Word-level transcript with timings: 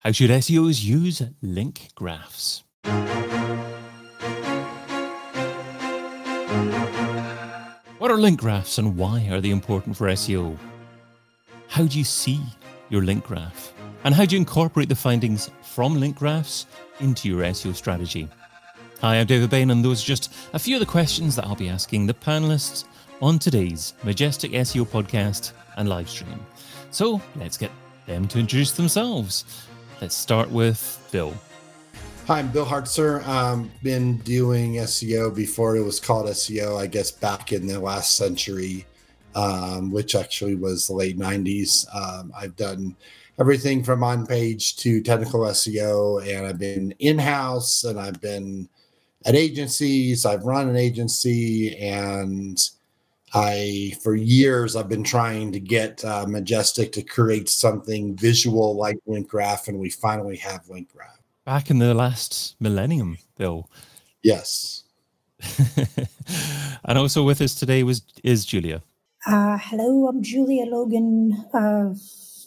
How 0.00 0.12
should 0.12 0.30
SEOs 0.30 0.82
use 0.82 1.20
link 1.42 1.90
graphs? 1.94 2.62
What 7.98 8.10
are 8.10 8.16
link 8.16 8.40
graphs 8.40 8.78
and 8.78 8.96
why 8.96 9.28
are 9.30 9.42
they 9.42 9.50
important 9.50 9.94
for 9.94 10.06
SEO? 10.06 10.56
How 11.68 11.84
do 11.84 11.98
you 11.98 12.04
see 12.04 12.40
your 12.88 13.02
link 13.02 13.26
graph? 13.26 13.74
And 14.04 14.14
how 14.14 14.24
do 14.24 14.36
you 14.36 14.40
incorporate 14.40 14.88
the 14.88 14.94
findings 14.94 15.50
from 15.60 16.00
link 16.00 16.16
graphs 16.16 16.64
into 17.00 17.28
your 17.28 17.42
SEO 17.42 17.74
strategy? 17.74 18.26
Hi, 19.02 19.16
I'm 19.16 19.26
David 19.26 19.50
Bain, 19.50 19.70
and 19.70 19.84
those 19.84 20.02
are 20.02 20.06
just 20.06 20.32
a 20.54 20.58
few 20.58 20.76
of 20.76 20.80
the 20.80 20.86
questions 20.86 21.36
that 21.36 21.44
I'll 21.44 21.56
be 21.56 21.68
asking 21.68 22.06
the 22.06 22.14
panelists 22.14 22.84
on 23.20 23.38
today's 23.38 23.92
Majestic 24.02 24.52
SEO 24.52 24.86
podcast 24.86 25.52
and 25.76 25.90
live 25.90 26.08
stream. 26.08 26.40
So 26.90 27.20
let's 27.36 27.58
get 27.58 27.70
them 28.06 28.26
to 28.28 28.38
introduce 28.38 28.72
themselves. 28.72 29.44
Let's 30.00 30.16
start 30.16 30.50
with 30.50 30.98
Bill. 31.12 31.34
Hi, 32.26 32.38
I'm 32.38 32.50
Bill 32.50 32.64
Hartzer. 32.64 33.22
Um, 33.28 33.70
been 33.82 34.16
doing 34.18 34.76
SEO 34.76 35.34
before 35.34 35.76
it 35.76 35.82
was 35.82 36.00
called 36.00 36.26
SEO, 36.28 36.80
I 36.80 36.86
guess 36.86 37.10
back 37.10 37.52
in 37.52 37.66
the 37.66 37.78
last 37.78 38.16
century, 38.16 38.86
um, 39.34 39.90
which 39.90 40.14
actually 40.14 40.54
was 40.54 40.86
the 40.86 40.94
late 40.94 41.18
90s. 41.18 41.84
Um, 41.94 42.32
I've 42.34 42.56
done 42.56 42.96
everything 43.38 43.84
from 43.84 44.02
on 44.02 44.26
page 44.26 44.76
to 44.76 45.02
technical 45.02 45.40
SEO, 45.40 46.26
and 46.26 46.46
I've 46.46 46.58
been 46.58 46.94
in 46.98 47.18
house 47.18 47.84
and 47.84 48.00
I've 48.00 48.22
been 48.22 48.70
at 49.26 49.34
agencies. 49.34 50.24
I've 50.24 50.44
run 50.44 50.70
an 50.70 50.76
agency 50.76 51.76
and 51.76 52.58
I, 53.32 53.92
for 54.02 54.14
years, 54.14 54.74
I've 54.74 54.88
been 54.88 55.04
trying 55.04 55.52
to 55.52 55.60
get 55.60 56.04
uh, 56.04 56.26
Majestic 56.26 56.92
to 56.92 57.02
create 57.02 57.48
something 57.48 58.16
visual 58.16 58.76
like 58.76 58.98
Link 59.06 59.28
Graph, 59.28 59.68
and 59.68 59.78
we 59.78 59.90
finally 59.90 60.36
have 60.36 60.68
Link 60.68 60.92
Graph. 60.92 61.20
Back 61.44 61.70
in 61.70 61.78
the 61.78 61.94
last 61.94 62.56
millennium, 62.60 63.18
Bill. 63.36 63.68
Yes. 64.22 64.84
and 66.84 66.98
also 66.98 67.22
with 67.22 67.40
us 67.40 67.54
today 67.54 67.82
was 67.82 68.02
is 68.22 68.44
Julia. 68.44 68.82
Uh, 69.26 69.58
hello, 69.58 70.08
I'm 70.08 70.22
Julia 70.22 70.64
Logan. 70.66 71.44
Uh, 71.54 71.94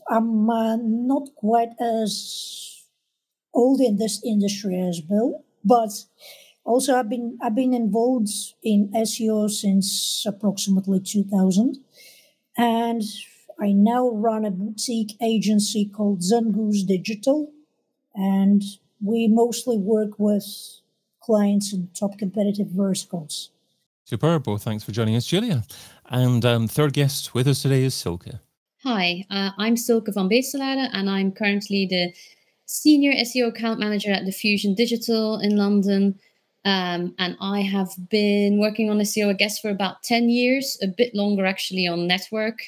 I'm 0.09 0.49
uh, 0.49 0.75
not 0.77 1.29
quite 1.35 1.69
as 1.79 2.83
old 3.53 3.79
in 3.79 3.97
this 3.97 4.21
industry 4.23 4.79
as 4.79 4.99
Bill, 4.99 5.43
but 5.63 5.91
also, 6.65 6.95
I've 6.95 7.09
been 7.09 7.37
I've 7.41 7.55
been 7.55 7.73
involved 7.73 8.29
in 8.63 8.89
SEO 8.95 9.49
since 9.49 10.25
approximately 10.27 10.99
2000, 10.99 11.77
and 12.57 13.01
I 13.59 13.73
now 13.73 14.09
run 14.09 14.45
a 14.45 14.51
boutique 14.51 15.17
agency 15.21 15.85
called 15.85 16.21
Zangoose 16.21 16.85
Digital, 16.85 17.51
and 18.15 18.61
we 19.01 19.27
mostly 19.27 19.77
work 19.77 20.17
with 20.17 20.45
clients 21.21 21.73
in 21.73 21.89
top 21.93 22.17
competitive 22.17 22.67
verticals. 22.67 23.49
Superb. 24.05 24.47
Well, 24.47 24.57
thanks 24.57 24.83
for 24.83 24.91
joining 24.91 25.15
us, 25.15 25.25
Julia. 25.25 25.63
And 26.09 26.43
um, 26.45 26.67
third 26.67 26.93
guest 26.93 27.33
with 27.33 27.47
us 27.47 27.61
today 27.61 27.83
is 27.83 27.93
Silke. 27.93 28.39
Hi, 28.83 29.25
uh, 29.29 29.51
I'm 29.57 29.77
Silke 29.77 30.07
Vanbeselaere, 30.07 30.89
and 30.91 31.09
I'm 31.09 31.31
currently 31.31 31.87
the 31.89 32.13
Senior 32.65 33.13
SEO 33.13 33.47
Account 33.47 33.79
Manager 33.79 34.11
at 34.11 34.25
Diffusion 34.25 34.75
Digital 34.75 35.39
in 35.39 35.55
London. 35.55 36.19
Um, 36.65 37.13
and 37.19 37.35
I 37.41 37.61
have 37.61 37.89
been 38.09 38.59
working 38.59 38.89
on 38.89 38.97
SEO, 38.99 39.29
I 39.29 39.33
guess, 39.33 39.59
for 39.59 39.69
about 39.69 40.03
10 40.03 40.29
years, 40.29 40.77
a 40.81 40.87
bit 40.87 41.13
longer 41.13 41.45
actually 41.45 41.87
on 41.87 42.07
network, 42.07 42.59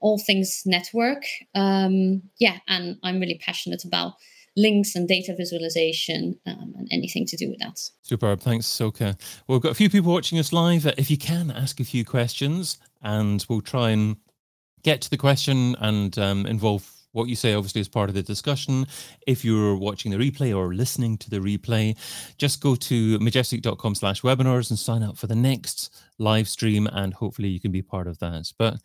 all 0.00 0.18
things 0.18 0.62
network. 0.64 1.24
Um, 1.54 2.22
yeah, 2.38 2.58
and 2.68 2.98
I'm 3.02 3.20
really 3.20 3.40
passionate 3.44 3.84
about 3.84 4.14
links 4.56 4.94
and 4.96 5.06
data 5.06 5.34
visualization 5.36 6.38
um, 6.46 6.72
and 6.78 6.88
anything 6.90 7.26
to 7.26 7.36
do 7.36 7.50
with 7.50 7.58
that. 7.58 7.78
Superb. 8.02 8.40
Thanks, 8.40 8.66
Silke. 8.66 9.00
Well, 9.00 9.16
we've 9.48 9.60
got 9.60 9.72
a 9.72 9.76
few 9.76 9.90
people 9.90 10.12
watching 10.12 10.38
us 10.38 10.52
live. 10.52 10.86
If 10.96 11.10
you 11.10 11.18
can, 11.18 11.50
ask 11.50 11.78
a 11.78 11.84
few 11.84 12.04
questions 12.04 12.78
and 13.02 13.44
we'll 13.48 13.60
try 13.60 13.90
and 13.90 14.16
get 14.82 15.02
to 15.02 15.10
the 15.10 15.18
question 15.18 15.76
and 15.80 16.18
um, 16.18 16.46
involve 16.46 16.90
what 17.16 17.28
you 17.28 17.34
say 17.34 17.54
obviously 17.54 17.80
is 17.80 17.88
part 17.88 18.10
of 18.10 18.14
the 18.14 18.22
discussion. 18.22 18.86
If 19.26 19.44
you're 19.44 19.76
watching 19.76 20.10
the 20.12 20.18
replay 20.18 20.56
or 20.56 20.74
listening 20.74 21.16
to 21.18 21.30
the 21.30 21.38
replay, 21.38 21.96
just 22.36 22.60
go 22.60 22.76
to 22.76 23.18
majestic.com 23.18 23.94
slash 23.94 24.20
webinars 24.20 24.68
and 24.70 24.78
sign 24.78 25.02
up 25.02 25.16
for 25.16 25.26
the 25.26 25.34
next 25.34 26.04
live 26.18 26.46
stream 26.46 26.86
and 26.92 27.14
hopefully 27.14 27.48
you 27.48 27.58
can 27.58 27.72
be 27.72 27.82
part 27.82 28.06
of 28.06 28.18
that. 28.18 28.52
But 28.58 28.76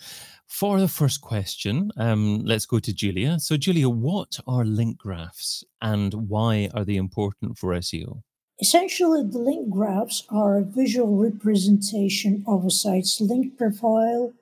for 0.47 0.79
the 0.79 0.87
first 0.87 1.21
question, 1.21 1.91
um, 1.97 2.43
let's 2.45 2.65
go 2.65 2.79
to 2.79 2.93
Julia. 2.93 3.37
So 3.39 3.57
Julia, 3.57 3.89
what 3.89 4.39
are 4.47 4.63
link 4.63 4.97
graphs 4.97 5.65
and 5.81 6.13
why 6.13 6.69
are 6.73 6.85
they 6.85 6.95
important 6.95 7.57
for 7.57 7.73
SEO? 7.73 8.21
Essentially, 8.61 9.23
the 9.23 9.39
link 9.39 9.69
graphs 9.69 10.23
are 10.29 10.57
a 10.57 10.63
visual 10.63 11.17
representation 11.17 12.43
of 12.47 12.63
a 12.63 12.69
site's 12.69 13.19
link 13.19 13.57
profile 13.57 14.33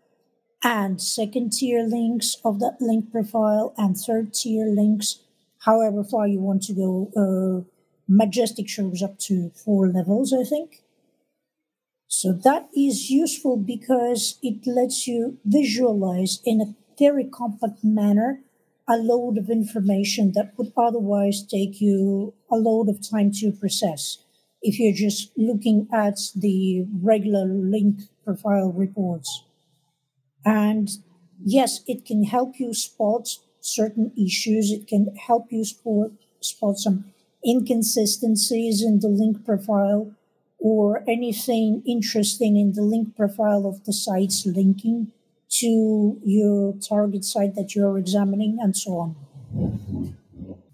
and 0.64 1.02
second 1.02 1.52
tier 1.54 1.84
links 1.84 2.38
of 2.44 2.60
that 2.60 2.78
link 2.80 3.12
profile 3.12 3.74
and 3.78 3.98
third 3.98 4.34
tier 4.34 4.66
links, 4.66 5.20
however 5.60 6.04
far 6.04 6.28
you 6.28 6.40
want 6.40 6.64
to 6.64 6.74
go. 6.74 7.12
Uh, 7.16 7.70
Majestic 8.12 8.68
shows 8.68 9.04
up 9.04 9.20
to 9.20 9.52
four 9.52 9.88
levels, 9.88 10.34
I 10.34 10.44
think. 10.44 10.82
So 12.08 12.34
that 12.34 12.68
is 12.76 13.12
useful 13.12 13.56
because 13.56 14.40
it 14.42 14.66
lets 14.66 15.08
you 15.08 15.38
visualize 15.46 16.40
in 16.44 16.60
a 16.60 16.76
very 16.98 17.24
compact 17.24 17.84
manner 17.84 18.42
a 18.88 18.98
load 18.98 19.38
of 19.38 19.52
information 19.52 20.32
that 20.34 20.58
would 20.58 20.74
otherwise 20.76 21.46
take 21.46 21.80
you 21.80 22.34
a 22.52 22.56
load 22.56 22.90
of 22.90 23.08
time 23.08 23.32
to 23.34 23.52
process 23.52 24.18
if 24.64 24.80
you're 24.80 24.92
just 24.92 25.32
looking 25.38 25.88
at 25.94 26.18
the 26.36 26.88
regular 27.02 27.46
link 27.46 28.02
profile 28.26 28.72
reports. 28.72 29.44
And 30.50 30.90
yes, 31.44 31.82
it 31.88 32.06
can 32.06 32.24
help 32.24 32.60
you 32.60 32.74
spot 32.74 33.38
certain 33.62 34.12
issues. 34.18 34.72
It 34.72 34.88
can 34.88 35.16
help 35.16 35.52
you 35.52 35.64
spot, 35.64 36.12
spot 36.42 36.78
some 36.78 37.06
inconsistencies 37.46 38.82
in 38.82 39.00
the 39.00 39.10
link 39.10 39.46
profile 39.46 40.12
or 40.58 41.04
anything 41.08 41.84
interesting 41.86 42.58
in 42.58 42.74
the 42.74 42.82
link 42.82 43.16
profile 43.16 43.68
of 43.68 43.86
the 43.86 43.94
sites 43.94 44.46
linking 44.46 45.12
to 45.50 46.20
your 46.24 46.74
target 46.74 47.24
site 47.24 47.54
that 47.56 47.76
you're 47.76 47.98
examining 47.98 48.58
and 48.60 48.76
so 48.76 48.98
on. 48.98 50.16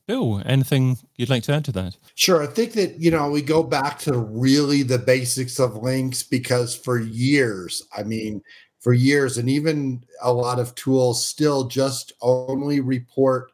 Bill, 0.08 0.42
anything 0.46 0.98
you'd 1.16 1.30
like 1.30 1.44
to 1.44 1.54
add 1.54 1.66
to 1.66 1.72
that? 1.72 1.98
Sure. 2.14 2.44
I 2.44 2.48
think 2.48 2.74
that, 2.74 3.00
you 3.00 3.10
know, 3.10 3.30
we 3.30 3.42
go 3.42 3.64
back 3.64 3.98
to 4.00 4.14
really 4.18 4.84
the 4.84 5.00
basics 5.00 5.60
of 5.60 5.78
links 5.78 6.22
because 6.22 6.76
for 6.76 7.00
years, 7.00 7.82
I 7.96 8.04
mean, 8.04 8.44
for 8.86 8.94
years 8.94 9.40
and 9.40 9.50
even 9.50 10.04
a 10.22 10.32
lot 10.32 10.60
of 10.60 10.76
tools 10.76 11.26
still 11.26 11.64
just 11.64 12.14
only 12.22 12.82
report 12.82 13.52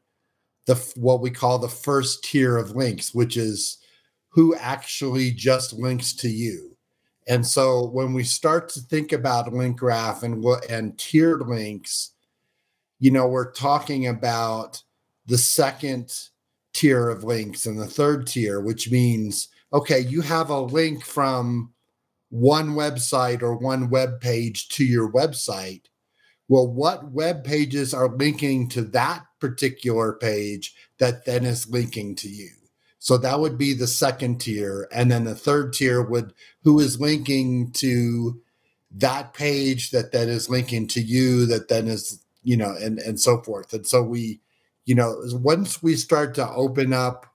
the 0.65 0.75
what 0.97 1.21
we 1.21 1.29
call 1.29 1.57
the 1.57 1.69
first 1.69 2.21
tier 2.25 2.57
of 2.57 2.75
links 2.75 3.15
which 3.15 3.37
is 3.37 3.77
who 4.27 4.53
actually 4.55 5.31
just 5.31 5.71
links 5.71 6.11
to 6.11 6.27
you. 6.27 6.75
And 7.29 7.47
so 7.47 7.87
when 7.91 8.11
we 8.13 8.25
start 8.25 8.67
to 8.69 8.81
think 8.81 9.13
about 9.13 9.53
link 9.53 9.77
graph 9.77 10.23
and 10.23 10.43
what 10.43 10.69
and 10.69 10.97
tiered 10.97 11.47
links 11.47 12.11
you 12.99 13.09
know 13.09 13.25
we're 13.25 13.53
talking 13.53 14.07
about 14.07 14.83
the 15.27 15.37
second 15.37 16.13
tier 16.73 17.07
of 17.07 17.23
links 17.23 17.65
and 17.67 17.79
the 17.79 17.87
third 17.87 18.27
tier 18.27 18.59
which 18.59 18.91
means 18.91 19.47
okay 19.71 19.99
you 19.99 20.19
have 20.19 20.49
a 20.49 20.59
link 20.59 21.05
from 21.05 21.71
one 22.31 22.69
website 22.69 23.43
or 23.43 23.55
one 23.55 23.89
web 23.89 24.19
page 24.19 24.69
to 24.69 24.83
your 24.83 25.11
website. 25.11 25.83
Well, 26.47 26.67
what 26.67 27.11
web 27.11 27.43
pages 27.43 27.93
are 27.93 28.09
linking 28.09 28.67
to 28.69 28.81
that 28.81 29.25
particular 29.39 30.13
page 30.13 30.73
that 30.97 31.25
then 31.25 31.45
is 31.45 31.69
linking 31.69 32.15
to 32.15 32.29
you? 32.29 32.49
So 32.99 33.17
that 33.17 33.39
would 33.39 33.57
be 33.57 33.73
the 33.73 33.87
second 33.87 34.39
tier. 34.39 34.87
And 34.91 35.11
then 35.11 35.25
the 35.25 35.35
third 35.35 35.73
tier 35.73 36.01
would 36.01 36.33
who 36.63 36.79
is 36.79 36.99
linking 36.99 37.71
to 37.73 38.41
that 38.91 39.33
page 39.33 39.91
that 39.91 40.11
then 40.11 40.29
is 40.29 40.49
linking 40.49 40.87
to 40.87 41.01
you, 41.01 41.45
that 41.47 41.67
then 41.67 41.87
is, 41.87 42.23
you 42.43 42.55
know, 42.55 42.75
and, 42.81 42.99
and 42.99 43.19
so 43.19 43.41
forth. 43.41 43.73
And 43.73 43.85
so 43.85 44.03
we, 44.03 44.39
you 44.85 44.95
know, 44.95 45.21
once 45.33 45.81
we 45.81 45.95
start 45.95 46.35
to 46.35 46.49
open 46.49 46.93
up 46.93 47.25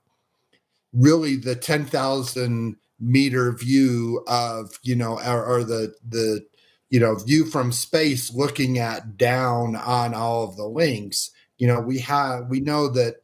really 0.93 1.35
the 1.35 1.55
10,000 1.55 2.77
meter 2.99 3.51
view 3.51 4.23
of 4.27 4.71
you 4.83 4.95
know 4.95 5.19
or, 5.25 5.45
or, 5.45 5.63
the 5.63 5.93
the 6.07 6.45
you 6.89 6.99
know 6.99 7.15
view 7.15 7.45
from 7.45 7.71
space 7.71 8.33
looking 8.33 8.79
at 8.79 9.17
down 9.17 9.75
on 9.75 10.13
all 10.13 10.43
of 10.43 10.55
the 10.55 10.65
links 10.65 11.31
you 11.57 11.67
know 11.67 11.79
we 11.79 11.99
have 11.99 12.47
we 12.47 12.59
know 12.59 12.87
that 12.87 13.17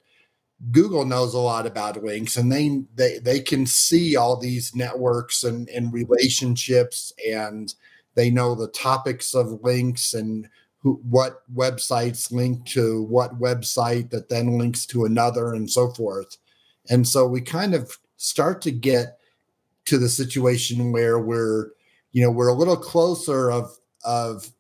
google 0.72 1.06
knows 1.06 1.34
a 1.34 1.40
lot 1.40 1.66
about 1.66 2.04
links 2.04 2.38
and 2.38 2.52
they 2.52 2.84
they, 2.96 3.18
they 3.20 3.40
can 3.40 3.66
see 3.66 4.16
all 4.16 4.38
these 4.38 4.76
networks 4.76 5.44
and, 5.44 5.68
and 5.70 5.92
relationships 5.92 7.12
and 7.28 7.74
they 8.16 8.30
know 8.30 8.54
the 8.56 8.68
topics 8.68 9.34
of 9.34 9.64
links 9.64 10.14
and 10.14 10.48
who, 10.84 11.00
what 11.10 11.42
websites 11.54 12.32
link 12.32 12.66
to 12.66 13.04
what 13.04 13.40
website 13.40 14.10
that 14.12 14.30
then 14.30 14.58
links 14.58 14.86
to 14.86 15.06
another 15.06 15.54
and 15.54 15.70
so 15.70 15.90
forth. 15.92 16.38
And 16.90 17.08
so 17.08 17.26
we 17.26 17.42
kind 17.42 17.74
of 17.74 17.98
start 18.18 18.62
to 18.64 18.72
get 18.72 19.18
to 19.86 19.98
the 19.98 20.10
situation 20.10 20.92
where 20.92 21.20
we're, 21.20 21.72
you 22.12 22.22
know, 22.24 22.32
we're 22.32 22.48
a 22.48 22.54
little 22.54 22.78
closer 22.78 23.52
of 23.52 23.78
of 24.04 24.52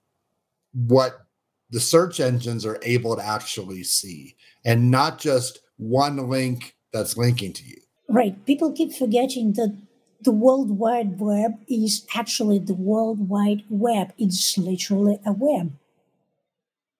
what 0.74 1.26
the 1.70 1.80
search 1.80 2.20
engines 2.20 2.66
are 2.66 2.80
able 2.84 3.16
to 3.16 3.26
actually 3.26 3.84
see 3.84 4.36
and 4.66 4.92
not 4.92 5.20
just 5.20 5.60
one 5.78 6.30
link 6.30 6.76
that's 6.92 7.18
linking 7.18 7.54
to 7.54 7.64
you. 7.66 7.78
Right. 8.08 8.46
People 8.46 8.72
keep 8.72 8.94
forgetting 8.94 9.54
that 9.54 9.76
the 10.22 10.32
World 10.32 10.78
Wide 10.78 11.20
Web 11.20 11.54
is 11.68 12.06
actually 12.16 12.60
the 12.60 12.76
World 12.76 13.28
Wide 13.28 13.64
Web. 13.70 14.14
It's 14.18 14.58
literally 14.58 15.20
a 15.26 15.34
web. 15.34 15.74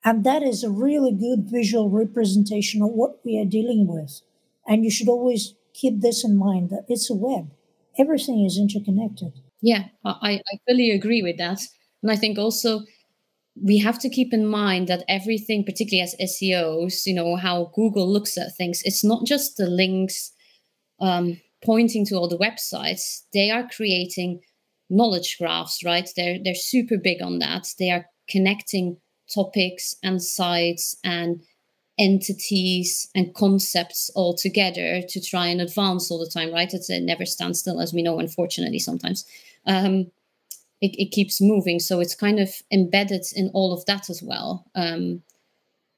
And 0.04 0.24
that 0.26 0.44
is 0.44 0.64
a 0.64 0.70
really 0.70 1.12
good 1.12 1.50
visual 1.50 1.90
representation 1.90 2.82
of 2.82 2.90
what 2.90 3.20
we 3.24 3.40
are 3.40 3.46
dealing 3.46 3.88
with. 3.88 4.22
And 4.68 4.84
you 4.84 4.92
should 4.92 5.08
always 5.08 5.54
keep 5.74 6.02
this 6.02 6.26
in 6.26 6.36
mind 6.36 6.70
that 6.72 6.86
it's 6.90 7.10
a 7.10 7.16
web. 7.16 7.52
Everything 7.98 8.46
is 8.46 8.58
interconnected. 8.58 9.34
Yeah, 9.62 9.86
I, 10.04 10.42
I 10.52 10.58
fully 10.68 10.92
agree 10.92 11.22
with 11.22 11.38
that. 11.38 11.60
And 12.02 12.12
I 12.12 12.16
think 12.16 12.38
also 12.38 12.82
we 13.62 13.78
have 13.78 14.00
to 14.00 14.10
keep 14.10 14.34
in 14.34 14.48
mind 14.48 14.88
that 14.88 15.06
everything, 15.08 15.64
particularly 15.64 16.02
as 16.02 16.16
SEOs, 16.20 17.06
you 17.06 17.14
know, 17.14 17.36
how 17.36 17.72
Google 17.76 18.12
looks 18.12 18.38
at 18.38 18.56
things, 18.56 18.82
it's 18.84 19.04
not 19.04 19.26
just 19.26 19.58
the 19.58 19.68
links 19.68 20.32
um, 21.00 21.40
pointing 21.64 22.06
to 22.08 22.16
all 22.16 22.28
the 22.28 22.38
websites. 22.38 23.22
They 23.34 23.52
are 23.52 23.68
creating 23.68 24.42
knowledge 24.90 25.38
graphs, 25.40 25.84
right? 25.84 26.10
They're 26.16 26.40
they're 26.44 26.56
super 26.56 26.98
big 26.98 27.22
on 27.22 27.40
that. 27.40 27.68
They 27.80 27.92
are 27.92 28.06
connecting 28.30 28.98
topics 29.34 29.96
and 30.04 30.22
sites 30.22 30.96
and 31.04 31.42
entities 32.00 33.10
and 33.14 33.34
concepts 33.36 34.10
all 34.16 34.36
together 34.36 35.02
to 35.08 35.22
try 35.22 35.48
and 35.48 35.62
advance 35.62 36.10
all 36.10 36.20
the 36.20 36.30
time, 36.30 36.52
right? 36.52 36.74
It's, 36.74 36.90
it 36.90 37.04
never 37.04 37.26
stands 37.26 37.60
still, 37.60 37.80
as 37.80 37.94
we 37.94 38.02
know, 38.02 38.20
unfortunately, 38.20 38.80
sometimes. 38.80 39.26
Um, 39.66 40.12
it, 40.82 40.96
it 40.98 41.12
keeps 41.12 41.40
moving. 41.40 41.80
So 41.80 42.00
it's 42.00 42.16
kind 42.16 42.40
of 42.40 42.50
embedded 42.72 43.26
in 43.36 43.52
all 43.54 43.74
of 43.74 43.86
that 43.86 44.10
as 44.10 44.22
well. 44.22 44.66
Um, 44.76 45.22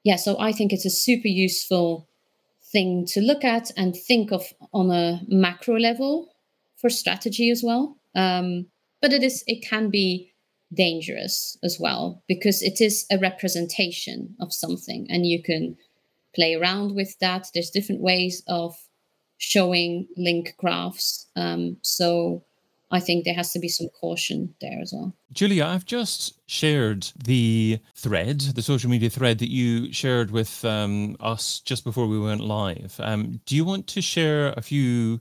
yeah, 0.04 0.16
so 0.16 0.38
I 0.38 0.52
think 0.52 0.72
it's 0.72 0.86
a 0.86 0.90
super 0.90 1.28
useful 1.28 2.06
thing 2.62 3.06
to 3.06 3.20
look 3.20 3.42
at 3.42 3.70
and 3.76 3.96
think 3.96 4.32
of 4.32 4.44
on 4.72 4.90
a 4.90 5.22
macro 5.26 5.78
level 5.78 6.28
for 6.76 6.90
strategy 6.90 7.50
as 7.50 7.62
well. 7.64 7.96
Um, 8.14 8.66
but 9.00 9.12
it 9.12 9.22
is 9.22 9.42
it 9.46 9.66
can 9.68 9.90
be 9.90 10.32
dangerous 10.72 11.56
as 11.62 11.78
well 11.80 12.22
because 12.28 12.62
it 12.62 12.80
is 12.80 13.06
a 13.10 13.18
representation 13.18 14.34
of 14.40 14.52
something 14.52 15.06
and 15.08 15.26
you 15.26 15.42
can 15.42 15.76
play 16.36 16.54
around 16.54 16.94
with 16.94 17.18
that 17.20 17.48
there's 17.52 17.70
different 17.70 18.00
ways 18.00 18.42
of 18.46 18.76
showing 19.38 20.06
link 20.16 20.54
graphs 20.58 21.26
um, 21.36 21.76
so 21.82 22.44
I 22.90 23.00
think 23.00 23.24
there 23.24 23.34
has 23.34 23.52
to 23.52 23.58
be 23.58 23.68
some 23.68 23.88
caution 24.00 24.54
there 24.60 24.78
as 24.80 24.92
well. 24.94 25.12
Julia, 25.32 25.64
I've 25.64 25.84
just 25.84 26.38
shared 26.48 27.08
the 27.24 27.80
thread, 27.96 28.40
the 28.40 28.62
social 28.62 28.88
media 28.88 29.10
thread 29.10 29.38
that 29.40 29.50
you 29.50 29.92
shared 29.92 30.30
with 30.30 30.64
um, 30.64 31.16
us 31.18 31.60
just 31.60 31.82
before 31.82 32.06
we 32.06 32.18
went 32.18 32.42
live. 32.42 32.94
Um, 33.02 33.40
do 33.44 33.56
you 33.56 33.64
want 33.64 33.88
to 33.88 34.00
share 34.02 34.54
a 34.56 34.62
few 34.62 35.20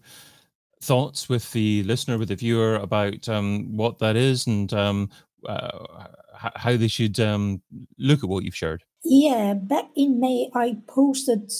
thoughts 0.79 1.27
with 1.27 1.51
the 1.53 1.81
listener, 1.83 2.19
with 2.19 2.27
the 2.27 2.35
viewer 2.35 2.75
about 2.75 3.27
um, 3.27 3.75
what 3.75 3.97
that 3.97 4.15
is 4.15 4.45
and 4.45 4.71
um, 4.71 5.09
uh, 5.47 6.05
how 6.33 6.77
they 6.77 6.87
should 6.87 7.19
um, 7.19 7.61
look 7.97 8.23
at 8.23 8.29
what 8.29 8.43
you've 8.43 8.55
shared? 8.55 8.83
Yeah, 9.07 9.53
back 9.53 9.89
in 9.95 10.19
May, 10.19 10.49
I 10.55 10.77
posted 10.87 11.51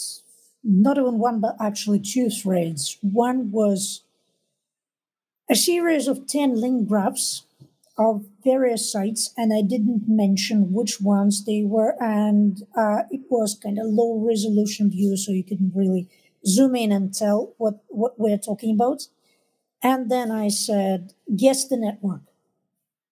not 0.64 0.98
even 0.98 1.20
one, 1.20 1.40
but 1.40 1.56
actually 1.62 2.00
two 2.00 2.32
threads. 2.32 2.98
One 3.02 3.52
was 3.52 4.02
a 5.48 5.56
series 5.56 6.08
of 6.08 6.26
10 6.26 6.60
link 6.60 6.88
graphs 6.88 7.46
of 8.00 8.26
various 8.44 8.92
sites, 8.92 9.32
and 9.38 9.54
I 9.54 9.62
didn't 9.62 10.06
mention 10.08 10.74
which 10.74 11.00
ones 11.00 11.46
they 11.46 11.62
were, 11.64 11.96
and 12.02 12.64
uh, 12.76 13.04
it 13.12 13.22
was 13.30 13.60
kind 13.62 13.78
of 13.78 13.86
low 13.86 14.20
resolution 14.28 14.90
view, 14.90 15.16
so 15.16 15.32
you 15.32 15.44
couldn't 15.44 15.74
really 15.76 16.10
zoom 16.48 16.76
in 16.76 16.92
and 16.92 17.14
tell 17.14 17.54
what, 17.58 17.84
what 17.90 18.20
we're 18.20 18.40
talking 18.40 18.74
about. 18.74 19.04
And 19.84 20.10
then 20.10 20.32
I 20.32 20.48
said, 20.48 21.14
guess 21.36 21.68
the 21.68 21.78
network. 21.78 22.22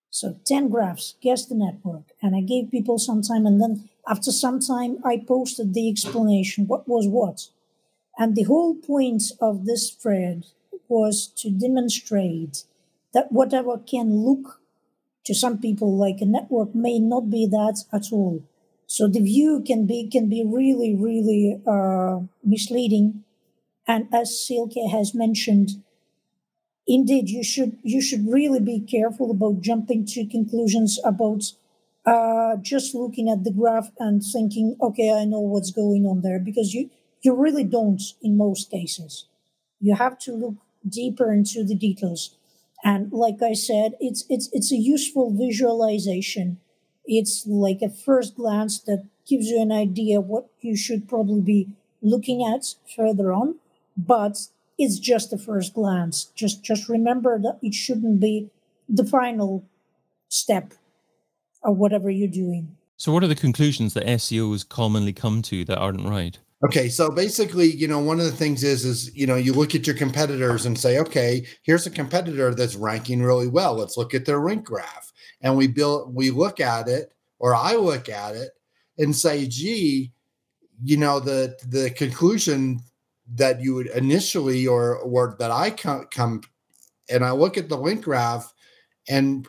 So 0.10 0.40
10 0.44 0.70
graphs, 0.70 1.16
guess 1.22 1.46
the 1.46 1.56
network. 1.56 2.14
And 2.20 2.36
I 2.36 2.42
gave 2.42 2.72
people 2.72 2.98
some 2.98 3.22
time, 3.22 3.46
and 3.46 3.62
then 3.62 3.90
after 4.08 4.32
some 4.32 4.60
time, 4.60 4.98
I 5.04 5.18
posted 5.18 5.74
the 5.74 5.90
explanation 5.90 6.68
what 6.68 6.88
was 6.88 7.08
what. 7.08 7.48
And 8.18 8.36
the 8.36 8.44
whole 8.44 8.76
point 8.76 9.24
of 9.42 9.66
this 9.66 9.90
thread 9.90 10.46
was 10.88 11.28
to 11.38 11.50
demonstrate 11.50 12.66
that 13.14 13.32
whatever 13.32 13.78
can 13.78 14.26
look 14.26 14.62
to 15.26 15.34
some 15.34 15.58
people 15.60 15.96
like 15.96 16.20
a 16.22 16.26
network 16.26 16.76
may 16.76 17.00
not 17.00 17.30
be 17.30 17.46
that 17.48 17.84
at 17.92 18.12
all. 18.12 18.44
So 18.88 19.08
the 19.08 19.22
view 19.22 19.64
can 19.66 19.86
be 19.88 20.08
can 20.08 20.30
be 20.30 20.44
really 20.46 20.94
really 20.94 21.60
uh, 21.66 22.20
misleading, 22.44 23.24
and 23.88 24.08
as 24.14 24.46
Silke 24.46 24.84
has 24.92 25.16
mentioned, 25.16 25.82
indeed 26.86 27.30
you 27.30 27.44
should 27.44 27.78
you 27.82 28.02
should 28.02 28.28
really 28.28 28.60
be 28.60 28.80
careful 28.80 29.32
about 29.32 29.62
jumping 29.62 30.06
to 30.08 30.26
conclusions 30.26 31.00
about 31.04 31.54
uh, 32.06 32.58
just 32.58 32.94
looking 32.96 33.30
at 33.30 33.44
the 33.44 33.52
graph 33.52 33.92
and 34.00 34.22
thinking, 34.24 34.76
okay, 34.82 35.12
I 35.12 35.26
know 35.26 35.40
what's 35.40 35.72
going 35.72 36.06
on 36.06 36.22
there, 36.22 36.40
because 36.40 36.74
you 36.74 36.90
you 37.22 37.34
really 37.34 37.64
don't 37.64 38.02
in 38.22 38.38
most 38.38 38.70
cases. 38.70 39.26
You 39.80 39.96
have 39.96 40.20
to 40.20 40.34
look 40.34 40.56
deeper 40.88 41.32
into 41.32 41.64
the 41.64 41.76
details. 41.76 42.36
And 42.84 43.12
like 43.14 43.42
I 43.42 43.54
said, 43.54 43.94
it's 44.00 44.26
it's 44.30 44.50
it's 44.52 44.72
a 44.72 44.78
useful 44.78 45.32
visualization. 45.32 46.60
It's 47.06 47.46
like 47.48 47.82
a 47.82 47.90
first 47.90 48.36
glance 48.36 48.80
that 48.82 49.06
gives 49.26 49.48
you 49.48 49.62
an 49.62 49.72
idea 49.72 50.20
what 50.20 50.48
you 50.62 50.76
should 50.76 51.08
probably 51.08 51.42
be 51.42 51.70
looking 52.02 52.44
at 52.44 52.76
further 52.96 53.32
on, 53.32 53.56
but 53.96 54.48
it's 54.78 55.00
just 55.00 55.32
a 55.32 55.38
first 55.38 55.74
glance. 55.74 56.26
Just 56.36 56.64
just 56.64 56.90
remember 56.90 57.40
that 57.40 57.60
it 57.62 57.74
shouldn't 57.74 58.20
be 58.20 58.50
the 58.90 59.06
final 59.06 59.64
step 60.30 60.74
of 61.64 61.78
whatever 61.78 62.10
you're 62.10 62.28
doing. 62.28 62.76
So 62.98 63.12
what 63.12 63.24
are 63.24 63.28
the 63.28 63.36
conclusions 63.36 63.94
that 63.94 64.06
SEOs 64.06 64.68
commonly 64.68 65.14
come 65.14 65.42
to 65.44 65.66
that 65.66 65.78
aren't 65.78 66.08
right? 66.08 66.38
Okay, 66.66 66.88
so 66.88 67.12
basically, 67.12 67.70
you 67.72 67.88
know, 67.88 68.00
one 68.00 68.20
of 68.20 68.26
the 68.26 68.32
things 68.32 68.64
is 68.64 68.86
is 68.86 69.14
you 69.14 69.28
know 69.28 69.36
you 69.36 69.52
look 69.52 69.76
at 69.76 69.86
your 69.86 69.98
competitors 69.98 70.66
and 70.66 70.80
say, 70.80 70.98
okay, 71.00 71.46
here's 71.64 71.86
a 71.86 71.92
competitor 71.92 72.56
that's 72.56 72.76
ranking 72.76 73.22
really 73.22 73.48
well. 73.48 73.76
Let's 73.76 73.98
look 73.98 74.14
at 74.14 74.26
their 74.26 74.40
rank 74.40 74.64
graph, 74.64 75.12
and 75.42 75.58
we 75.58 75.68
build 75.68 76.16
we 76.16 76.30
look 76.30 76.62
at 76.62 76.88
it, 76.88 77.12
or 77.40 77.54
I 77.54 77.76
look 77.76 78.08
at 78.08 78.36
it 78.36 78.52
and 78.98 79.14
say, 79.14 79.46
gee, 79.46 80.14
you 80.82 80.96
know, 80.96 81.20
the 81.20 81.58
the 81.68 81.90
conclusion 81.90 82.80
that 83.36 83.62
you 83.62 83.76
would 83.76 83.88
initially 83.88 84.66
or 84.66 85.00
or 85.00 85.36
that 85.40 85.52
I 85.52 85.70
come 85.70 86.08
come 86.12 86.44
and 87.10 87.26
I 87.26 87.32
look 87.32 87.58
at 87.58 87.68
the 87.68 87.78
link 87.78 88.04
graph 88.06 88.54
and 89.10 89.48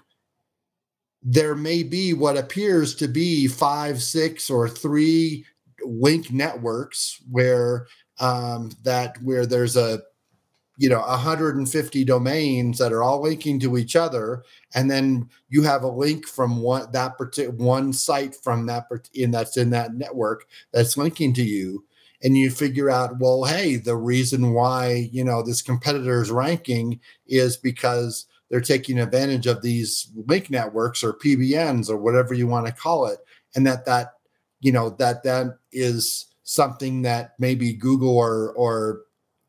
there 1.25 1.55
may 1.55 1.83
be 1.83 2.13
what 2.13 2.37
appears 2.37 2.95
to 2.97 3.09
be 3.09 3.47
five, 3.47 4.03
six, 4.03 4.51
or 4.51 4.69
three 4.69 5.47
link 5.83 6.31
networks 6.31 7.21
where 7.31 7.87
um, 8.21 8.71
that 8.83 9.17
where 9.23 9.47
there's 9.47 9.77
a 9.77 10.03
you 10.77 10.89
know 10.89 11.01
150 11.01 12.05
domains 12.05 12.79
that 12.79 12.93
are 12.93 13.03
all 13.03 13.23
linking 13.23 13.61
to 13.61 13.79
each 13.79 13.95
other 13.95 14.43
and 14.75 14.91
then 14.91 15.29
you 15.49 15.63
have 15.63 15.85
a 15.85 15.89
link 15.89 16.27
from 16.27 16.61
one 16.61 16.91
that 16.93 17.17
particular 17.17 17.57
one 17.57 17.93
site 17.93 18.35
from 18.35 18.67
that 18.67 18.87
in 19.15 19.31
that's 19.31 19.57
in 19.57 19.71
that 19.71 19.95
network 19.95 20.47
that's 20.73 20.97
linking 20.97 21.33
to 21.35 21.43
you. 21.43 21.85
And 22.23 22.37
you 22.37 22.51
figure 22.51 22.91
out 22.91 23.19
well 23.19 23.45
hey 23.45 23.77
the 23.77 23.97
reason 23.97 24.53
why 24.53 25.09
you 25.13 25.25
know 25.25 25.43
this 25.43 25.63
competitor's 25.63 26.31
ranking 26.31 27.01
is 27.27 27.57
because 27.57 28.27
they're 28.51 28.61
taking 28.61 28.99
advantage 28.99 29.47
of 29.47 29.63
these 29.63 30.11
link 30.27 30.51
networks 30.51 31.03
or 31.03 31.15
pbns 31.15 31.89
or 31.89 31.97
whatever 31.97 32.35
you 32.35 32.47
want 32.47 32.67
to 32.67 32.73
call 32.73 33.07
it 33.07 33.19
and 33.55 33.67
that 33.67 33.85
that 33.85 34.15
you 34.61 34.73
know 34.73 34.91
that 34.91 35.23
that 35.23 35.59
is 35.73 36.35
something 36.43 37.03
that 37.03 37.35
maybe 37.39 37.73
Google 37.73 38.17
or 38.17 38.53
or 38.53 39.03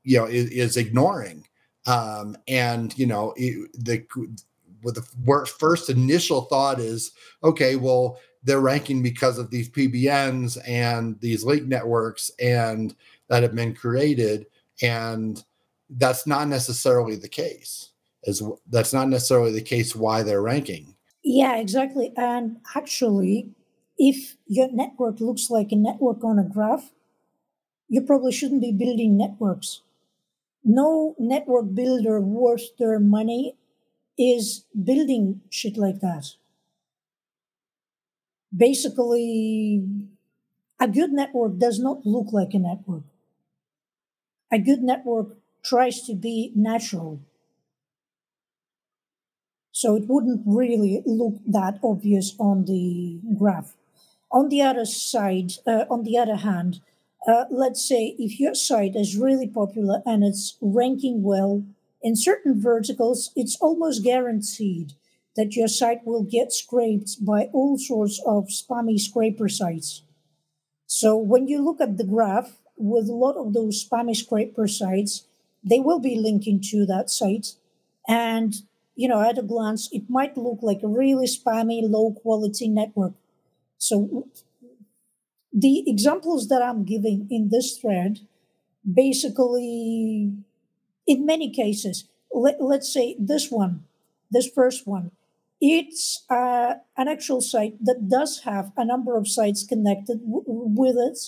you 0.04 0.18
know 0.18 0.26
is, 0.26 0.50
is 0.50 0.78
ignoring. 0.78 1.46
Um, 1.88 2.36
and 2.48 2.98
you 2.98 3.06
know 3.06 3.34
it, 3.38 3.72
the 3.74 4.06
with 4.84 4.96
the 4.96 5.46
first 5.46 5.90
initial 5.90 6.42
thought 6.42 6.80
is 6.80 7.12
okay, 7.44 7.76
well 7.78 8.20
they're 8.44 8.60
ranking 8.60 9.02
because 9.02 9.40
of 9.40 9.50
these 9.50 9.70
PBNs 9.70 10.58
and 10.68 11.20
these 11.20 11.44
link 11.44 11.64
networks 11.64 12.30
and 12.40 12.94
that 13.28 13.42
have 13.42 13.56
been 13.56 13.74
created, 13.74 14.48
and 14.82 15.44
that's 15.92 16.28
not 16.28 16.48
necessarily 16.48 17.16
the 17.16 17.30
case. 17.30 17.92
As 18.28 18.42
that's 18.70 18.94
not 18.94 19.10
necessarily 19.10 19.52
the 19.52 19.62
case 19.62 19.96
why 19.96 20.24
they're 20.24 20.42
ranking. 20.42 20.96
Yeah, 21.24 21.58
exactly. 21.58 22.14
And 22.18 22.58
actually, 22.76 23.50
if 23.98 24.38
your 24.48 24.72
network 24.72 25.20
looks 25.20 25.50
like 25.50 25.72
a 25.72 25.76
network 25.76 26.24
on 26.24 26.40
a 26.40 26.44
graph, 26.44 26.92
you 27.88 28.02
probably 28.02 28.32
shouldn't 28.32 28.62
be 28.62 28.72
building 28.72 29.18
networks. 29.18 29.82
No 30.64 31.16
network 31.20 31.74
builder 31.74 32.20
worth 32.20 32.76
their 32.78 33.00
money 33.00 33.56
is 34.18 34.66
building 34.84 35.42
shit 35.50 35.78
like 35.78 36.00
that. 36.02 36.26
Basically, 38.56 39.86
a 40.80 40.88
good 40.88 41.12
network 41.12 41.58
does 41.58 41.80
not 41.80 42.06
look 42.06 42.32
like 42.32 42.54
a 42.54 42.60
network. 42.60 43.04
A 44.52 44.60
good 44.60 44.82
network 44.82 45.38
tries 45.64 46.02
to 46.04 46.16
be 46.16 46.52
natural. 46.56 47.20
So 49.76 49.98
it 49.98 50.08
wouldn't 50.08 50.44
really 50.46 51.04
look 51.06 51.36
that 51.46 51.80
obvious 51.84 52.34
on 52.40 52.64
the 52.64 53.20
graph. 53.38 53.76
On 54.32 54.48
the 54.48 54.62
other 54.62 54.86
side, 54.86 55.52
uh, 55.68 55.84
on 55.90 56.04
the 56.04 56.18
other 56.18 56.38
hand, 56.38 56.80
uh, 57.28 57.44
let's 57.52 57.84
say 57.86 58.16
if 58.18 58.40
your 58.40 58.56
site 58.56 58.96
is 58.96 59.18
really 59.18 59.50
popular 59.50 60.02
and 60.06 60.24
it's 60.24 60.56
ranking 60.62 61.24
well 61.24 61.66
in 62.02 62.16
certain 62.16 62.62
verticals, 62.62 63.32
it's 63.36 63.58
almost 63.60 64.02
guaranteed 64.02 64.94
that 65.36 65.58
your 65.58 65.68
site 65.68 66.06
will 66.06 66.24
get 66.24 66.54
scraped 66.54 67.26
by 67.26 67.50
all 67.52 67.78
sorts 67.78 68.22
of 68.26 68.48
spammy 68.48 68.98
scraper 68.98 69.50
sites. 69.50 70.04
So 70.88 71.18
when 71.18 71.50
you 71.50 71.62
look 71.62 71.82
at 71.82 71.98
the 71.98 72.06
graph 72.06 72.60
with 72.78 73.10
a 73.10 73.14
lot 73.14 73.36
of 73.36 73.52
those 73.52 73.84
spammy 73.84 74.16
scraper 74.16 74.70
sites, 74.70 75.26
they 75.62 75.80
will 75.82 76.00
be 76.00 76.16
linking 76.16 76.62
to 76.72 76.86
that 76.86 77.10
site. 77.10 77.56
And, 78.08 78.56
you 78.96 79.08
know, 79.08 79.22
at 79.22 79.38
a 79.38 79.44
glance, 79.44 79.90
it 79.92 80.10
might 80.10 80.38
look 80.38 80.60
like 80.62 80.82
a 80.84 80.88
really 80.88 81.28
spammy, 81.28 81.82
low 81.84 82.14
quality 82.14 82.68
network. 82.68 83.14
So 83.78 84.28
the 85.54 85.84
examples 85.88 86.48
that 86.50 86.62
I'm 86.62 86.84
giving 86.84 87.28
in 87.32 87.50
this 87.50 87.78
thread 87.78 88.20
basically, 88.92 90.34
in 91.08 91.26
many 91.26 91.52
cases, 91.52 92.06
let, 92.34 92.62
let's 92.62 92.94
say 92.94 93.16
this 93.20 93.52
one, 93.52 93.86
this 94.32 94.50
first 94.50 94.88
one, 94.88 95.12
it's 95.62 96.26
uh, 96.30 96.76
an 96.98 97.08
actual 97.08 97.42
site 97.42 97.84
that 97.84 98.10
does 98.10 98.42
have 98.42 98.72
a 98.78 98.86
number 98.86 99.18
of 99.18 99.28
sites 99.28 99.66
connected 99.66 100.20
w- 100.22 100.44
with 100.48 100.98
it, 100.98 101.20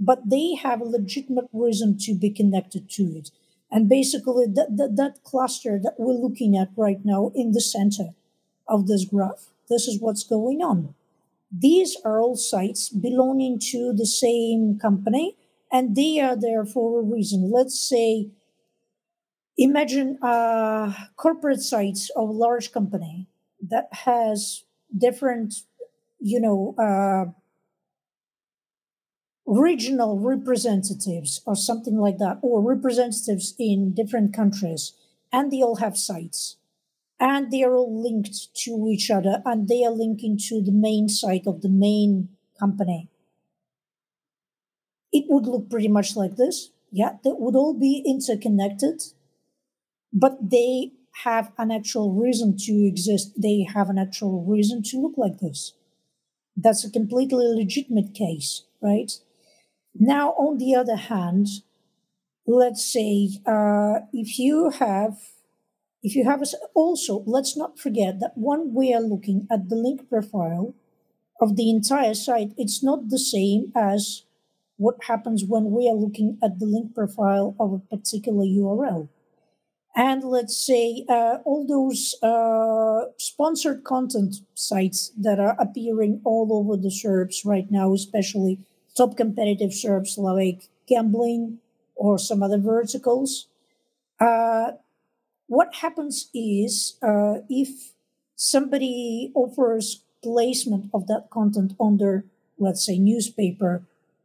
but 0.00 0.28
they 0.30 0.54
have 0.54 0.80
a 0.80 0.84
legitimate 0.84 1.48
reason 1.52 1.98
to 1.98 2.14
be 2.14 2.30
connected 2.30 2.88
to 2.90 3.02
it. 3.04 3.30
And 3.74 3.88
basically, 3.88 4.46
that, 4.46 4.76
that, 4.76 4.94
that 4.94 5.24
cluster 5.24 5.80
that 5.82 5.96
we're 5.98 6.14
looking 6.14 6.56
at 6.56 6.68
right 6.76 7.04
now 7.04 7.32
in 7.34 7.50
the 7.50 7.60
center 7.60 8.10
of 8.68 8.86
this 8.86 9.04
graph, 9.04 9.48
this 9.68 9.88
is 9.88 10.00
what's 10.00 10.22
going 10.22 10.62
on. 10.62 10.94
These 11.50 11.96
are 12.04 12.20
all 12.20 12.36
sites 12.36 12.88
belonging 12.88 13.58
to 13.72 13.92
the 13.92 14.06
same 14.06 14.78
company, 14.80 15.36
and 15.72 15.96
they 15.96 16.20
are 16.20 16.36
there 16.36 16.64
for 16.64 17.00
a 17.00 17.02
reason. 17.02 17.50
Let's 17.52 17.76
say, 17.76 18.30
imagine 19.58 20.18
a 20.22 20.94
corporate 21.16 21.60
sites 21.60 22.10
of 22.14 22.28
a 22.28 22.32
large 22.32 22.70
company 22.70 23.26
that 23.60 23.88
has 23.90 24.62
different, 24.96 25.52
you 26.20 26.40
know, 26.40 26.76
uh, 26.78 27.32
regional 29.46 30.18
representatives 30.18 31.40
or 31.46 31.54
something 31.54 31.98
like 31.98 32.18
that, 32.18 32.38
or 32.42 32.62
representatives 32.62 33.54
in 33.58 33.92
different 33.94 34.34
countries, 34.34 34.92
and 35.32 35.50
they 35.50 35.62
all 35.62 35.76
have 35.76 35.96
sites. 35.96 36.56
And 37.20 37.50
they 37.50 37.62
are 37.62 37.74
all 37.74 38.02
linked 38.02 38.54
to 38.64 38.88
each 38.90 39.10
other, 39.10 39.42
and 39.44 39.68
they 39.68 39.84
are 39.84 39.92
linking 39.92 40.38
to 40.48 40.60
the 40.62 40.72
main 40.72 41.08
site 41.08 41.46
of 41.46 41.62
the 41.62 41.68
main 41.68 42.30
company. 42.58 43.08
It 45.12 45.26
would 45.28 45.46
look 45.46 45.70
pretty 45.70 45.88
much 45.88 46.16
like 46.16 46.36
this. 46.36 46.70
Yeah, 46.90 47.16
they 47.22 47.32
would 47.32 47.56
all 47.56 47.74
be 47.74 48.02
interconnected, 48.06 49.02
but 50.12 50.50
they 50.50 50.92
have 51.22 51.52
an 51.58 51.70
actual 51.70 52.12
reason 52.12 52.56
to 52.56 52.72
exist. 52.86 53.32
They 53.40 53.62
have 53.62 53.88
an 53.88 53.98
actual 53.98 54.44
reason 54.44 54.82
to 54.84 55.00
look 55.00 55.14
like 55.16 55.38
this. 55.38 55.74
That's 56.56 56.84
a 56.84 56.90
completely 56.90 57.46
legitimate 57.46 58.14
case, 58.14 58.64
right? 58.80 59.12
Now, 59.94 60.30
on 60.30 60.58
the 60.58 60.74
other 60.74 60.96
hand, 60.96 61.46
let's 62.46 62.84
say 62.84 63.30
uh, 63.46 64.00
if 64.12 64.38
you 64.38 64.70
have 64.70 65.18
if 66.02 66.14
you 66.14 66.24
have 66.24 66.42
a, 66.42 66.46
also 66.74 67.22
let's 67.26 67.56
not 67.56 67.78
forget 67.78 68.20
that 68.20 68.32
when 68.34 68.74
we 68.74 68.92
are 68.92 69.00
looking 69.00 69.46
at 69.50 69.68
the 69.68 69.76
link 69.76 70.08
profile 70.08 70.74
of 71.40 71.56
the 71.56 71.70
entire 71.70 72.14
site 72.14 72.52
it's 72.58 72.82
not 72.82 73.08
the 73.08 73.18
same 73.18 73.72
as 73.74 74.24
what 74.76 75.04
happens 75.04 75.44
when 75.46 75.70
we 75.70 75.88
are 75.88 75.94
looking 75.94 76.36
at 76.42 76.58
the 76.58 76.66
link 76.66 76.94
profile 76.94 77.56
of 77.58 77.72
a 77.72 77.96
particular 77.96 78.44
url 78.44 79.08
and 79.96 80.24
let's 80.24 80.56
say 80.56 81.04
uh, 81.08 81.38
all 81.44 81.66
those 81.66 82.14
uh, 82.22 83.10
sponsored 83.16 83.84
content 83.84 84.36
sites 84.54 85.12
that 85.16 85.38
are 85.38 85.56
appearing 85.58 86.20
all 86.24 86.48
over 86.52 86.76
the 86.76 86.88
SERPs 86.88 87.46
right 87.46 87.70
now, 87.70 87.92
especially 87.92 88.58
top 88.96 89.16
competitive 89.16 89.70
SERPs 89.70 90.18
like 90.18 90.68
gambling 90.86 91.58
or 91.94 92.18
some 92.18 92.42
other 92.42 92.58
verticals. 92.58 93.48
Uh, 94.20 94.72
what 95.46 95.74
happens 95.76 96.30
is 96.34 96.96
uh, 97.02 97.40
if 97.48 97.92
somebody 98.36 99.30
offers 99.34 100.02
placement 100.22 100.90
of 100.94 101.06
that 101.06 101.28
content 101.30 101.74
on 101.78 101.98
their, 101.98 102.24
let's 102.58 102.84
say, 102.84 102.98
newspaper, 102.98 103.82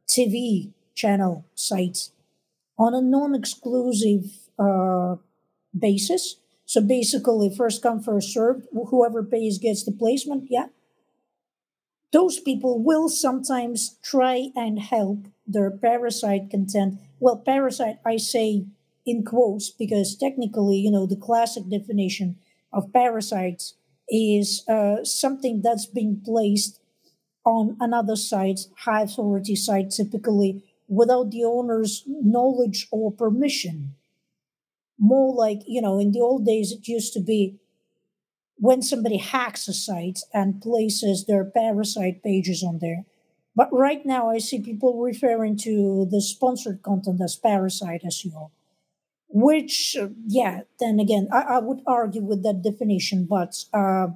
TV 0.08 0.72
channel 0.96 1.46
sites 1.56 2.12
on 2.78 2.94
a 2.94 3.02
non 3.02 3.36
exclusive 3.36 4.26
uh, 4.58 5.16
basis. 5.78 6.38
So 6.66 6.82
basically, 6.82 7.54
first 7.56 7.82
come, 7.82 8.02
first 8.02 8.34
served. 8.34 8.68
Whoever 8.72 9.24
pays 9.24 9.58
gets 9.58 9.84
the 9.84 9.92
placement. 9.92 10.46
Yeah. 10.50 10.68
Those 12.12 12.40
people 12.40 12.80
will 12.82 13.10
sometimes 13.10 13.98
try 14.04 14.50
and 14.56 14.80
help 14.80 15.28
their 15.48 15.72
parasite 15.72 16.50
content. 16.50 17.00
Well, 17.20 17.38
parasite, 17.38 17.98
I 18.06 18.18
say 18.18 18.66
in 19.06 19.24
quotes 19.24 19.70
because 19.70 20.16
technically, 20.16 20.78
you 20.78 20.92
know, 20.92 21.06
the 21.06 21.16
classic 21.16 21.70
definition 21.70 22.38
of 22.74 22.94
parasites 22.94 23.76
is 24.10 24.64
uh, 24.68 25.04
something 25.04 25.62
that's 25.64 25.86
being 25.86 26.22
placed 26.24 26.80
on 27.46 27.78
another 27.80 28.16
site, 28.16 28.62
high 28.80 29.04
authority 29.04 29.56
site, 29.56 29.92
typically 29.92 30.64
without 30.88 31.30
the 31.32 31.44
owner's 31.44 32.04
knowledge 32.08 32.88
or 32.92 33.12
permission 33.12 33.96
more 35.00 35.34
like, 35.34 35.62
you 35.66 35.82
know, 35.82 36.00
in 36.00 36.12
the 36.12 36.20
old 36.20 36.46
days, 36.46 36.72
it 36.72 36.88
used 36.88 37.14
to 37.14 37.22
be 37.22 37.56
when 38.60 38.82
somebody 38.82 39.18
hacks 39.18 39.68
a 39.68 39.74
site 39.74 40.20
and 40.34 40.62
places 40.62 41.26
their 41.26 41.46
parasite 41.46 42.22
pages 42.22 42.62
on 42.62 42.80
there. 42.80 43.06
But 43.56 43.70
right 43.72 44.06
now, 44.06 44.30
I 44.30 44.38
see 44.38 44.62
people 44.62 45.02
referring 45.02 45.58
to 45.60 46.06
the 46.10 46.22
sponsored 46.22 46.84
content 46.84 47.22
as 47.24 47.36
parasite 47.36 48.04
SEO, 48.04 48.52
which, 49.30 49.96
uh, 50.00 50.10
yeah, 50.28 50.62
then 50.80 51.00
again, 51.00 51.28
I, 51.32 51.42
I, 51.42 51.60
would 51.60 51.82
argue 51.88 52.22
with 52.22 52.44
that 52.44 52.62
definition, 52.62 53.26
but 53.30 53.56
uh, 53.74 54.08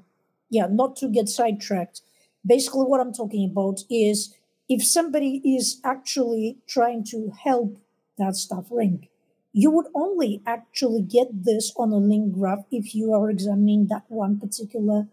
yeah, 0.50 0.68
not 0.70 0.96
to 0.98 1.08
get 1.08 1.30
sidetracked. 1.30 2.02
Basically, 2.46 2.86
what 2.86 3.00
I'm 3.00 3.14
talking 3.14 3.50
about 3.50 3.80
is 3.90 4.36
if 4.70 4.86
somebody 4.86 5.42
is 5.44 5.80
actually 5.84 6.58
trying 6.68 7.06
to 7.06 7.32
help 7.44 7.78
that 8.18 8.36
stuff 8.36 8.66
rank, 8.70 9.10
you 9.54 9.70
would 9.70 9.86
only 9.94 10.42
actually 10.48 11.04
get 11.04 11.28
this 11.46 11.72
on 11.78 11.92
a 11.92 11.98
link 11.98 12.34
graph 12.34 12.66
if 12.72 12.96
you 12.96 13.14
are 13.14 13.30
examining 13.30 13.88
that 13.88 14.04
one 14.08 14.40
particular 14.40 15.08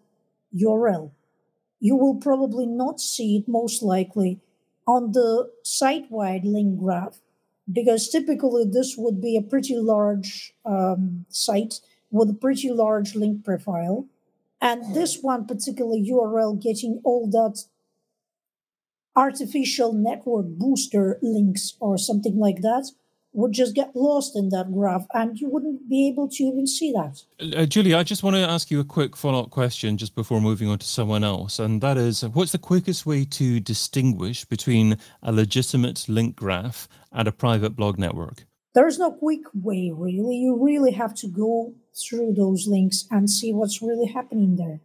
URL. 0.57 1.13
You 1.79 1.95
will 1.97 2.17
probably 2.17 2.67
not 2.67 3.01
see 3.01 3.37
it 3.37 3.47
most 3.47 3.83
likely 3.83 4.41
on 4.87 5.13
the 5.13 5.51
site 5.63 6.11
wide 6.11 6.45
link 6.45 6.81
graph 6.81 7.21
because 7.71 8.09
typically 8.09 8.65
this 8.65 8.97
would 8.97 9.21
be 9.21 9.37
a 9.37 9.43
pretty 9.43 9.77
large 9.77 10.55
um, 10.65 11.27
site 11.29 11.75
with 12.11 12.31
a 12.31 12.35
pretty 12.35 12.71
large 12.71 13.15
link 13.15 13.45
profile. 13.45 14.07
And 14.61 14.95
this 14.95 15.21
one 15.21 15.47
particular 15.47 15.97
URL 15.97 16.61
getting 16.61 17.01
all 17.05 17.31
that 17.31 17.65
artificial 19.15 19.93
network 19.93 20.47
booster 20.47 21.19
links 21.21 21.77
or 21.79 21.99
something 21.99 22.39
like 22.39 22.63
that 22.63 22.91
would 23.33 23.53
just 23.53 23.75
get 23.75 23.95
lost 23.95 24.37
in 24.37 24.49
that 24.49 24.73
graph 24.73 25.07
and 25.15 25.39
you 25.39 25.49
wouldn't 25.49 25.89
be 25.89 26.09
able 26.09 26.29
to 26.29 26.43
even 26.43 26.67
see 26.67 26.93
that. 26.93 27.23
Uh, 27.57 27.65
Julie, 27.65 27.95
I 27.95 28.03
just 28.03 28.23
want 28.23 28.37
to 28.37 28.43
ask 28.43 28.71
you 28.71 28.81
a 28.81 28.85
quick 28.85 29.17
follow 29.17 29.43
up 29.43 29.51
question 29.51 29.97
just 29.97 30.15
before 30.15 30.41
moving 30.41 30.69
on 30.69 30.79
to 30.79 30.87
someone 30.87 31.23
else. 31.23 31.59
And 31.59 31.81
that 31.81 31.97
is 31.97 32.23
what's 32.23 32.53
the 32.53 32.59
quickest 32.59 33.07
way 33.07 33.25
to 33.27 33.61
distinguish 33.61 34.45
between 34.45 34.99
a 35.23 35.33
legitimate 35.33 36.09
link 36.09 36.35
graph 36.35 36.89
and 37.13 37.29
a 37.29 37.33
private 37.33 37.77
blog 37.77 37.99
network? 37.99 38.47
There's 38.75 38.99
no 38.99 39.13
quick 39.13 39.43
way, 39.55 39.91
really. 39.95 40.37
You 40.37 40.57
really 40.61 40.93
have 40.93 41.15
to 41.17 41.29
go 41.29 41.75
through 41.95 42.35
those 42.35 42.67
links 42.69 43.07
and 43.11 43.29
see 43.29 43.53
what's 43.53 43.83
really 43.83 44.07
happening 44.07 44.57
there. 44.57 44.81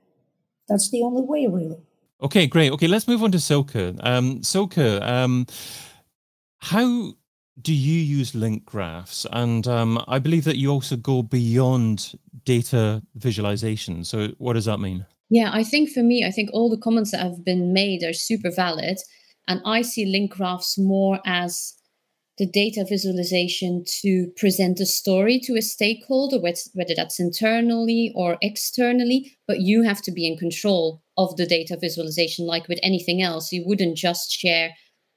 That's 0.67 0.89
the 0.89 1.03
only 1.03 1.21
way, 1.21 1.47
really. 1.47 1.77
Okay, 2.21 2.47
great. 2.47 2.71
Okay, 2.71 2.87
let's 2.87 3.07
move 3.07 3.21
on 3.23 3.31
to 3.31 3.39
Silke. 3.39 3.95
Um, 3.99 4.41
Silke, 4.41 4.77
um, 5.01 5.45
how 6.59 7.13
do 7.62 7.74
you 7.74 8.00
use 8.00 8.35
link 8.35 8.65
graphs? 8.65 9.25
And 9.31 9.67
um, 9.67 10.03
I 10.07 10.19
believe 10.19 10.43
that 10.43 10.57
you 10.57 10.69
also 10.71 10.95
go 10.95 11.24
beyond 11.24 12.13
data 12.43 13.01
visualization. 13.15 14.03
So, 14.03 14.29
what 14.38 14.53
does 14.53 14.65
that 14.65 14.79
mean? 14.79 15.05
Yeah, 15.29 15.50
I 15.53 15.63
think 15.63 15.89
for 15.89 16.03
me, 16.03 16.25
I 16.25 16.31
think 16.31 16.50
all 16.53 16.69
the 16.69 16.77
comments 16.77 17.12
that 17.12 17.21
have 17.21 17.43
been 17.43 17.74
made 17.74 18.03
are 18.03 18.13
super 18.13 18.51
valid. 18.51 18.97
And 19.47 19.62
I 19.65 19.81
see 19.81 20.05
link 20.05 20.31
graphs 20.31 20.77
more 20.77 21.19
as 21.25 21.74
the 22.38 22.45
data 22.45 22.85
visualization 22.88 23.85
to 24.01 24.27
present 24.35 24.79
a 24.79 24.85
story 24.85 25.39
to 25.39 25.55
a 25.55 25.62
stakeholder, 25.62 26.39
whether 26.39 26.93
that's 26.95 27.19
internally 27.19 28.12
or 28.13 28.38
externally, 28.41 29.38
but 29.47 29.62
you 29.62 29.83
have 29.83 30.01
to 30.01 30.12
be 30.12 30.27
in 30.27 30.38
control 30.38 31.01
of 31.17 31.35
the 31.38 31.45
data 31.45 31.77
visualization. 31.79 32.45
Like 32.45 32.67
with 32.67 32.79
anything 32.83 33.21
else, 33.21 33.53
you 33.53 33.63
wouldn't 33.65 33.97
just 33.97 34.31
share 34.31 34.71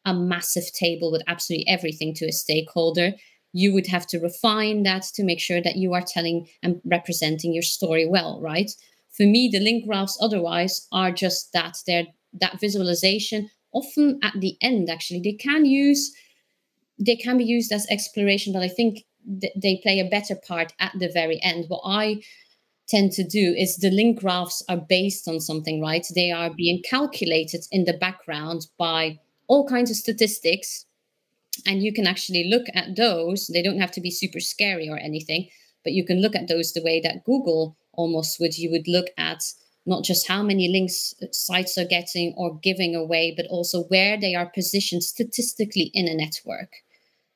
a 0.05 0.15
massive 0.15 0.73
table 0.73 1.11
with 1.11 1.23
absolutely 1.27 1.69
everything 1.69 2.15
to 2.15 2.27
a 2.27 2.33
stakeholder. 2.33 3.13
You 3.53 3.73
would 3.73 3.87
have 3.87 4.07
to 4.09 4.19
refine 4.19 4.83
that 4.85 5.03
to 5.15 5.25
make 5.25 5.41
sure 5.41 5.61
that 5.63 5.77
you 5.77 5.95
are 5.95 6.03
telling 6.03 6.49
and 6.63 6.81
representing 6.85 7.53
your 7.53 7.63
story 7.63 8.07
well, 8.07 8.41
right? 8.41 8.71
For 9.11 9.25
me, 9.25 9.49
the 9.51 9.61
link 9.61 9.87
graphs 9.87 10.19
otherwise 10.21 10.87
are 10.93 11.11
just 11.11 11.53
that. 11.53 11.79
They're 11.87 12.07
that 12.41 12.61
visualization. 12.61 13.51
Often 13.73 14.21
at 14.23 14.35
the 14.39 14.57
end, 14.61 14.91
actually, 14.91 15.21
they 15.21 15.33
can 15.33 15.65
use 15.65 16.15
they 16.99 17.17
can 17.17 17.39
be 17.39 17.45
used 17.45 17.73
as 17.73 17.87
exploration, 17.91 18.53
but 18.53 18.63
I 18.63 18.69
think 18.69 19.05
th- 19.41 19.53
they 19.61 19.81
play 19.83 20.01
a 20.01 20.09
better 20.09 20.35
part 20.35 20.73
at 20.81 20.93
the 20.99 21.09
very 21.09 21.41
end. 21.43 21.67
What 21.69 21.83
I 21.85 22.23
tend 22.89 23.13
to 23.13 23.25
do 23.25 23.55
is 23.57 23.77
the 23.77 23.91
link 23.91 24.21
graphs 24.21 24.63
are 24.69 24.77
based 24.77 25.29
on 25.29 25.41
something, 25.41 25.81
right? 25.81 26.07
They 26.15 26.33
are 26.33 26.51
being 26.53 26.83
calculated 26.89 27.65
in 27.71 27.85
the 27.85 27.93
background 27.93 28.67
by 28.79 29.21
all 29.49 29.67
kinds 29.67 29.91
of 29.91 29.97
statistics. 29.97 30.85
And 31.67 31.83
you 31.83 31.93
can 31.93 32.07
actually 32.07 32.49
look 32.49 32.67
at 32.75 32.95
those. 32.95 33.49
They 33.49 33.63
don't 33.63 33.81
have 33.81 33.91
to 33.93 34.01
be 34.01 34.11
super 34.11 34.39
scary 34.39 34.89
or 34.89 34.97
anything, 34.99 35.49
but 35.83 35.93
you 35.93 36.05
can 36.05 36.23
look 36.23 36.37
at 36.37 36.47
those 36.47 36.73
the 36.73 36.83
way 36.83 37.01
that 37.01 37.25
Google 37.25 37.77
almost 37.95 38.39
would. 38.39 38.57
You 38.57 38.71
would 38.71 38.87
look 38.87 39.09
at 39.19 39.43
not 39.85 40.05
just 40.05 40.29
how 40.29 40.43
many 40.43 40.69
links 40.69 41.15
uh, 41.21 41.27
sites 41.33 41.77
are 41.79 41.85
getting 41.85 42.35
or 42.37 42.59
giving 42.63 42.95
away, 42.95 43.35
but 43.37 43.47
also 43.47 43.85
where 43.85 44.21
they 44.21 44.35
are 44.35 44.47
positioned 44.47 45.03
statistically 45.03 45.91
in 45.95 46.07
a 46.07 46.15
network. 46.15 46.71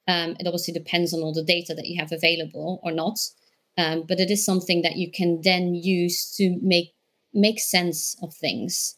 Um, 0.07 0.37
it 0.39 0.47
obviously 0.47 0.75
depends 0.75 1.15
on 1.15 1.21
all 1.21 1.33
the 1.33 1.45
data 1.45 1.75
that 1.75 1.87
you 1.87 1.99
have 1.99 2.13
available 2.13 2.81
or 2.83 2.93
not, 2.93 3.19
um, 3.79 4.05
but 4.07 4.21
it 4.21 4.31
is 4.31 4.45
something 4.45 4.83
that 4.83 4.97
you 4.97 5.11
can 5.11 5.41
then 5.43 5.75
use 5.75 6.31
to 6.37 6.59
make 6.63 6.93
make 7.33 7.59
sense 7.59 8.15
of 8.23 8.35
things 8.35 8.97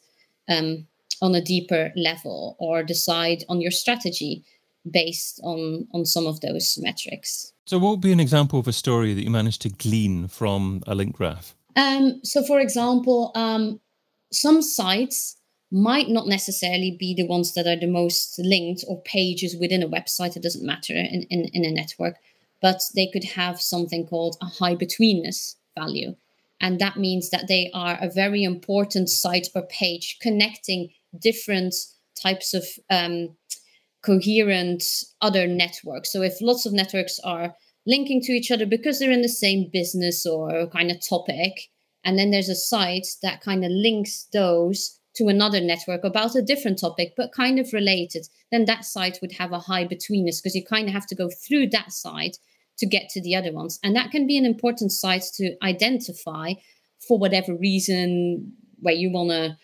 um, 0.48 0.88
on 1.20 1.34
a 1.34 1.40
deeper 1.40 1.92
level 1.96 2.56
or 2.58 2.82
decide 2.82 3.44
on 3.48 3.60
your 3.60 3.70
strategy 3.70 4.44
based 4.90 5.40
on 5.42 5.86
on 5.92 6.04
some 6.04 6.26
of 6.26 6.40
those 6.40 6.78
metrics. 6.80 7.52
So, 7.66 7.78
what 7.78 7.90
would 7.92 8.00
be 8.00 8.12
an 8.12 8.20
example 8.20 8.58
of 8.58 8.68
a 8.68 8.72
story 8.72 9.14
that 9.14 9.24
you 9.24 9.30
managed 9.30 9.62
to 9.62 9.70
glean 9.70 10.28
from 10.28 10.82
a 10.86 10.94
link 10.94 11.16
graph? 11.16 11.54
Um, 11.76 12.20
so, 12.22 12.44
for 12.44 12.60
example, 12.60 13.32
um, 13.34 13.80
some 14.32 14.60
sites 14.60 15.36
might 15.70 16.08
not 16.08 16.28
necessarily 16.28 16.96
be 16.98 17.14
the 17.14 17.26
ones 17.26 17.54
that 17.54 17.66
are 17.66 17.78
the 17.78 17.86
most 17.86 18.38
linked 18.38 18.84
or 18.86 19.02
pages 19.02 19.56
within 19.56 19.82
a 19.82 19.88
website. 19.88 20.36
It 20.36 20.42
doesn't 20.42 20.64
matter 20.64 20.94
in, 20.94 21.26
in, 21.30 21.46
in 21.52 21.64
a 21.64 21.70
network, 21.70 22.16
but 22.60 22.80
they 22.94 23.08
could 23.08 23.24
have 23.24 23.60
something 23.60 24.06
called 24.06 24.36
a 24.40 24.46
high 24.46 24.76
betweenness 24.76 25.56
value. 25.76 26.14
And 26.60 26.78
that 26.78 26.96
means 26.96 27.30
that 27.30 27.48
they 27.48 27.70
are 27.74 27.98
a 28.00 28.10
very 28.10 28.44
important 28.44 29.08
site 29.10 29.48
or 29.54 29.62
page 29.62 30.18
connecting 30.20 30.90
different 31.20 31.74
types 32.20 32.54
of 32.54 32.64
um, 32.90 33.36
coherent 34.04 34.84
other 35.20 35.46
networks. 35.46 36.12
So 36.12 36.22
if 36.22 36.40
lots 36.40 36.66
of 36.66 36.72
networks 36.72 37.18
are 37.24 37.54
linking 37.86 38.20
to 38.22 38.32
each 38.32 38.50
other 38.50 38.66
because 38.66 38.98
they're 38.98 39.10
in 39.10 39.22
the 39.22 39.28
same 39.28 39.70
business 39.72 40.26
or 40.26 40.66
kind 40.68 40.90
of 40.90 41.06
topic, 41.06 41.68
and 42.04 42.18
then 42.18 42.30
there's 42.30 42.48
a 42.48 42.54
site 42.54 43.06
that 43.22 43.40
kind 43.40 43.64
of 43.64 43.70
links 43.70 44.28
those 44.32 44.98
to 45.16 45.28
another 45.28 45.60
network 45.60 46.02
about 46.04 46.34
a 46.34 46.42
different 46.42 46.78
topic, 46.78 47.14
but 47.16 47.32
kind 47.32 47.58
of 47.58 47.72
related, 47.72 48.26
then 48.50 48.64
that 48.64 48.84
site 48.84 49.18
would 49.22 49.32
have 49.32 49.52
a 49.52 49.60
high 49.60 49.84
betweenness 49.84 50.42
because 50.42 50.54
you 50.54 50.64
kind 50.64 50.88
of 50.88 50.94
have 50.94 51.06
to 51.06 51.14
go 51.14 51.30
through 51.46 51.68
that 51.68 51.92
site 51.92 52.36
to 52.78 52.86
get 52.86 53.08
to 53.08 53.22
the 53.22 53.36
other 53.36 53.52
ones. 53.52 53.78
And 53.84 53.94
that 53.94 54.10
can 54.10 54.26
be 54.26 54.36
an 54.36 54.44
important 54.44 54.90
site 54.90 55.24
to 55.34 55.54
identify 55.62 56.54
for 57.06 57.18
whatever 57.18 57.54
reason, 57.54 58.52
where 58.80 58.94
you 58.94 59.12
want 59.12 59.30
to, 59.30 59.56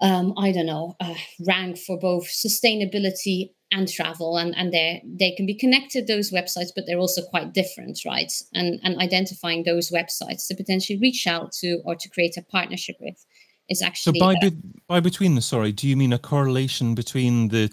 um, 0.00 0.34
I 0.36 0.52
don't 0.52 0.66
know, 0.66 0.96
uh, 1.00 1.14
rank 1.46 1.78
for 1.78 1.98
both 1.98 2.26
sustainability 2.26 3.50
and 3.72 3.88
travel 3.88 4.36
and 4.36 4.54
and 4.56 4.72
they 4.72 5.02
they 5.04 5.32
can 5.32 5.46
be 5.46 5.54
connected 5.54 6.06
those 6.06 6.30
websites 6.30 6.68
but 6.74 6.84
they're 6.86 6.98
also 6.98 7.22
quite 7.22 7.52
different 7.52 7.98
right? 8.06 8.32
And 8.54 8.78
and 8.84 8.98
identifying 8.98 9.64
those 9.64 9.90
websites 9.90 10.46
to 10.48 10.54
potentially 10.54 10.98
reach 10.98 11.26
out 11.26 11.52
to 11.60 11.80
or 11.84 11.94
to 11.96 12.08
create 12.08 12.36
a 12.36 12.42
partnership 12.42 12.96
with 13.00 13.24
is 13.68 13.82
actually 13.82 14.18
so 14.18 14.26
by 14.26 14.34
be, 14.40 14.56
by 14.86 15.00
between 15.00 15.34
the 15.34 15.42
sorry 15.42 15.72
do 15.72 15.88
you 15.88 15.96
mean 15.96 16.12
a 16.12 16.18
correlation 16.18 16.94
between 16.94 17.48
the 17.48 17.70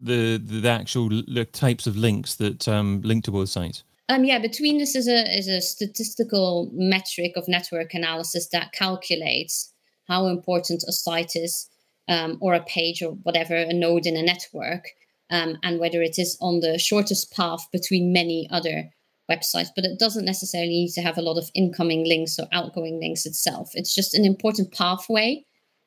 the 0.00 0.38
the 0.38 0.68
actual 0.68 1.08
the 1.08 1.44
types 1.44 1.86
of 1.86 1.96
links 1.96 2.34
that 2.36 2.66
um, 2.66 3.00
link 3.02 3.24
to 3.24 3.30
both 3.30 3.48
sites? 3.48 3.84
Um 4.08 4.24
yeah 4.24 4.38
between 4.38 4.78
this 4.78 4.94
is 4.94 5.06
a 5.06 5.20
is 5.36 5.48
a 5.48 5.60
statistical 5.60 6.70
metric 6.72 7.32
of 7.36 7.46
network 7.46 7.94
analysis 7.94 8.48
that 8.48 8.72
calculates 8.72 9.71
how 10.08 10.26
important 10.26 10.84
a 10.86 10.92
site 10.92 11.32
is 11.34 11.68
um, 12.08 12.38
or 12.40 12.54
a 12.54 12.62
page 12.62 13.02
or 13.02 13.12
whatever 13.22 13.54
a 13.54 13.72
node 13.72 14.06
in 14.06 14.16
a 14.16 14.22
network 14.22 14.88
um, 15.30 15.56
and 15.62 15.80
whether 15.80 16.02
it 16.02 16.18
is 16.18 16.36
on 16.40 16.60
the 16.60 16.78
shortest 16.78 17.32
path 17.32 17.66
between 17.72 18.12
many 18.12 18.48
other 18.50 18.90
websites, 19.30 19.68
but 19.74 19.84
it 19.84 19.98
doesn't 19.98 20.24
necessarily 20.24 20.68
need 20.68 20.92
to 20.92 21.00
have 21.00 21.16
a 21.16 21.22
lot 21.22 21.38
of 21.38 21.50
incoming 21.54 22.06
links 22.06 22.38
or 22.38 22.46
outgoing 22.52 23.00
links 23.00 23.24
itself. 23.24 23.70
It's 23.74 23.94
just 23.94 24.14
an 24.14 24.24
important 24.24 24.72
pathway, 24.72 25.44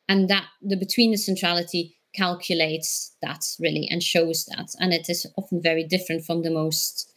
and 0.10 0.30
that 0.30 0.46
the 0.62 0.76
betweenness 0.76 1.20
centrality 1.20 1.96
calculates 2.14 3.16
that 3.22 3.46
really 3.60 3.88
and 3.92 4.02
shows 4.02 4.46
that, 4.46 4.74
and 4.80 4.94
it 4.94 5.10
is 5.10 5.28
often 5.38 5.62
very 5.62 5.84
different 5.84 6.26
from 6.26 6.42
the 6.42 6.52
most 6.52 7.12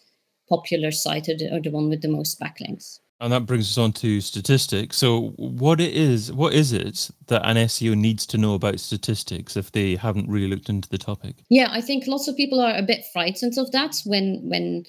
popular 0.49 0.91
site 0.91 1.29
or 1.29 1.37
the, 1.37 1.55
or 1.55 1.61
the 1.61 1.71
one 1.71 1.89
with 1.89 2.03
the 2.03 2.09
most 2.09 2.41
backlinks. 2.41 3.01
And 3.21 3.33
that 3.33 3.47
brings 3.47 3.69
us 3.71 3.79
on 3.79 3.93
to 3.95 4.21
statistics. 4.21 4.97
So, 4.97 5.31
what 5.37 5.81
it 5.81 5.93
is, 5.93 6.33
what 6.33 6.55
is 6.55 6.73
it 6.73 7.11
that 7.27 7.45
an 7.45 7.57
SEO 7.57 7.97
needs 7.97 8.25
to 8.27 8.39
know 8.39 8.55
about 8.55 8.79
statistics 8.79 9.57
if 9.57 9.73
they 9.73 9.97
haven't 9.97 10.29
really 10.29 10.47
looked 10.47 10.69
into 10.69 10.89
the 10.89 10.99
topic? 10.99 11.35
Yeah, 11.49 11.69
I 11.71 11.81
think 11.81 12.07
lots 12.07 12.29
of 12.29 12.37
people 12.37 12.61
are 12.61 12.77
a 12.77 12.83
bit 12.83 13.05
frightened 13.13 13.59
of 13.59 13.73
that 13.73 14.01
when 14.05 14.41
when 14.45 14.85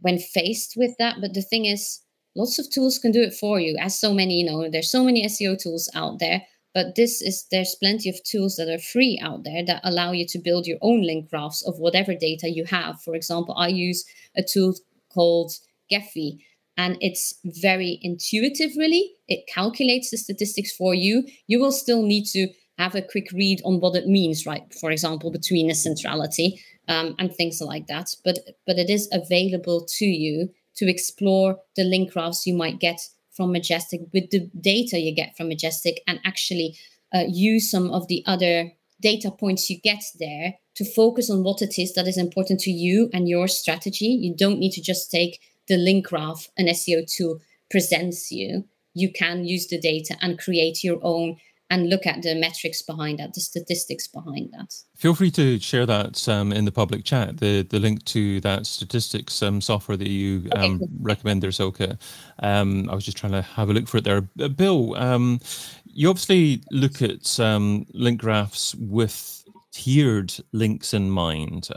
when 0.00 0.18
faced 0.18 0.74
with 0.76 0.96
that. 0.98 1.16
But 1.20 1.34
the 1.34 1.42
thing 1.42 1.66
is, 1.66 2.00
lots 2.34 2.58
of 2.58 2.68
tools 2.68 2.98
can 2.98 3.12
do 3.12 3.22
it 3.22 3.34
for 3.34 3.60
you. 3.60 3.76
As 3.78 3.98
so 3.98 4.12
many, 4.12 4.40
you 4.40 4.50
know, 4.50 4.68
there's 4.68 4.90
so 4.90 5.04
many 5.04 5.24
SEO 5.26 5.60
tools 5.62 5.88
out 5.94 6.18
there. 6.18 6.42
But 6.74 6.96
this 6.96 7.22
is 7.22 7.46
there's 7.50 7.76
plenty 7.76 8.08
of 8.08 8.22
tools 8.24 8.56
that 8.56 8.68
are 8.68 8.78
free 8.78 9.20
out 9.22 9.44
there 9.44 9.64
that 9.64 9.80
allow 9.84 10.10
you 10.12 10.26
to 10.26 10.38
build 10.38 10.66
your 10.66 10.78
own 10.82 11.02
link 11.02 11.30
graphs 11.30 11.66
of 11.66 11.78
whatever 11.78 12.14
data 12.14 12.48
you 12.50 12.64
have. 12.64 13.00
For 13.02 13.14
example, 13.14 13.54
I 13.56 13.68
use 13.68 14.04
a 14.36 14.42
tool 14.42 14.74
called 15.12 15.52
Gephi 15.90 16.38
and 16.78 16.96
it's 17.00 17.34
very 17.44 17.98
intuitive 18.02 18.70
really 18.78 19.12
it 19.28 19.46
calculates 19.52 20.10
the 20.10 20.16
statistics 20.16 20.72
for 20.72 20.94
you 20.94 21.24
you 21.46 21.60
will 21.60 21.72
still 21.72 22.02
need 22.02 22.24
to 22.24 22.48
have 22.78 22.94
a 22.94 23.02
quick 23.02 23.26
read 23.32 23.60
on 23.64 23.80
what 23.80 23.94
it 23.94 24.06
means 24.06 24.46
right 24.46 24.72
for 24.80 24.90
example 24.90 25.30
between 25.30 25.68
betweenness 25.68 25.82
centrality 25.82 26.58
um, 26.88 27.14
and 27.18 27.34
things 27.34 27.60
like 27.60 27.86
that. 27.86 28.14
But 28.24 28.40
but 28.66 28.78
it 28.78 28.90
is 28.90 29.08
available 29.12 29.86
to 29.98 30.04
you 30.04 30.50
to 30.76 30.88
explore 30.88 31.58
the 31.76 31.84
link 31.84 32.12
graphs 32.12 32.46
you 32.46 32.54
might 32.54 32.80
get 32.80 33.00
from 33.32 33.52
Majestic 33.52 34.00
with 34.12 34.30
the 34.30 34.50
data 34.60 34.98
you 34.98 35.14
get 35.14 35.36
from 35.36 35.48
Majestic, 35.48 36.00
and 36.06 36.18
actually 36.24 36.76
uh, 37.14 37.24
use 37.28 37.70
some 37.70 37.90
of 37.90 38.08
the 38.08 38.22
other 38.26 38.72
data 39.00 39.30
points 39.30 39.70
you 39.70 39.78
get 39.80 40.02
there 40.18 40.54
to 40.74 40.84
focus 40.84 41.30
on 41.30 41.44
what 41.44 41.62
it 41.62 41.78
is 41.78 41.94
that 41.94 42.08
is 42.08 42.18
important 42.18 42.60
to 42.60 42.70
you 42.70 43.10
and 43.12 43.28
your 43.28 43.46
strategy. 43.46 44.06
You 44.06 44.34
don't 44.34 44.58
need 44.58 44.72
to 44.72 44.82
just 44.82 45.10
take 45.10 45.40
the 45.68 45.76
link 45.76 46.06
graph 46.08 46.48
an 46.56 46.66
SEO 46.66 47.10
tool 47.10 47.40
presents 47.70 48.30
you. 48.32 48.64
You 48.94 49.12
can 49.12 49.44
use 49.44 49.68
the 49.68 49.80
data 49.80 50.16
and 50.20 50.38
create 50.38 50.82
your 50.82 50.98
own 51.02 51.36
and 51.70 51.90
look 51.90 52.06
at 52.06 52.22
the 52.22 52.34
metrics 52.34 52.80
behind 52.80 53.18
that, 53.18 53.34
the 53.34 53.40
statistics 53.40 54.06
behind 54.06 54.50
that. 54.52 54.74
Feel 54.96 55.14
free 55.14 55.30
to 55.32 55.58
share 55.58 55.84
that 55.84 56.26
um, 56.28 56.52
in 56.52 56.64
the 56.64 56.72
public 56.72 57.04
chat, 57.04 57.38
the, 57.38 57.62
the 57.62 57.78
link 57.78 58.04
to 58.06 58.40
that 58.40 58.66
statistics 58.66 59.42
um, 59.42 59.60
software 59.60 59.96
that 59.96 60.08
you 60.08 60.48
okay, 60.54 60.66
um, 60.66 60.78
cool. 60.78 60.88
recommend 61.00 61.42
there, 61.42 61.52
Silke. 61.52 61.98
Um, 62.42 62.88
I 62.88 62.94
was 62.94 63.04
just 63.04 63.18
trying 63.18 63.32
to 63.32 63.42
have 63.42 63.68
a 63.68 63.74
look 63.74 63.86
for 63.86 63.98
it 63.98 64.04
there. 64.04 64.28
Uh, 64.40 64.48
Bill, 64.48 64.96
um, 64.96 65.40
you 65.84 66.08
obviously 66.08 66.62
look 66.70 67.02
at 67.02 67.38
um, 67.38 67.86
link 67.92 68.20
graphs 68.20 68.74
with 68.76 69.44
tiered 69.70 70.32
links 70.52 70.94
in 70.94 71.10
mind. 71.10 71.68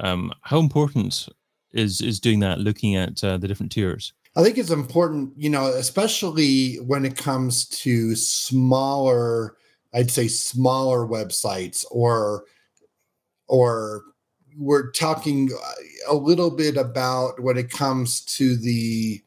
how 0.44 0.60
important 0.60 1.28
is, 1.74 2.02
is 2.02 2.20
doing 2.20 2.40
that, 2.40 2.60
looking 2.60 2.96
at 2.96 3.24
uh, 3.24 3.38
the 3.38 3.48
different 3.48 3.72
tiers? 3.72 4.14
I 4.36 4.44
think 4.44 4.58
it's 4.58 4.70
important, 4.70 5.34
you 5.36 5.50
know, 5.50 5.68
especially 5.68 6.76
when 6.76 7.06
it 7.06 7.18
comes 7.18 7.66
to 7.66 8.16
smaller 8.16 9.56
I'd 9.94 10.12
say 10.12 10.28
smaller 10.28 11.06
websites 11.06 11.86
or 11.92 12.46
or 13.48 14.04
we're 14.58 14.92
talking 14.92 15.50
a 16.08 16.16
little 16.16 16.52
bit 16.52 16.78
about 16.78 17.42
when 17.42 17.58
it 17.58 17.70
comes 17.70 18.22
to 18.22 18.56
the 18.56 19.22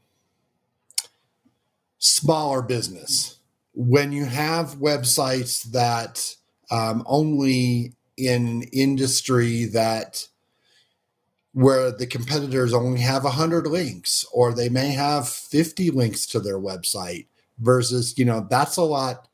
smaller 1.99 2.63
business. 2.63 3.39
When 3.75 4.13
you 4.13 4.25
have 4.27 4.77
websites 4.77 5.63
that 5.73 6.35
um, 6.71 7.03
only 7.07 7.95
in 8.17 8.63
industry 8.73 9.67
that 9.67 10.27
where 11.55 11.93
the 11.93 12.07
competitors 12.07 12.75
only 12.75 13.01
have 13.01 13.23
100 13.23 13.67
links 13.69 14.27
or 14.33 14.53
they 14.53 14.69
may 14.69 14.89
have 14.89 15.29
50 15.29 15.91
links 15.93 16.27
to 16.27 16.41
their 16.41 16.59
website 16.59 17.27
versus 17.61 18.19
you 18.19 18.25
know 18.25 18.47
that's 18.51 18.77
a 18.77 18.83
lot 18.83 19.29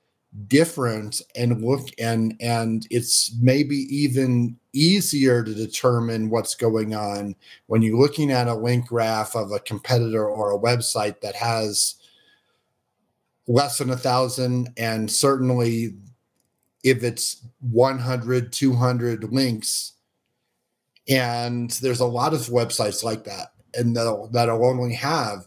different 0.47 1.23
and 1.35 1.65
look 1.65 1.89
and 1.99 2.37
and 2.39 2.87
it's 2.91 3.35
maybe 3.41 3.77
even 3.91 4.57
easier 4.73 5.43
to 5.43 5.55
determine 5.55 6.31
what's 6.31 6.55
going 6.55 6.95
on 6.95 7.35
when 7.67 7.83
you're 7.83 7.99
looking 7.99 8.31
at 8.31 8.47
a 8.47 8.55
link 8.55 8.87
graph 8.87 9.35
of 9.35 9.51
a 9.51 9.59
competitor 9.59 10.29
or 10.29 10.53
a 10.53 10.59
website 10.59 11.21
that 11.23 11.35
has 11.35 11.97
less 13.49 13.79
than 13.79 13.91
a 13.91 13.97
thousand 13.97 14.69
and 14.77 15.11
certainly 15.11 15.95
if 16.85 17.03
it's 17.03 17.45
100 17.71 18.53
200 18.53 19.33
links 19.33 19.95
and 21.11 21.71
there's 21.83 22.01
a 22.01 22.07
lot 22.07 22.33
of 22.33 22.41
websites 22.43 23.03
like 23.03 23.25
that 23.25 23.49
and 23.75 23.97
that'll 23.97 24.29
that'll 24.29 24.65
only 24.65 24.95
have 24.95 25.47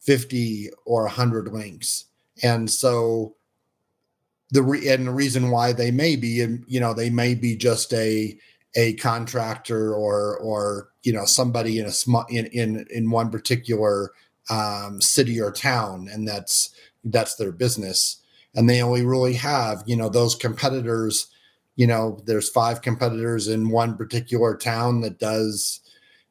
50 0.00 0.70
or 0.84 1.02
100 1.02 1.48
links. 1.48 2.04
And 2.42 2.70
so 2.70 3.34
the 4.50 4.62
re- 4.62 4.88
and 4.88 5.08
the 5.08 5.12
reason 5.12 5.50
why 5.50 5.72
they 5.72 5.90
may 5.90 6.16
be 6.16 6.46
you 6.66 6.80
know 6.80 6.94
they 6.94 7.10
may 7.10 7.34
be 7.34 7.56
just 7.56 7.92
a 7.92 8.38
a 8.76 8.94
contractor 8.94 9.92
or 9.92 10.36
or 10.38 10.90
you 11.02 11.12
know 11.12 11.24
somebody 11.24 11.78
in 11.78 11.86
a 11.86 11.90
small 11.90 12.26
in 12.28 12.46
in 12.46 12.86
in 12.90 13.10
one 13.10 13.30
particular 13.30 14.12
um, 14.50 15.00
city 15.00 15.40
or 15.40 15.50
town 15.50 16.08
and 16.12 16.28
that's 16.28 16.70
that's 17.04 17.34
their 17.36 17.52
business. 17.52 18.22
And 18.54 18.70
they 18.70 18.80
only 18.80 19.04
really 19.04 19.34
have 19.34 19.82
you 19.86 19.96
know 19.96 20.08
those 20.08 20.34
competitors 20.34 21.28
you 21.76 21.86
know 21.86 22.20
there's 22.24 22.48
five 22.48 22.82
competitors 22.82 23.48
in 23.48 23.70
one 23.70 23.96
particular 23.96 24.56
town 24.56 25.00
that 25.02 25.18
does 25.18 25.80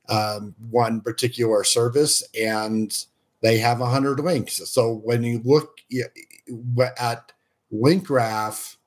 um, 0.09 0.53
one 0.69 1.01
particular 1.01 1.63
service 1.63 2.23
and 2.39 3.05
they 3.41 3.57
have 3.57 3.79
100 3.79 4.19
links. 4.19 4.61
So 4.69 4.95
when 5.03 5.23
you 5.23 5.41
look 5.43 5.77
at 6.99 7.31
link 7.71 8.05
graph 8.05 8.77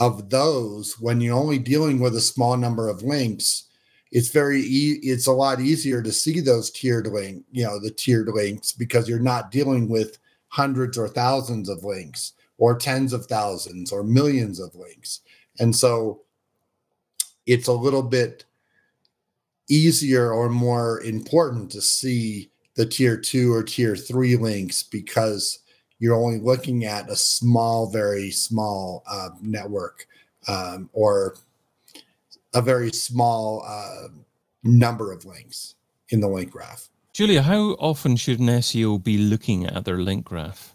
of 0.00 0.28
those 0.28 0.98
when 0.98 1.20
you're 1.20 1.38
only 1.38 1.58
dealing 1.58 2.00
with 2.00 2.16
a 2.16 2.20
small 2.20 2.56
number 2.56 2.88
of 2.88 3.02
links 3.02 3.68
it's 4.10 4.28
very 4.30 4.60
e- 4.60 4.98
it's 5.02 5.28
a 5.28 5.32
lot 5.32 5.60
easier 5.60 6.02
to 6.02 6.10
see 6.10 6.40
those 6.40 6.70
tiered 6.70 7.06
link 7.06 7.44
you 7.52 7.62
know 7.62 7.78
the 7.78 7.92
tiered 7.92 8.28
links 8.28 8.72
because 8.72 9.08
you're 9.08 9.20
not 9.20 9.52
dealing 9.52 9.88
with 9.88 10.18
hundreds 10.48 10.98
or 10.98 11.06
thousands 11.06 11.68
of 11.68 11.84
links 11.84 12.32
or 12.58 12.76
tens 12.76 13.12
of 13.12 13.26
thousands 13.26 13.92
or 13.92 14.02
millions 14.02 14.58
of 14.58 14.74
links 14.74 15.20
and 15.58 15.74
so 15.74 16.20
it's 17.46 17.68
a 17.68 17.72
little 17.72 18.02
bit 18.02 18.44
easier 19.68 20.32
or 20.32 20.48
more 20.48 21.00
important 21.02 21.70
to 21.70 21.80
see 21.80 22.50
the 22.74 22.86
tier 22.86 23.16
two 23.16 23.52
or 23.52 23.62
tier 23.62 23.96
three 23.96 24.36
links 24.36 24.82
because 24.82 25.60
you're 25.98 26.16
only 26.16 26.40
looking 26.40 26.84
at 26.84 27.08
a 27.08 27.16
small, 27.16 27.90
very 27.90 28.30
small 28.30 29.02
uh, 29.08 29.30
network 29.40 30.06
um, 30.48 30.90
or 30.92 31.36
a 32.52 32.60
very 32.60 32.90
small 32.90 33.64
uh, 33.66 34.08
number 34.62 35.12
of 35.12 35.24
links 35.24 35.76
in 36.10 36.20
the 36.20 36.28
link 36.28 36.50
graph. 36.50 36.88
Julia, 37.12 37.42
how 37.42 37.70
often 37.78 38.16
should 38.16 38.40
an 38.40 38.48
SEO 38.48 39.02
be 39.02 39.18
looking 39.18 39.66
at 39.66 39.84
their 39.84 39.98
link 39.98 40.24
graph? 40.24 40.73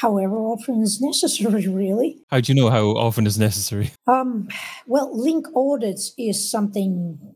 However 0.00 0.36
often 0.38 0.82
is 0.82 1.00
necessary, 1.00 1.68
really. 1.82 2.18
How 2.30 2.40
do 2.40 2.52
you 2.52 2.60
know 2.60 2.70
how 2.70 2.86
often 2.90 3.26
is 3.26 3.38
necessary? 3.38 3.92
Um, 4.06 4.48
well, 4.86 5.10
link 5.16 5.46
audits 5.54 6.12
is 6.18 6.50
something 6.50 7.34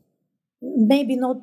maybe 0.61 1.15
not, 1.15 1.37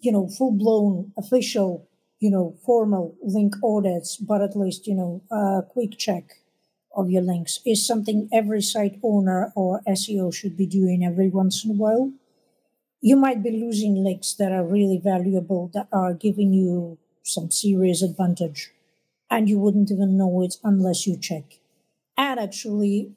you 0.00 0.12
know, 0.12 0.28
full 0.28 0.52
blown 0.52 1.12
official 1.16 1.88
you 2.24 2.30
know, 2.30 2.56
formal 2.64 3.14
link 3.22 3.54
audits, 3.62 4.16
but 4.16 4.40
at 4.40 4.56
least, 4.56 4.86
you 4.86 4.94
know, 4.94 5.20
a 5.30 5.62
quick 5.62 5.98
check 5.98 6.24
of 6.96 7.10
your 7.10 7.20
links 7.20 7.60
is 7.66 7.86
something 7.86 8.30
every 8.32 8.62
site 8.62 8.98
owner 9.02 9.52
or 9.54 9.82
SEO 9.86 10.32
should 10.32 10.56
be 10.56 10.64
doing 10.64 11.04
every 11.04 11.28
once 11.28 11.66
in 11.66 11.72
a 11.72 11.74
while. 11.74 12.10
You 13.02 13.16
might 13.16 13.42
be 13.42 13.50
losing 13.50 14.02
links 14.02 14.32
that 14.34 14.52
are 14.52 14.64
really 14.64 14.96
valuable, 14.96 15.70
that 15.74 15.88
are 15.92 16.14
giving 16.14 16.54
you 16.54 16.96
some 17.22 17.50
serious 17.50 18.00
advantage, 18.00 18.70
and 19.34 19.48
you 19.50 19.58
wouldn't 19.58 19.90
even 19.90 20.16
know 20.16 20.42
it 20.42 20.54
unless 20.64 21.06
you 21.06 21.16
check. 21.18 21.46
And 22.16 22.40
actually, 22.40 23.12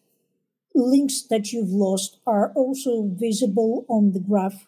links 0.75 1.21
that 1.23 1.51
you've 1.53 1.71
lost 1.71 2.19
are 2.27 2.53
also 2.53 3.03
visible 3.25 3.85
on 3.89 4.13
the 4.13 4.21
graph 4.21 4.67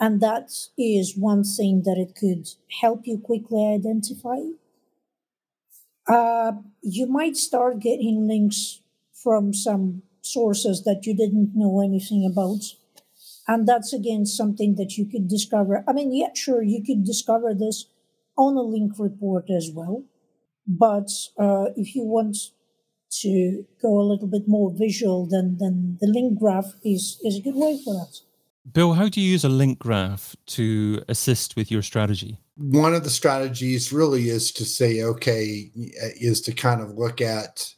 and 0.00 0.20
that 0.20 0.50
is 0.78 1.16
one 1.16 1.44
thing 1.44 1.82
that 1.84 1.98
it 1.98 2.14
could 2.14 2.48
help 2.82 3.06
you 3.06 3.18
quickly 3.18 3.64
identify. 3.66 4.38
Uh, 6.08 6.52
you 6.82 7.06
might 7.06 7.36
start 7.36 7.78
getting 7.80 8.26
links 8.26 8.80
from 9.12 9.54
some 9.54 10.02
sources 10.20 10.82
that 10.84 11.06
you 11.06 11.14
didn't 11.14 11.52
know 11.54 11.80
anything 11.80 12.24
about. 12.30 12.60
And 13.48 13.66
that's 13.68 13.92
again 13.92 14.26
something 14.26 14.76
that 14.76 14.98
you 14.98 15.06
could 15.06 15.28
discover. 15.28 15.84
I 15.88 15.92
mean, 15.94 16.14
yeah, 16.14 16.34
sure, 16.34 16.62
you 16.62 16.82
could 16.84 17.04
discover 17.04 17.54
this 17.54 17.86
on 18.36 18.56
a 18.56 18.62
link 18.62 18.94
report 18.98 19.50
as 19.50 19.70
well. 19.74 20.04
But 20.66 21.10
uh, 21.38 21.66
if 21.76 21.94
you 21.94 22.04
want 22.04 22.36
to 23.20 23.64
go 23.80 24.00
a 24.00 24.08
little 24.08 24.28
bit 24.28 24.48
more 24.48 24.72
visual, 24.74 25.26
then, 25.26 25.56
then 25.60 25.98
the 26.00 26.06
link 26.06 26.38
graph 26.38 26.72
is, 26.84 27.18
is 27.22 27.38
a 27.38 27.42
good 27.42 27.56
way 27.56 27.80
for 27.84 27.94
that. 27.94 28.20
Bill, 28.72 28.94
how 28.94 29.08
do 29.08 29.20
you 29.20 29.28
use 29.28 29.44
a 29.44 29.48
link 29.48 29.78
graph 29.80 30.36
to 30.46 31.02
assist 31.08 31.56
with 31.56 31.70
your 31.70 31.82
strategy? 31.82 32.38
One 32.56 32.94
of 32.94 33.02
the 33.02 33.10
strategies 33.10 33.92
really 33.92 34.28
is 34.28 34.52
to 34.52 34.64
say, 34.64 35.02
okay, 35.02 35.70
is 35.74 36.40
to 36.42 36.52
kind 36.52 36.80
of 36.80 36.96
look 36.96 37.20
at 37.20 37.74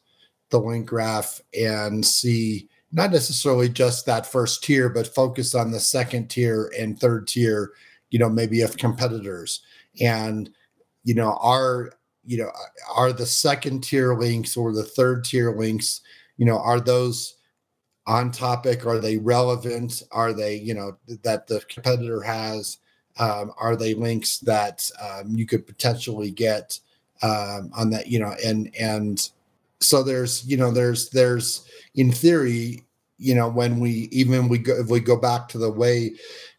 the 0.50 0.60
link 0.60 0.86
graph 0.86 1.40
and 1.58 2.04
see 2.04 2.68
not 2.92 3.10
necessarily 3.10 3.68
just 3.68 4.06
that 4.06 4.26
first 4.26 4.62
tier, 4.62 4.88
but 4.88 5.06
focus 5.06 5.54
on 5.54 5.72
the 5.72 5.80
second 5.80 6.28
tier 6.28 6.70
and 6.78 7.00
third 7.00 7.26
tier, 7.26 7.72
you 8.10 8.18
know, 8.18 8.28
maybe 8.28 8.60
of 8.60 8.76
competitors. 8.76 9.62
And, 10.00 10.50
you 11.02 11.14
know, 11.14 11.38
are, 11.40 11.92
you 12.26 12.38
know, 12.38 12.50
are 12.94 13.12
the 13.12 13.26
second 13.26 13.82
tier 13.82 14.14
links 14.14 14.56
or 14.56 14.72
the 14.72 14.84
third 14.84 15.24
tier 15.24 15.56
links, 15.56 16.00
you 16.36 16.46
know, 16.46 16.58
are 16.58 16.80
those 16.80 17.36
on 18.06 18.30
topic? 18.30 18.86
Are 18.86 18.98
they 18.98 19.16
relevant? 19.16 20.02
Are 20.12 20.32
they, 20.32 20.56
you 20.56 20.74
know, 20.74 20.96
that 21.22 21.46
the 21.46 21.60
competitor 21.68 22.22
has? 22.22 22.78
Um, 23.18 23.52
are 23.58 23.76
they 23.76 23.94
links 23.94 24.38
that 24.38 24.90
um, 25.00 25.36
you 25.36 25.46
could 25.46 25.66
potentially 25.66 26.30
get 26.30 26.78
um, 27.22 27.70
on 27.76 27.90
that, 27.90 28.08
you 28.08 28.18
know, 28.18 28.34
and 28.44 28.74
and 28.78 29.30
so 29.80 30.02
there's, 30.02 30.44
you 30.46 30.56
know, 30.56 30.70
there's 30.70 31.10
there's 31.10 31.66
in 31.94 32.10
theory, 32.10 32.84
you 33.18 33.34
know, 33.34 33.48
when 33.48 33.78
we 33.78 34.08
even 34.10 34.48
we 34.48 34.58
go 34.58 34.74
if 34.80 34.88
we 34.88 35.00
go 35.00 35.16
back 35.16 35.48
to 35.48 35.58
the 35.58 35.70
way, 35.70 36.12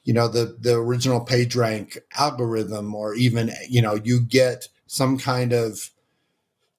you 0.03 0.13
know, 0.13 0.27
the 0.27 0.55
the 0.61 0.75
original 0.75 1.25
PageRank 1.25 1.97
algorithm, 2.17 2.95
or 2.95 3.15
even 3.15 3.51
you 3.67 3.81
know, 3.81 3.95
you 3.95 4.21
get 4.21 4.67
some 4.87 5.17
kind 5.17 5.53
of 5.53 5.89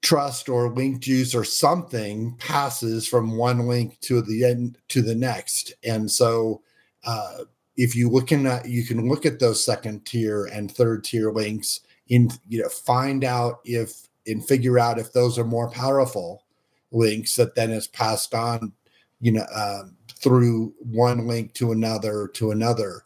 trust 0.03 0.49
or 0.49 0.71
link 0.71 1.01
juice 1.01 1.35
or 1.35 1.45
something 1.45 2.37
passes 2.39 3.09
from 3.09 3.37
one 3.37 3.67
link 3.67 3.99
to 4.01 4.23
the 4.23 4.45
end 4.45 4.79
to 4.89 5.03
the 5.03 5.15
next. 5.15 5.73
And 5.83 6.11
so 6.11 6.63
uh, 7.05 7.39
if 7.77 7.97
you 7.97 8.09
looking 8.09 8.47
at 8.47 8.69
you 8.69 8.85
can 8.85 9.09
look 9.09 9.27
at 9.27 9.41
those 9.41 9.65
second 9.65 10.07
tier 10.07 10.47
and 10.47 10.71
third 10.71 11.05
tier 11.05 11.31
links 11.33 11.81
in 12.09 12.31
you 12.49 12.63
know 12.63 12.69
find 12.69 13.25
out 13.25 13.61
if 13.65 14.09
and 14.27 14.47
figure 14.47 14.79
out 14.79 14.99
if 14.99 15.13
those 15.13 15.39
are 15.39 15.45
more 15.45 15.71
powerful 15.71 16.45
links 16.93 17.37
that 17.37 17.55
then 17.55 17.71
is 17.71 17.89
passed 17.89 18.35
on 18.35 18.73
you 19.21 19.33
know 19.33 19.47
uh, 19.55 19.83
through 20.15 20.73
one 20.79 21.27
link 21.27 21.53
to 21.55 21.73
another 21.73 22.29
to 22.35 22.51
another. 22.51 23.03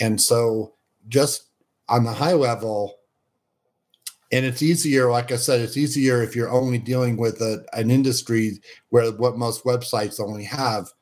And 0.00 0.20
so 0.20 0.74
just 1.08 1.44
on 1.88 2.04
the 2.04 2.12
high 2.12 2.34
level 2.34 2.97
and 4.30 4.44
it's 4.44 4.62
easier 4.62 5.10
like 5.10 5.32
i 5.32 5.36
said 5.36 5.60
it's 5.60 5.76
easier 5.76 6.22
if 6.22 6.36
you're 6.36 6.50
only 6.50 6.78
dealing 6.78 7.16
with 7.16 7.40
a, 7.40 7.64
an 7.72 7.90
industry 7.90 8.58
where 8.90 9.10
what 9.12 9.38
most 9.38 9.64
websites 9.64 10.20
only 10.20 10.44
have 10.44 10.92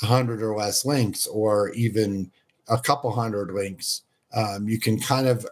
100 0.00 0.42
or 0.42 0.56
less 0.56 0.84
links 0.84 1.26
or 1.26 1.70
even 1.70 2.30
a 2.68 2.78
couple 2.78 3.10
hundred 3.10 3.52
links. 3.52 4.02
Um, 4.34 4.68
you 4.68 4.78
can 4.78 5.00
kind 5.00 5.26
of 5.26 5.46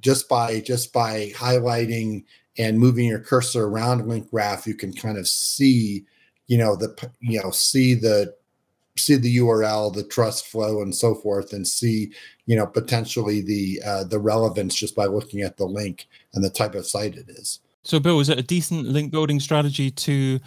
just 0.00 0.28
by 0.28 0.60
just 0.60 0.92
by 0.92 1.32
highlighting 1.36 2.24
and 2.58 2.78
moving 2.78 3.06
your 3.06 3.20
cursor 3.20 3.64
around 3.64 4.06
link 4.06 4.30
graph 4.30 4.66
you 4.66 4.74
can 4.74 4.92
kind 4.92 5.18
of 5.18 5.26
see 5.26 6.04
you 6.46 6.56
know 6.56 6.76
the 6.76 7.10
you 7.20 7.40
know 7.42 7.50
see 7.50 7.94
the 7.94 8.34
see 8.96 9.16
the 9.16 9.38
URL, 9.38 9.92
the 9.92 10.04
trust 10.04 10.46
flow, 10.46 10.80
and 10.80 10.94
so 10.94 11.16
forth, 11.16 11.52
and 11.52 11.66
see 11.66 12.12
you 12.46 12.56
know 12.56 12.66
potentially 12.66 13.40
the 13.40 13.80
uh, 13.84 14.04
the 14.04 14.18
relevance 14.18 14.74
just 14.74 14.94
by 14.94 15.06
looking 15.06 15.42
at 15.42 15.56
the 15.56 15.66
link 15.66 16.06
and 16.34 16.44
the 16.44 16.50
type 16.50 16.74
of 16.74 16.86
site 16.86 17.16
it 17.16 17.28
is. 17.28 17.60
So, 17.82 18.00
Bill, 18.00 18.20
is 18.20 18.28
it 18.30 18.38
a 18.38 18.42
decent 18.42 18.86
link 18.86 19.12
building 19.12 19.40
strategy 19.40 19.90
to 19.90 20.40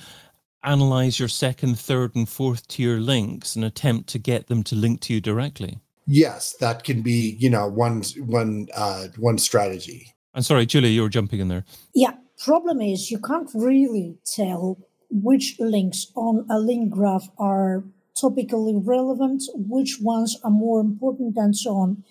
analyze 0.64 1.20
your 1.20 1.28
second, 1.28 1.78
third, 1.80 2.16
and 2.16 2.28
fourth 2.28 2.68
tier 2.68 2.98
links 2.98 3.56
and 3.56 3.64
attempt 3.64 4.10
to 4.10 4.20
get 4.20 4.48
them 4.48 4.64
to 4.64 4.76
link 4.76 5.02
to 5.02 5.14
you 5.14 5.22
directly? 5.22 5.80
Yes, 6.08 6.56
that 6.60 6.84
can 6.84 7.02
be 7.02 7.36
you 7.40 7.50
know 7.50 7.68
one 7.68 8.04
one 8.18 8.68
uh, 8.76 9.08
one 9.18 9.38
strategy. 9.38 10.14
I'm 10.34 10.44
sorry, 10.44 10.66
Julia, 10.66 10.90
you 10.90 11.02
were 11.02 11.10
jumping 11.10 11.40
in 11.40 11.48
there. 11.48 11.66
Yeah, 11.94 12.14
problem 12.38 12.82
is 12.82 13.12
you 13.12 13.20
can't 13.20 13.50
really 13.54 14.18
tell 14.26 14.78
which 15.10 15.56
links 15.60 16.12
on 16.16 16.46
a 16.50 16.60
link 16.60 16.92
graph 16.92 17.30
are 17.38 17.84
topically 18.22 18.82
relevant, 18.84 19.44
which 19.54 20.00
ones 20.02 20.38
are 20.44 20.52
more 20.52 20.80
important, 20.80 21.36
and 21.38 21.56
so 21.56 21.76
on. 21.76 22.04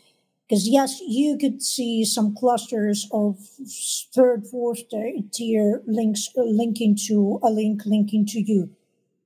Because 0.49 0.69
yes, 0.69 1.01
you 1.01 1.37
could 1.37 1.61
see 1.61 2.05
some 2.05 2.35
clusters 2.35 3.09
of 3.13 3.39
third, 4.15 4.47
fourth 4.47 4.83
tier 5.33 5.83
links 5.87 6.29
linking 6.37 6.97
to 7.09 7.41
a 7.43 7.51
link 7.51 7.83
linking 7.85 8.25
to 8.27 8.41
you. 8.41 8.71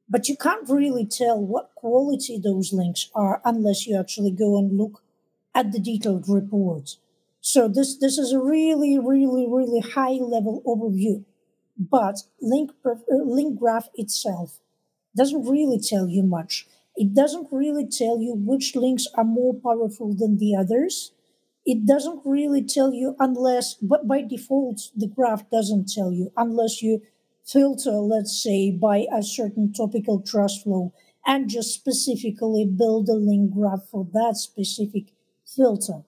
But 0.08 0.28
you 0.28 0.36
can't 0.36 0.68
really 0.68 1.06
tell 1.06 1.38
what 1.38 1.74
quality 1.74 2.40
those 2.42 2.72
links 2.72 3.10
are 3.14 3.40
unless 3.44 3.86
you 3.86 3.98
actually 3.98 4.32
go 4.32 4.58
and 4.58 4.76
look 4.76 5.02
at 5.54 5.72
the 5.72 5.78
detailed 5.78 6.28
reports. 6.28 6.98
So 7.40 7.68
this, 7.68 7.96
this 7.96 8.18
is 8.18 8.32
a 8.32 8.40
really, 8.40 8.98
really, 8.98 9.46
really 9.48 9.80
high 9.80 10.18
level 10.20 10.62
overview. 10.66 11.24
But 11.78 12.22
link, 12.40 12.72
uh, 12.84 12.94
link 13.08 13.58
graph 13.58 13.88
itself 13.94 14.58
doesn't 15.16 15.48
really 15.48 15.78
tell 15.78 16.08
you 16.08 16.22
much. 16.22 16.66
It 16.96 17.14
doesn't 17.14 17.48
really 17.50 17.86
tell 17.86 18.20
you 18.20 18.34
which 18.34 18.76
links 18.76 19.06
are 19.14 19.24
more 19.24 19.54
powerful 19.54 20.14
than 20.14 20.38
the 20.38 20.54
others. 20.56 21.12
It 21.66 21.86
doesn't 21.86 22.22
really 22.24 22.62
tell 22.62 22.92
you 22.92 23.16
unless, 23.18 23.74
but 23.74 24.08
by 24.08 24.22
default, 24.22 24.90
the 24.96 25.06
graph 25.06 25.48
doesn't 25.50 25.92
tell 25.92 26.12
you 26.12 26.32
unless 26.36 26.82
you 26.82 27.02
filter, 27.44 27.92
let's 27.92 28.42
say, 28.42 28.70
by 28.70 29.06
a 29.12 29.22
certain 29.22 29.72
topical 29.72 30.20
trust 30.20 30.64
flow 30.64 30.92
and 31.26 31.48
just 31.50 31.74
specifically 31.74 32.64
build 32.64 33.08
a 33.08 33.14
link 33.14 33.52
graph 33.52 33.84
for 33.90 34.06
that 34.12 34.36
specific 34.36 35.12
filter 35.46 36.04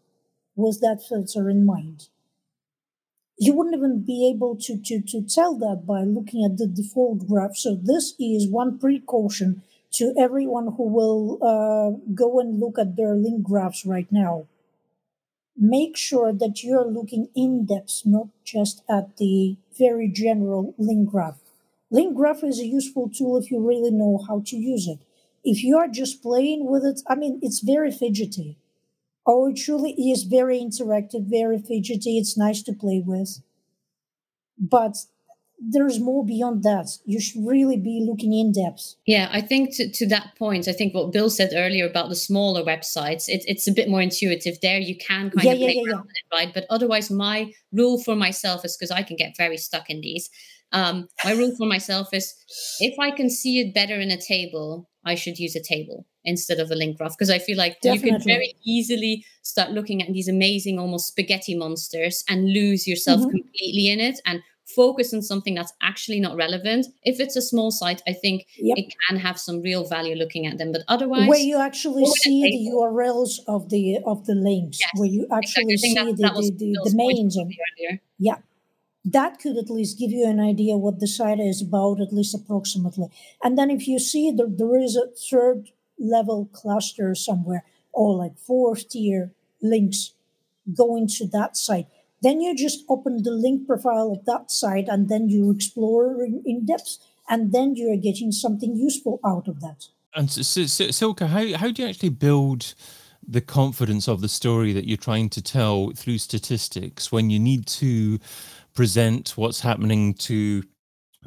with 0.56 0.80
that 0.80 1.02
filter 1.08 1.50
in 1.50 1.64
mind. 1.66 2.08
You 3.38 3.54
wouldn't 3.54 3.76
even 3.76 4.02
be 4.02 4.30
able 4.34 4.56
to, 4.56 4.76
to, 4.76 5.02
to 5.02 5.22
tell 5.22 5.56
that 5.58 5.84
by 5.86 6.02
looking 6.02 6.44
at 6.44 6.58
the 6.58 6.66
default 6.66 7.26
graph. 7.26 7.56
So 7.56 7.74
this 7.74 8.14
is 8.20 8.48
one 8.48 8.78
precaution 8.78 9.62
to 9.92 10.14
everyone 10.18 10.74
who 10.76 10.88
will 10.88 11.38
uh, 11.42 11.98
go 12.14 12.40
and 12.40 12.60
look 12.60 12.78
at 12.78 12.96
their 12.96 13.14
link 13.14 13.42
graphs 13.42 13.84
right 13.84 14.10
now. 14.10 14.46
Make 15.56 15.96
sure 15.96 16.32
that 16.32 16.62
you're 16.62 16.86
looking 16.86 17.28
in 17.34 17.66
depth, 17.66 18.02
not 18.04 18.28
just 18.44 18.82
at 18.88 19.16
the 19.18 19.56
very 19.78 20.08
general 20.08 20.74
link 20.78 21.10
graph. 21.10 21.38
Link 21.90 22.16
graph 22.16 22.42
is 22.42 22.58
a 22.58 22.66
useful 22.66 23.10
tool 23.10 23.36
if 23.36 23.50
you 23.50 23.60
really 23.60 23.90
know 23.90 24.24
how 24.26 24.42
to 24.46 24.56
use 24.56 24.88
it. 24.88 25.00
If 25.44 25.62
you 25.62 25.76
are 25.76 25.88
just 25.88 26.22
playing 26.22 26.66
with 26.66 26.84
it, 26.84 27.02
I 27.06 27.16
mean, 27.16 27.38
it's 27.42 27.60
very 27.60 27.90
fidgety. 27.90 28.56
Oh, 29.26 29.48
it 29.48 29.56
truly 29.56 29.92
is 29.92 30.24
very 30.24 30.58
interactive, 30.58 31.30
very 31.30 31.58
fidgety. 31.58 32.18
It's 32.18 32.36
nice 32.36 32.62
to 32.64 32.72
play 32.72 33.02
with. 33.04 33.40
But 34.58 34.96
there's 35.64 36.00
more 36.00 36.24
beyond 36.24 36.64
that. 36.64 36.88
You 37.04 37.20
should 37.20 37.46
really 37.46 37.76
be 37.76 38.04
looking 38.04 38.32
in 38.32 38.52
depth. 38.52 38.96
Yeah, 39.06 39.28
I 39.30 39.40
think 39.40 39.76
to, 39.76 39.90
to 39.92 40.08
that 40.08 40.34
point, 40.36 40.66
I 40.66 40.72
think 40.72 40.92
what 40.92 41.12
Bill 41.12 41.30
said 41.30 41.50
earlier 41.54 41.86
about 41.88 42.08
the 42.08 42.16
smaller 42.16 42.64
websites, 42.64 43.28
it, 43.28 43.44
it's 43.46 43.68
a 43.68 43.72
bit 43.72 43.88
more 43.88 44.00
intuitive 44.00 44.58
there. 44.60 44.78
You 44.78 44.96
can 44.96 45.30
kind 45.30 45.44
yeah, 45.44 45.52
of 45.52 45.58
yeah, 45.58 45.66
play 45.66 45.82
yeah, 45.84 45.92
around 45.92 46.06
it, 46.06 46.34
right? 46.34 46.52
But 46.52 46.66
otherwise, 46.68 47.10
my 47.10 47.52
rule 47.72 48.02
for 48.02 48.16
myself 48.16 48.64
is 48.64 48.76
because 48.76 48.90
I 48.90 49.02
can 49.02 49.16
get 49.16 49.36
very 49.36 49.56
stuck 49.56 49.88
in 49.88 50.00
these. 50.00 50.28
Um, 50.72 51.06
my 51.24 51.32
rule 51.32 51.54
for 51.56 51.66
myself 51.66 52.08
is 52.12 52.34
if 52.80 52.98
I 52.98 53.10
can 53.10 53.30
see 53.30 53.60
it 53.60 53.74
better 53.74 54.00
in 54.00 54.10
a 54.10 54.20
table, 54.20 54.88
I 55.04 55.14
should 55.14 55.38
use 55.38 55.56
a 55.56 55.62
table 55.62 56.06
instead 56.24 56.60
of 56.60 56.70
a 56.70 56.74
link 56.76 56.98
graph 56.98 57.12
because 57.18 57.30
I 57.30 57.38
feel 57.38 57.56
like 57.58 57.80
Definitely. 57.80 58.10
you 58.10 58.16
can 58.18 58.24
very 58.24 58.54
easily 58.64 59.24
start 59.42 59.70
looking 59.72 60.02
at 60.02 60.12
these 60.12 60.28
amazing, 60.28 60.78
almost 60.78 61.08
spaghetti 61.08 61.54
monsters 61.56 62.22
and 62.28 62.52
lose 62.52 62.86
yourself 62.86 63.20
Mhm. 63.22 63.30
completely 63.30 63.88
in 63.88 63.98
it 64.00 64.20
and 64.26 64.40
focus 64.64 65.12
on 65.12 65.20
something 65.20 65.54
that's 65.54 65.72
actually 65.82 66.18
not 66.20 66.34
relevant. 66.36 66.86
If 67.02 67.20
it's 67.20 67.36
a 67.36 67.42
small 67.42 67.70
site, 67.70 68.00
I 68.06 68.12
think 68.14 68.46
Yep. 68.58 68.78
it 68.78 68.94
can 69.08 69.18
have 69.18 69.38
some 69.38 69.60
real 69.60 69.84
value 69.84 70.14
looking 70.14 70.46
at 70.46 70.56
them, 70.58 70.72
but 70.72 70.82
otherwise, 70.88 71.28
Where 71.28 71.38
you 71.40 71.58
actually 71.58 72.04
go 72.04 72.10
with 72.10 72.18
a 72.26 72.30
see 72.30 72.42
the. 72.42 72.70
URLs 72.70 73.40
of 73.48 73.68
the 73.68 73.98
of 74.06 74.24
the 74.26 74.34
links, 74.34 74.78
Yes, 74.80 74.90
where 74.96 75.10
you 75.10 75.26
actually 75.30 75.74
I 75.74 75.76
see 75.76 75.94
that, 75.94 76.06
the, 76.06 76.12
that 76.22 76.34
the, 76.36 76.50
the, 76.56 76.90
the 76.90 76.94
mains 76.96 77.36
of 77.36 77.48
earlier. 77.48 78.00
Yeah. 78.18 78.36
That 79.04 79.40
could 79.40 79.56
at 79.56 79.70
least 79.70 79.98
give 79.98 80.10
you 80.10 80.26
an 80.28 80.40
idea 80.40 80.76
what 80.76 81.00
the 81.00 81.08
site 81.08 81.40
is 81.40 81.60
about, 81.60 82.00
at 82.00 82.12
least 82.12 82.34
approximately. 82.34 83.08
And 83.42 83.58
then 83.58 83.70
if 83.70 83.88
you 83.88 83.98
see 83.98 84.30
that 84.30 84.58
there 84.58 84.78
is 84.78 84.96
a 84.96 85.08
third 85.30 85.70
level 85.98 86.48
cluster 86.52 87.14
somewhere, 87.14 87.64
or 87.92 88.16
like 88.16 88.38
fourth 88.38 88.88
tier 88.88 89.32
links 89.60 90.12
going 90.74 91.08
to 91.08 91.26
that 91.28 91.56
site, 91.56 91.86
then 92.22 92.40
you 92.40 92.54
just 92.54 92.84
open 92.88 93.22
the 93.22 93.32
link 93.32 93.66
profile 93.66 94.12
of 94.12 94.24
that 94.24 94.50
site 94.50 94.88
and 94.88 95.08
then 95.08 95.28
you 95.28 95.50
explore 95.50 96.22
in, 96.22 96.42
in 96.46 96.64
depth. 96.64 96.98
And 97.28 97.52
then 97.52 97.74
you're 97.76 97.96
getting 97.96 98.32
something 98.32 98.76
useful 98.76 99.20
out 99.24 99.48
of 99.48 99.60
that. 99.60 99.88
And 100.14 100.28
S- 100.28 100.58
S- 100.58 100.80
S- 100.80 100.96
Silke, 100.96 101.20
how, 101.20 101.56
how 101.56 101.70
do 101.70 101.82
you 101.82 101.88
actually 101.88 102.10
build 102.10 102.74
the 103.26 103.40
confidence 103.40 104.08
of 104.08 104.20
the 104.20 104.28
story 104.28 104.72
that 104.72 104.86
you're 104.86 104.96
trying 104.96 105.28
to 105.30 105.42
tell 105.42 105.90
through 105.92 106.18
statistics 106.18 107.12
when 107.12 107.30
you 107.30 107.38
need 107.38 107.66
to 107.66 108.18
present 108.74 109.36
what's 109.36 109.60
happening 109.60 110.14
to 110.14 110.62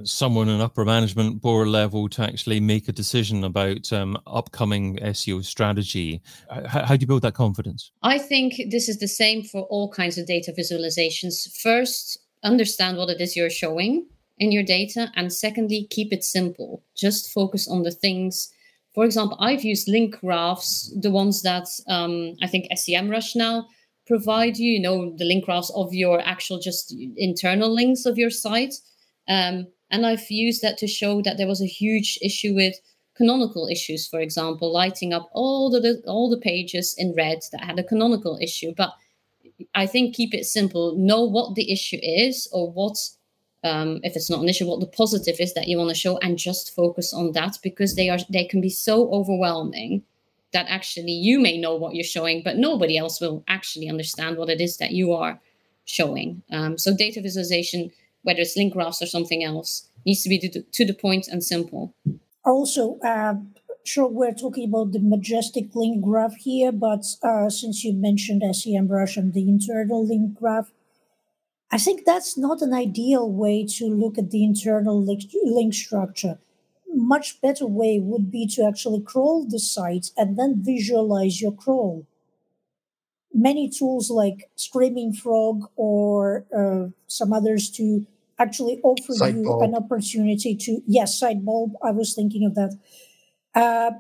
someone 0.04 0.50
in 0.50 0.60
upper 0.60 0.84
management 0.84 1.42
board 1.42 1.68
level 1.68 2.10
to 2.10 2.22
actually 2.22 2.60
make 2.60 2.90
a 2.90 2.92
decision 2.92 3.44
about 3.44 3.92
um, 3.94 4.18
upcoming 4.28 4.98
SEO 4.98 5.44
strategy? 5.44 6.22
How, 6.50 6.86
how 6.86 6.96
do 6.96 7.04
you 7.04 7.08
build 7.08 7.22
that 7.22 7.34
confidence? 7.34 7.92
I 8.04 8.18
think 8.18 8.56
this 8.70 8.90
is 8.90 9.00
the 9.00 9.08
same 9.08 9.44
for 9.44 9.62
all 9.64 9.90
kinds 9.92 10.18
of 10.18 10.28
data 10.28 10.54
visualizations. 10.58 11.50
First, 11.62 12.20
understand 12.44 12.98
what 12.98 13.10
it 13.10 13.22
is 13.22 13.36
you're 13.36 13.50
showing 13.50 14.06
in 14.38 14.52
your 14.52 14.64
data. 14.64 15.12
And 15.16 15.32
secondly, 15.32 15.88
keep 15.90 16.12
it 16.12 16.24
simple. 16.24 16.84
Just 16.96 17.32
focus 17.32 17.68
on 17.68 17.84
the 17.84 17.92
things. 17.92 18.52
For 18.94 19.06
example, 19.06 19.38
I've 19.40 19.64
used 19.64 19.88
link 19.88 20.20
graphs, 20.20 20.94
the 21.00 21.12
ones 21.12 21.42
that 21.42 21.68
um, 21.88 22.36
I 22.42 22.48
think 22.48 22.68
SEMrush 22.72 23.36
now 23.36 23.68
provide 24.06 24.58
you, 24.58 24.74
you 24.74 24.80
know, 24.80 25.16
the 25.18 25.26
link 25.26 25.46
graphs 25.46 25.72
of 25.76 25.94
your 25.94 26.22
actual 26.22 26.60
just 26.60 26.96
internal 27.18 27.74
links 27.74 28.06
of 28.06 28.18
your 28.18 28.30
site. 28.30 28.76
Um, 29.28 29.68
and 29.92 30.06
I've 30.06 30.30
used 30.30 30.62
that 30.62 30.78
to 30.80 30.88
show 30.88 31.22
that 31.22 31.38
there 31.38 31.48
was 31.48 31.62
a 31.62 31.68
huge 31.68 32.20
issue 32.22 32.54
with 32.54 32.76
canonical 33.16 33.68
issues, 33.68 34.08
for 34.08 34.20
example, 34.20 34.72
lighting 34.72 35.14
up 35.14 35.30
all 35.34 35.70
the 35.70 36.02
all 36.06 36.30
the 36.30 36.38
pages 36.38 36.96
in 36.98 37.14
red 37.16 37.40
that 37.52 37.64
had 37.64 37.80
a 37.80 37.84
canonical 37.84 38.38
issue. 38.42 38.74
But 38.76 38.94
I 39.74 39.86
think 39.86 40.16
keep 40.16 40.34
it 40.34 40.46
simple. 40.46 40.96
Know 40.98 41.24
what 41.24 41.56
the 41.56 41.72
issue 41.72 42.00
is, 42.02 42.48
or 42.52 42.72
what 42.72 42.98
um, 43.64 44.00
if 44.04 44.16
it's 44.16 44.30
not 44.30 44.42
an 44.42 44.50
issue, 44.50 44.68
what 44.68 44.80
the 44.80 44.88
positive 44.88 45.38
is 45.40 45.54
that 45.54 45.68
you 45.68 45.78
want 45.78 45.90
to 45.90 45.96
show, 45.96 46.18
and 46.18 46.38
just 46.38 46.76
focus 46.76 47.14
on 47.14 47.32
that 47.32 47.58
because 47.64 47.96
they 47.96 48.10
are 48.10 48.20
they 48.30 48.46
can 48.46 48.62
be 48.62 48.70
so 48.70 49.10
overwhelming 49.12 50.04
that 50.56 50.68
actually 50.70 51.12
you 51.12 51.38
may 51.38 51.58
know 51.58 51.76
what 51.76 51.96
you're 51.96 52.14
showing, 52.18 52.42
but 52.42 52.56
nobody 52.56 52.98
else 52.98 53.20
will 53.20 53.44
actually 53.50 53.90
understand 53.90 54.38
what 54.38 54.50
it 54.50 54.62
is 54.62 54.78
that 54.78 54.92
you 54.92 55.12
are 55.12 55.38
showing. 55.84 56.42
Um, 56.50 56.78
so 56.78 56.96
data 56.96 57.20
visualization, 57.22 57.92
whether 58.24 58.40
it's 58.40 58.56
link 58.56 58.72
graphs 58.72 59.02
or 59.02 59.06
something 59.06 59.44
else, 59.44 59.90
needs 60.06 60.24
to 60.24 60.30
be 60.30 60.40
to, 60.40 60.62
to 60.62 60.86
the 60.86 60.94
point 60.94 61.28
and 61.28 61.44
simple. 61.44 61.94
Also, 62.46 62.98
uh, 63.00 63.36
sure, 63.84 64.08
we're 64.08 64.32
talking 64.34 64.70
about 64.70 64.94
the 64.94 65.00
majestic 65.00 65.76
link 65.76 66.02
graph 66.02 66.36
here, 66.38 66.72
but 66.72 67.04
uh, 67.22 67.50
since 67.50 67.84
you 67.84 67.92
mentioned 67.92 68.42
SEMrush 68.42 69.18
and 69.18 69.34
the 69.34 69.50
internal 69.50 70.08
link 70.08 70.40
graph, 70.40 70.72
I 71.70 71.78
think 71.78 72.06
that's 72.06 72.38
not 72.38 72.62
an 72.62 72.74
ideal 72.74 73.30
way 73.30 73.66
to 73.78 73.88
look 73.88 74.18
at 74.18 74.32
the 74.32 74.46
internal 74.46 75.04
link, 75.04 75.24
link 75.44 75.74
structure. 75.74 76.38
Much 76.96 77.42
better 77.42 77.68
way 77.68 78.00
would 78.00 78.32
be 78.32 78.48
to 78.48 78.66
actually 78.66 79.02
crawl 79.02 79.46
the 79.46 79.60
site 79.60 80.08
and 80.18 80.38
then 80.40 80.64
visualize 80.64 81.42
your 81.42 81.52
crawl. 81.52 82.08
Many 83.34 83.70
tools 83.70 84.10
like 84.10 84.50
Screaming 84.56 85.12
Frog 85.12 85.70
or 85.76 86.46
uh, 86.58 86.92
some 87.08 87.34
others 87.34 87.70
to 87.72 88.08
actually 88.40 88.80
offer 88.82 89.14
you 89.28 89.60
an 89.62 89.76
opportunity 89.76 90.56
to 90.56 90.82
yes, 90.88 91.20
Sitebulb. 91.20 91.74
I 91.84 91.92
was 91.92 92.14
thinking 92.14 92.46
of 92.46 92.56
that. 92.56 92.80
Uh, 93.54 93.92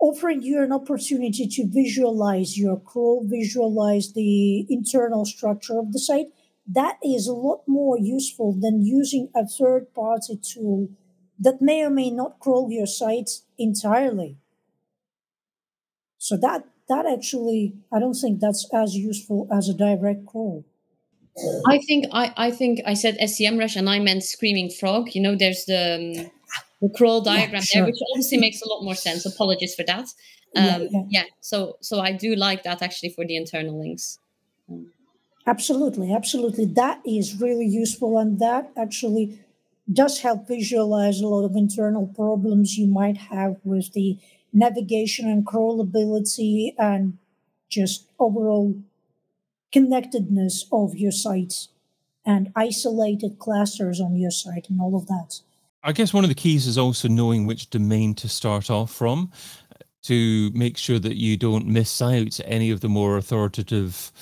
offering 0.00 0.42
you 0.42 0.62
an 0.62 0.72
opportunity 0.72 1.46
to 1.48 1.66
visualize 1.68 2.56
your 2.56 2.78
crawl, 2.78 3.24
visualize 3.26 4.12
the 4.12 4.66
internal 4.72 5.24
structure 5.24 5.78
of 5.78 5.92
the 5.92 5.98
site. 5.98 6.26
That 6.66 6.98
is 7.02 7.26
a 7.26 7.32
lot 7.32 7.62
more 7.66 7.98
useful 7.98 8.52
than 8.52 8.82
using 8.82 9.28
a 9.34 9.46
third 9.46 9.92
party 9.94 10.36
tool 10.36 10.88
that 11.38 11.60
may 11.60 11.82
or 11.82 11.90
may 11.90 12.10
not 12.10 12.40
crawl 12.40 12.70
your 12.70 12.86
site 12.86 13.30
entirely. 13.58 14.36
So 16.18 16.36
that 16.36 16.64
that 16.88 17.06
actually, 17.06 17.74
I 17.92 17.98
don't 17.98 18.14
think 18.14 18.40
that's 18.40 18.68
as 18.72 18.96
useful 18.96 19.46
as 19.52 19.68
a 19.68 19.74
direct 19.74 20.26
crawl. 20.26 20.64
I 21.66 21.78
think 21.78 22.06
I, 22.12 22.32
I 22.36 22.50
think 22.50 22.80
I 22.86 22.94
said 22.94 23.16
SEMrush 23.18 23.76
and 23.76 23.88
I 23.88 24.00
meant 24.00 24.24
Screaming 24.24 24.70
Frog. 24.70 25.14
You 25.14 25.22
know, 25.22 25.36
there's 25.36 25.64
the 25.66 26.18
um, 26.18 26.30
the 26.82 26.88
crawl 26.96 27.20
diagram 27.20 27.54
yeah, 27.54 27.60
sure. 27.60 27.82
there, 27.82 27.86
which 27.86 28.00
obviously 28.12 28.38
makes 28.38 28.60
a 28.62 28.68
lot 28.68 28.82
more 28.82 28.94
sense. 28.94 29.24
Apologies 29.24 29.74
for 29.74 29.84
that. 29.84 30.08
Um, 30.56 30.64
yeah, 30.64 30.78
yeah. 30.90 31.02
yeah, 31.10 31.24
so 31.40 31.76
so 31.80 32.00
I 32.00 32.12
do 32.12 32.34
like 32.34 32.64
that 32.64 32.82
actually 32.82 33.10
for 33.10 33.24
the 33.24 33.36
internal 33.36 33.78
links. 33.78 34.18
Absolutely, 35.46 36.12
absolutely. 36.12 36.64
That 36.64 37.00
is 37.06 37.40
really 37.40 37.66
useful, 37.66 38.18
and 38.18 38.38
that 38.40 38.70
actually 38.76 39.38
does 39.92 40.20
help 40.20 40.46
visualize 40.46 41.20
a 41.20 41.26
lot 41.26 41.44
of 41.44 41.56
internal 41.56 42.06
problems 42.06 42.76
you 42.76 42.86
might 42.86 43.16
have 43.16 43.56
with 43.64 43.92
the 43.92 44.18
navigation 44.52 45.28
and 45.28 45.46
crawlability 45.46 46.74
and 46.78 47.18
just 47.68 48.06
overall 48.18 48.74
connectedness 49.72 50.66
of 50.72 50.94
your 50.94 51.12
sites 51.12 51.68
and 52.24 52.50
isolated 52.56 53.38
clusters 53.38 54.00
on 54.00 54.16
your 54.16 54.30
site 54.30 54.68
and 54.68 54.80
all 54.80 54.96
of 54.96 55.06
that. 55.06 55.40
I 55.82 55.92
guess 55.92 56.12
one 56.12 56.24
of 56.24 56.28
the 56.28 56.34
keys 56.34 56.66
is 56.66 56.76
also 56.76 57.08
knowing 57.08 57.46
which 57.46 57.70
domain 57.70 58.14
to 58.16 58.28
start 58.28 58.70
off 58.70 58.92
from 58.92 59.30
uh, 59.72 59.84
to 60.02 60.50
make 60.52 60.76
sure 60.76 60.98
that 60.98 61.16
you 61.16 61.36
don't 61.36 61.66
miss 61.66 62.02
out 62.02 62.40
any 62.44 62.70
of 62.70 62.80
the 62.80 62.88
more 62.88 63.16
authoritative 63.16 64.12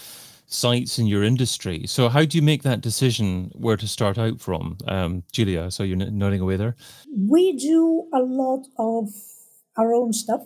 sites 0.46 0.98
in 0.98 1.06
your 1.06 1.22
industry. 1.22 1.84
So, 1.86 2.08
how 2.08 2.24
do 2.24 2.38
you 2.38 2.42
make 2.42 2.62
that 2.62 2.80
decision 2.80 3.50
where 3.54 3.76
to 3.76 3.88
start 3.88 4.18
out 4.18 4.40
from? 4.40 4.78
Um, 4.86 5.24
Julia, 5.32 5.70
so 5.70 5.82
you're 5.82 5.96
nodding 5.96 6.40
away 6.40 6.56
there. 6.56 6.76
We 7.16 7.56
do 7.56 8.08
a 8.12 8.20
lot 8.20 8.66
of 8.78 9.10
our 9.76 9.94
own 9.94 10.12
stuff. 10.12 10.42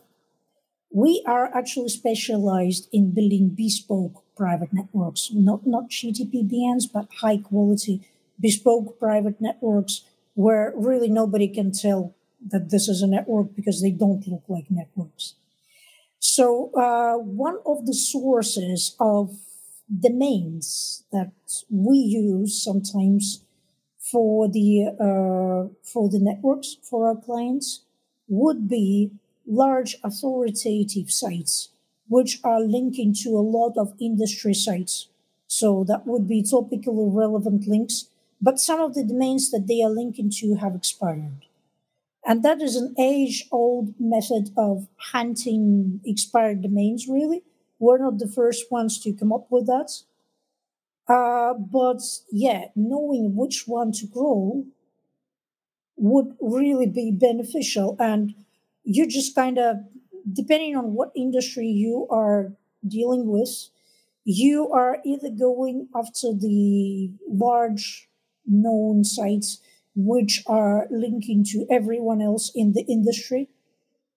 We 0.93 1.23
are 1.27 1.55
actually 1.55 1.91
specialized 1.91 2.89
in 2.93 3.15
building 3.15 3.51
bespoke 3.51 4.25
private 4.37 4.73
networks, 4.73 5.31
not, 5.33 5.67
not 5.67 5.91
GTPBNs, 5.91 6.85
but 6.93 7.07
high 7.21 7.37
quality 7.37 8.01
bespoke 8.41 8.99
private 8.99 9.41
networks 9.41 10.03
where 10.35 10.73
really 10.75 11.09
nobody 11.09 11.47
can 11.47 11.71
tell 11.71 12.15
that 12.49 12.71
this 12.71 12.89
is 12.89 13.03
a 13.03 13.07
network 13.07 13.55
because 13.55 13.83
they 13.83 13.91
don't 13.91 14.27
look 14.27 14.45
like 14.49 14.71
networks. 14.71 15.35
So, 16.19 16.71
uh, 16.75 17.19
one 17.19 17.59
of 17.67 17.87
the 17.87 17.95
sources 17.95 18.97
of 18.99 19.37
domains 19.98 21.05
that 21.12 21.33
we 21.70 21.96
use 21.96 22.62
sometimes 22.62 23.44
for 23.98 24.48
the 24.48 24.87
uh, 24.98 25.72
for 25.83 26.09
the 26.09 26.20
networks 26.20 26.76
for 26.83 27.09
our 27.09 27.16
clients 27.16 27.83
would 28.29 28.68
be 28.68 29.11
large 29.46 29.96
authoritative 30.05 31.11
sites 31.11 31.70
which 32.09 32.40
are 32.42 32.61
linking 32.61 33.14
to 33.14 33.31
a 33.31 33.48
lot 33.57 33.76
of 33.76 33.94
industry 34.00 34.55
sites. 34.55 35.09
So 35.46 35.85
that 35.87 36.07
would 36.07 36.26
be 36.26 36.42
topically 36.42 37.09
relevant 37.14 37.66
links 37.68 38.07
but 38.40 38.59
some 38.59 38.81
of 38.81 38.94
the 38.94 39.05
domains 39.05 39.50
that 39.50 39.66
they 39.66 39.83
are 39.83 39.90
linking 39.90 40.31
to 40.31 40.55
have 40.57 40.74
expired. 40.74 41.44
And 42.24 42.42
that 42.42 42.61
is 42.62 42.76
an 42.76 42.94
age 42.98 43.46
old 43.50 43.94
method 43.98 44.50
of 44.57 44.88
hunting 45.12 46.00
expired 46.05 46.62
domains 46.62 47.09
really 47.09 47.42
we're 47.81 47.99
not 47.99 48.19
the 48.19 48.29
first 48.29 48.71
ones 48.71 49.01
to 49.01 49.12
come 49.12 49.33
up 49.33 49.47
with 49.51 49.66
that. 49.66 49.90
Uh, 51.09 51.55
but 51.55 52.01
yeah, 52.31 52.66
knowing 52.77 53.35
which 53.35 53.64
one 53.66 53.90
to 53.90 54.07
grow 54.07 54.64
would 55.97 56.37
really 56.40 56.87
be 56.87 57.11
beneficial. 57.11 57.97
And 57.99 58.35
you 58.85 59.09
just 59.09 59.35
kind 59.35 59.59
of, 59.59 59.79
depending 60.33 60.77
on 60.77 60.95
what 60.95 61.11
industry 61.16 61.66
you 61.66 62.07
are 62.11 62.53
dealing 62.87 63.27
with, 63.27 63.71
you 64.25 64.71
are 64.71 64.99
either 65.05 65.31
going 65.31 65.88
after 65.97 66.33
the 66.33 67.11
large 67.29 68.09
known 68.47 69.03
sites 69.03 69.61
which 69.97 70.43
are 70.47 70.87
linking 70.90 71.45
to 71.45 71.66
everyone 71.71 72.23
else 72.23 72.53
in 72.55 72.73
the 72.73 72.83
industry, 72.83 73.49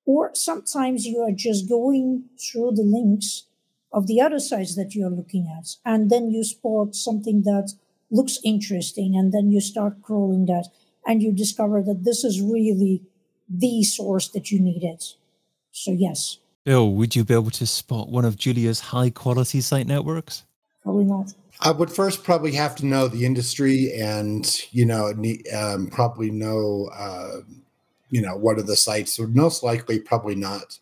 or 0.05 0.31
sometimes 0.35 1.05
you 1.05 1.19
are 1.21 1.31
just 1.31 1.67
going 1.67 2.25
through 2.39 2.71
the 2.75 2.83
links 2.83 3.47
of 3.93 4.07
the 4.07 4.19
other 4.19 4.39
sites 4.39 4.75
that 4.75 4.95
you're 4.95 5.09
looking 5.09 5.47
at. 5.47 5.75
And 5.85 6.09
then 6.09 6.31
you 6.31 6.43
spot 6.43 6.95
something 6.95 7.43
that 7.43 7.73
looks 8.09 8.39
interesting, 8.43 9.15
and 9.15 9.31
then 9.31 9.51
you 9.51 9.61
start 9.61 10.01
crawling 10.01 10.45
that, 10.47 10.67
and 11.05 11.21
you 11.21 11.31
discover 11.31 11.81
that 11.83 12.03
this 12.03 12.23
is 12.23 12.41
really 12.41 13.01
the 13.49 13.83
source 13.83 14.27
that 14.29 14.51
you 14.51 14.59
needed. 14.59 15.03
So, 15.71 15.91
yes. 15.91 16.39
Bill, 16.63 16.91
would 16.93 17.15
you 17.15 17.23
be 17.23 17.33
able 17.33 17.51
to 17.51 17.65
spot 17.65 18.09
one 18.09 18.25
of 18.25 18.37
Julia's 18.37 18.79
high 18.79 19.09
quality 19.09 19.61
site 19.61 19.87
networks? 19.87 20.45
Probably 20.83 21.05
not. 21.05 21.33
I 21.59 21.71
would 21.71 21.91
first 21.91 22.23
probably 22.23 22.51
have 22.53 22.75
to 22.77 22.85
know 22.85 23.07
the 23.07 23.25
industry 23.25 23.93
and, 23.93 24.45
you 24.71 24.85
know, 24.85 25.13
um, 25.55 25.87
probably 25.87 26.31
know, 26.31 26.89
uh, 26.93 27.41
you 28.09 28.21
know, 28.21 28.35
what 28.35 28.57
are 28.57 28.63
the 28.63 28.75
sites. 28.75 29.13
So 29.13 29.27
most 29.27 29.63
likely, 29.63 29.99
probably 29.99 30.35
not. 30.35 30.79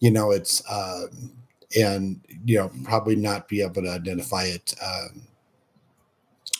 You 0.00 0.10
know, 0.10 0.30
it's 0.30 0.62
um, 0.70 1.32
and 1.76 2.20
you 2.44 2.56
know 2.58 2.70
probably 2.84 3.16
not 3.16 3.48
be 3.48 3.62
able 3.62 3.82
to 3.82 3.90
identify 3.90 4.44
it 4.44 4.74
um, 4.84 5.22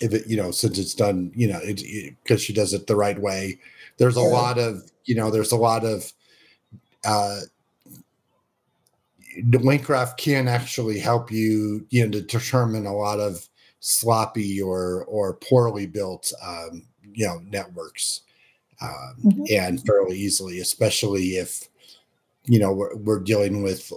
if 0.01 0.13
it 0.13 0.27
you 0.27 0.37
know 0.37 0.51
since 0.51 0.79
it's 0.79 0.95
done 0.95 1.33
you 1.35 1.47
know 1.47 1.61
because 2.23 2.43
she 2.43 2.53
does 2.53 2.73
it 2.73 2.87
the 2.87 2.97
right 2.97 3.21
way 3.21 3.59
there's 3.99 4.17
a 4.17 4.21
yeah. 4.21 4.27
lot 4.27 4.59
of 4.59 4.91
you 5.05 5.15
know 5.15 5.31
there's 5.31 5.53
a 5.53 5.57
lot 5.57 5.85
of 5.85 6.13
uh 7.05 7.41
linkgraph 9.45 10.17
can 10.17 10.49
actually 10.49 10.99
help 10.99 11.31
you 11.31 11.87
you 11.91 12.05
know 12.05 12.11
to 12.11 12.21
determine 12.21 12.87
a 12.87 12.95
lot 12.95 13.19
of 13.19 13.49
sloppy 13.81 14.61
or 14.61 15.05
or 15.07 15.35
poorly 15.35 15.87
built 15.87 16.33
um 16.43 16.87
you 17.15 17.27
know 17.27 17.41
networks 17.47 18.23
um, 18.81 19.15
mm-hmm. 19.25 19.45
and 19.51 19.85
fairly 19.87 20.17
easily 20.17 20.61
especially 20.61 21.37
if 21.37 21.69
you 22.45 22.59
know 22.59 22.73
we're, 22.73 22.95
we're 22.97 23.21
dealing 23.21 23.63
with 23.63 23.93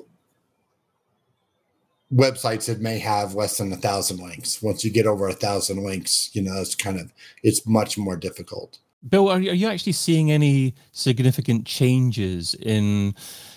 websites 2.16 2.68
that 2.68 2.80
may 2.80 2.98
have 3.00 3.36
less 3.36 3.58
than 3.58 3.72
a 3.74 3.76
thousand 3.76 4.20
links. 4.20 4.62
Once 4.62 4.86
you 4.86 4.92
get 4.92 5.06
over 5.06 5.28
a 5.28 5.34
thousand 5.34 5.84
links, 5.84 6.30
you 6.34 6.42
know, 6.42 6.62
it's 6.62 6.76
kind 6.76 7.00
of 7.00 7.12
it's 7.44 7.68
much 7.68 7.98
more 7.98 8.16
difficult. 8.16 8.80
Bill, 9.08 9.30
are 9.30 9.40
you, 9.40 9.52
are 9.52 9.56
you 9.56 9.68
actually 9.68 9.92
seeing 9.92 10.32
any 10.32 10.74
significant 10.92 11.66
changes 11.66 12.56
in 12.56 13.14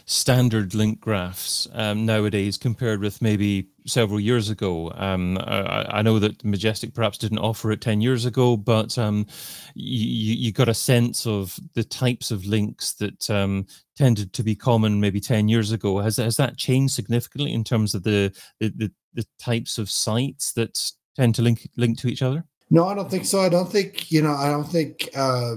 standard 0.08 0.74
link 0.74 0.98
graphs 1.00 1.68
um, 1.74 2.06
nowadays 2.06 2.56
compared 2.56 2.98
with 2.98 3.20
maybe 3.20 3.68
several 3.86 4.18
years 4.18 4.48
ago. 4.48 4.90
Um, 4.94 5.36
I, 5.36 5.98
I, 5.98 6.02
know 6.02 6.18
that 6.18 6.42
Majestic 6.42 6.94
perhaps 6.94 7.18
didn't 7.18 7.40
offer 7.40 7.70
it 7.72 7.82
10 7.82 8.00
years 8.00 8.24
ago, 8.24 8.56
but 8.56 8.96
um, 8.96 9.26
you, 9.74 10.34
you 10.34 10.50
got 10.50 10.70
a 10.70 10.74
sense 10.74 11.26
of 11.26 11.60
the 11.74 11.84
types 11.84 12.30
of 12.30 12.46
links 12.46 12.94
that 12.94 13.28
um, 13.28 13.66
tended 13.96 14.32
to 14.32 14.42
be 14.42 14.56
common 14.56 14.98
maybe 14.98 15.20
10 15.20 15.46
years 15.46 15.72
ago. 15.72 15.98
Has, 15.98 16.16
has 16.16 16.38
that 16.38 16.56
changed 16.56 16.94
significantly 16.94 17.52
in 17.52 17.62
terms 17.62 17.94
of 17.94 18.02
the, 18.02 18.34
the, 18.60 18.90
the, 19.12 19.26
types 19.38 19.76
of 19.76 19.90
sites 19.90 20.52
that 20.54 20.80
tend 21.16 21.34
to 21.34 21.42
link 21.42 21.68
link 21.76 21.98
to 21.98 22.08
each 22.08 22.22
other? 22.22 22.44
No, 22.70 22.86
I 22.86 22.94
don't 22.94 23.10
think 23.10 23.26
so. 23.26 23.40
I 23.40 23.50
don't 23.50 23.70
think, 23.70 24.10
you 24.10 24.22
know, 24.22 24.32
I 24.32 24.48
don't 24.48 24.64
think, 24.64 25.10
uh, 25.14 25.56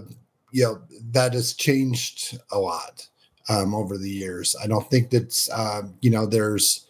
you 0.51 0.63
know, 0.63 0.81
that 1.11 1.33
has 1.33 1.53
changed 1.53 2.37
a 2.51 2.59
lot 2.59 3.07
um, 3.49 3.73
over 3.73 3.97
the 3.97 4.09
years. 4.09 4.55
I 4.61 4.67
don't 4.67 4.89
think 4.89 5.09
that's 5.09 5.49
uh, 5.49 5.83
you 6.01 6.09
know 6.09 6.25
there's 6.25 6.87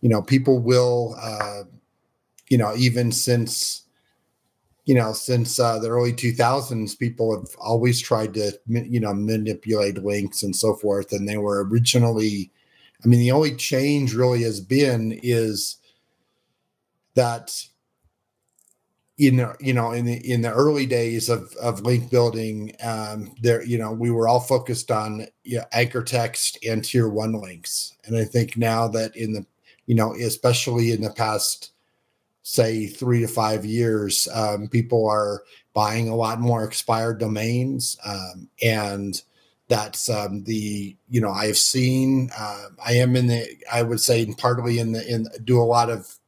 you 0.00 0.08
know 0.08 0.22
people 0.22 0.58
will 0.58 1.16
uh, 1.20 1.64
you 2.48 2.58
know 2.58 2.74
even 2.76 3.10
since 3.12 3.84
you 4.84 4.94
know 4.94 5.12
since 5.12 5.58
uh, 5.58 5.78
the 5.78 5.88
early 5.88 6.12
2000s 6.12 6.98
people 6.98 7.38
have 7.38 7.54
always 7.58 8.00
tried 8.00 8.34
to 8.34 8.52
you 8.68 9.00
know 9.00 9.14
manipulate 9.14 9.98
links 9.98 10.42
and 10.42 10.54
so 10.54 10.74
forth 10.74 11.12
and 11.12 11.28
they 11.28 11.38
were 11.38 11.64
originally 11.64 12.50
i 13.02 13.08
mean 13.08 13.20
the 13.20 13.30
only 13.30 13.54
change 13.56 14.14
really 14.14 14.42
has 14.42 14.60
been 14.60 15.18
is 15.22 15.76
that 17.14 17.64
in 19.18 19.36
the 19.36 19.54
you 19.60 19.72
know 19.72 19.92
in 19.92 20.04
the 20.04 20.30
in 20.30 20.42
the 20.42 20.52
early 20.52 20.86
days 20.86 21.28
of 21.28 21.54
of 21.62 21.82
link 21.82 22.10
building 22.10 22.74
um 22.82 23.32
there 23.40 23.64
you 23.64 23.78
know 23.78 23.92
we 23.92 24.10
were 24.10 24.26
all 24.26 24.40
focused 24.40 24.90
on 24.90 25.26
you 25.44 25.58
know, 25.58 25.64
anchor 25.72 26.02
text 26.02 26.58
and 26.66 26.84
tier 26.84 27.08
one 27.08 27.32
links. 27.32 27.96
And 28.06 28.16
i 28.16 28.24
think 28.24 28.56
now 28.56 28.88
that 28.88 29.14
in 29.16 29.32
the 29.32 29.46
you 29.86 29.94
know 29.94 30.14
especially 30.14 30.90
in 30.90 31.00
the 31.00 31.10
past 31.10 31.72
say 32.42 32.86
three 32.86 33.20
to 33.20 33.28
five 33.28 33.64
years 33.64 34.28
um, 34.34 34.68
people 34.68 35.08
are 35.08 35.42
buying 35.74 36.08
a 36.08 36.16
lot 36.16 36.40
more 36.40 36.64
expired 36.64 37.18
domains 37.18 37.96
um, 38.04 38.48
and 38.62 39.22
that's 39.68 40.10
um, 40.10 40.42
the 40.44 40.96
you 41.08 41.20
know 41.20 41.30
i've 41.30 41.56
seen 41.56 42.30
uh, 42.36 42.66
i 42.84 42.92
am 42.92 43.14
in 43.14 43.28
the 43.28 43.46
i 43.72 43.80
would 43.80 44.00
say 44.00 44.26
partly 44.38 44.78
in 44.78 44.92
the 44.92 45.06
in 45.12 45.26
do 45.44 45.60
a 45.60 45.62
lot 45.62 45.88
of 45.88 46.18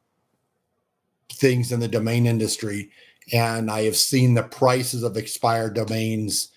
things 1.36 1.72
in 1.72 1.80
the 1.80 1.88
domain 1.88 2.26
industry, 2.26 2.90
and 3.32 3.70
I 3.70 3.82
have 3.82 3.96
seen 3.96 4.34
the 4.34 4.42
prices 4.42 5.02
of 5.02 5.16
expired 5.16 5.74
domains 5.74 6.48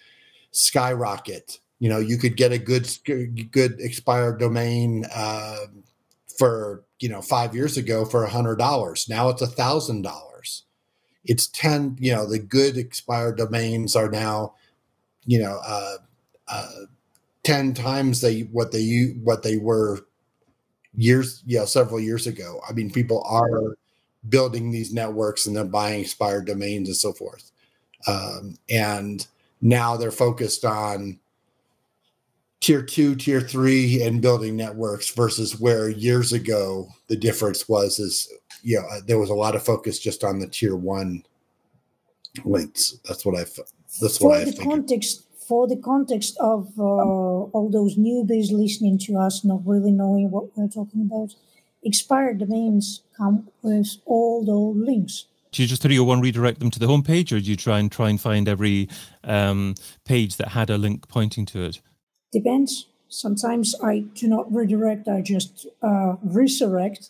skyrocket. 0.52 1.60
You 1.80 1.90
know, 1.90 2.00
you 2.00 2.18
could 2.18 2.36
get 2.36 2.52
a 2.52 2.58
good 2.58 2.90
good 3.52 3.80
expired 3.80 4.40
domain 4.40 5.06
uh, 5.14 5.66
for 6.38 6.84
you 7.00 7.10
know 7.10 7.22
five 7.22 7.56
years 7.56 7.78
ago 7.78 8.06
for 8.06 8.24
a 8.24 8.30
hundred 8.30 8.58
dollars. 8.58 9.08
Now 9.10 9.30
it's 9.30 9.42
a 9.42 9.48
thousand 9.48 10.02
dollars. 10.02 10.64
It's 11.26 11.48
ten. 11.48 11.98
You 12.00 12.14
know, 12.14 12.28
the 12.28 12.40
good 12.40 12.78
expired 12.78 13.38
domains 13.38 13.96
are 13.96 14.10
now, 14.10 14.56
you 15.26 15.40
know, 15.40 15.60
uh, 15.66 15.96
uh, 16.48 16.72
ten 17.44 17.74
times 17.74 18.22
they 18.22 18.42
what 18.42 18.72
they 18.72 19.14
what 19.24 19.44
they 19.44 19.58
were 19.58 20.00
years, 20.96 21.44
you 21.46 21.60
know, 21.60 21.66
several 21.66 22.00
years 22.00 22.28
ago. 22.28 22.60
I 22.68 22.74
mean, 22.74 22.92
people 22.92 23.24
are 23.26 23.78
building 24.28 24.72
these 24.72 24.94
networks 24.94 25.46
and 25.46 25.56
they're 25.56 25.64
buying 25.64 26.02
expired 26.02 26.46
domains 26.46 26.90
and 26.90 26.98
so 26.98 27.14
forth. 27.14 27.52
Um, 28.08 28.58
and 28.70 29.26
now 29.62 29.98
they're 29.98 30.12
focused 30.12 30.66
on 30.66 31.20
tier 32.60 32.82
two, 32.82 33.16
tier 33.16 33.42
three, 33.42 34.02
and 34.04 34.22
building 34.22 34.56
networks 34.56 35.10
versus 35.10 35.60
where 35.60 35.90
years 35.90 36.34
ago 36.34 36.90
the 37.08 37.16
difference 37.16 37.68
was 37.70 38.00
is 38.00 38.32
you 38.62 38.78
know 38.78 38.88
there 39.08 39.20
was 39.20 39.30
a 39.30 39.36
lot 39.36 39.56
of 39.56 39.64
focus 39.64 40.00
just 40.00 40.24
on 40.24 40.40
the 40.40 40.48
tier 40.48 40.76
one 40.76 41.24
links. 42.44 42.98
That's 43.08 43.26
what 43.26 43.36
I 43.36 43.46
that's 44.02 44.18
for 44.18 44.30
what 44.30 44.42
I 44.42 44.46
For 44.46 44.52
the 44.52 44.64
context 44.64 45.26
for 45.48 45.68
the 45.68 45.78
context 45.78 46.38
of 46.40 46.70
uh, 46.78 46.84
all 46.84 47.70
those 47.72 47.98
newbies 47.98 48.52
listening 48.52 49.00
to 49.00 49.18
us, 49.18 49.44
not 49.44 49.66
really 49.66 49.92
knowing 49.92 50.30
what 50.30 50.56
we're 50.56 50.68
talking 50.68 51.02
about. 51.02 51.34
Expired 51.84 52.40
domains 52.40 53.04
come 53.16 53.50
with 53.62 53.98
all 54.06 54.44
those 54.44 54.76
links. 54.86 55.26
Do 55.52 55.64
you 55.64 55.68
just 55.68 55.82
301 55.82 56.22
redirect 56.22 56.60
them 56.60 56.70
to 56.72 56.80
the 56.80 56.88
homepage, 56.88 57.32
or 57.32 57.40
do 57.40 57.50
you 57.50 57.56
try 57.56 57.80
and 57.80 57.92
try 57.92 58.10
and 58.10 58.22
find 58.22 58.48
every 58.48 58.88
um, 59.24 59.76
page 60.06 60.38
that 60.38 60.50
had 60.50 60.70
a 60.70 60.78
link 60.78 61.08
pointing 61.08 61.46
to 61.48 61.64
it? 61.64 61.82
Depends. 62.32 62.88
Sometimes 63.08 63.74
I 63.82 64.00
do 64.14 64.28
not 64.28 64.54
redirect; 64.54 65.08
I 65.08 65.22
just 65.22 65.66
uh, 65.82 66.16
resurrect. 66.22 67.10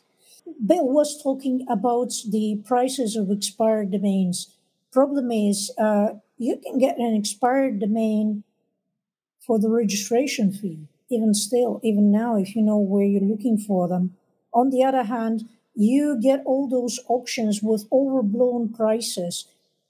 Bill 0.65 0.87
was 0.87 1.21
talking 1.21 1.65
about 1.69 2.13
the 2.29 2.61
prices 2.65 3.15
of 3.15 3.29
expired 3.29 3.91
domains. 3.91 4.55
Problem 4.91 5.31
is, 5.31 5.71
uh, 5.77 6.13
you 6.37 6.57
can 6.57 6.79
get 6.79 6.97
an 6.97 7.15
expired 7.15 7.79
domain 7.79 8.43
for 9.45 9.59
the 9.59 9.69
registration 9.69 10.53
fee. 10.53 10.87
Even 11.09 11.33
still, 11.33 11.81
even 11.83 12.11
now, 12.11 12.37
if 12.37 12.55
you 12.55 12.61
know 12.61 12.77
where 12.77 13.03
you're 13.03 13.21
looking 13.21 13.57
for 13.57 13.87
them. 13.87 14.15
On 14.53 14.69
the 14.69 14.83
other 14.83 15.03
hand, 15.03 15.43
you 15.75 16.19
get 16.21 16.43
all 16.45 16.67
those 16.67 16.99
auctions 17.07 17.61
with 17.61 17.87
overblown 17.91 18.73
prices 18.73 19.45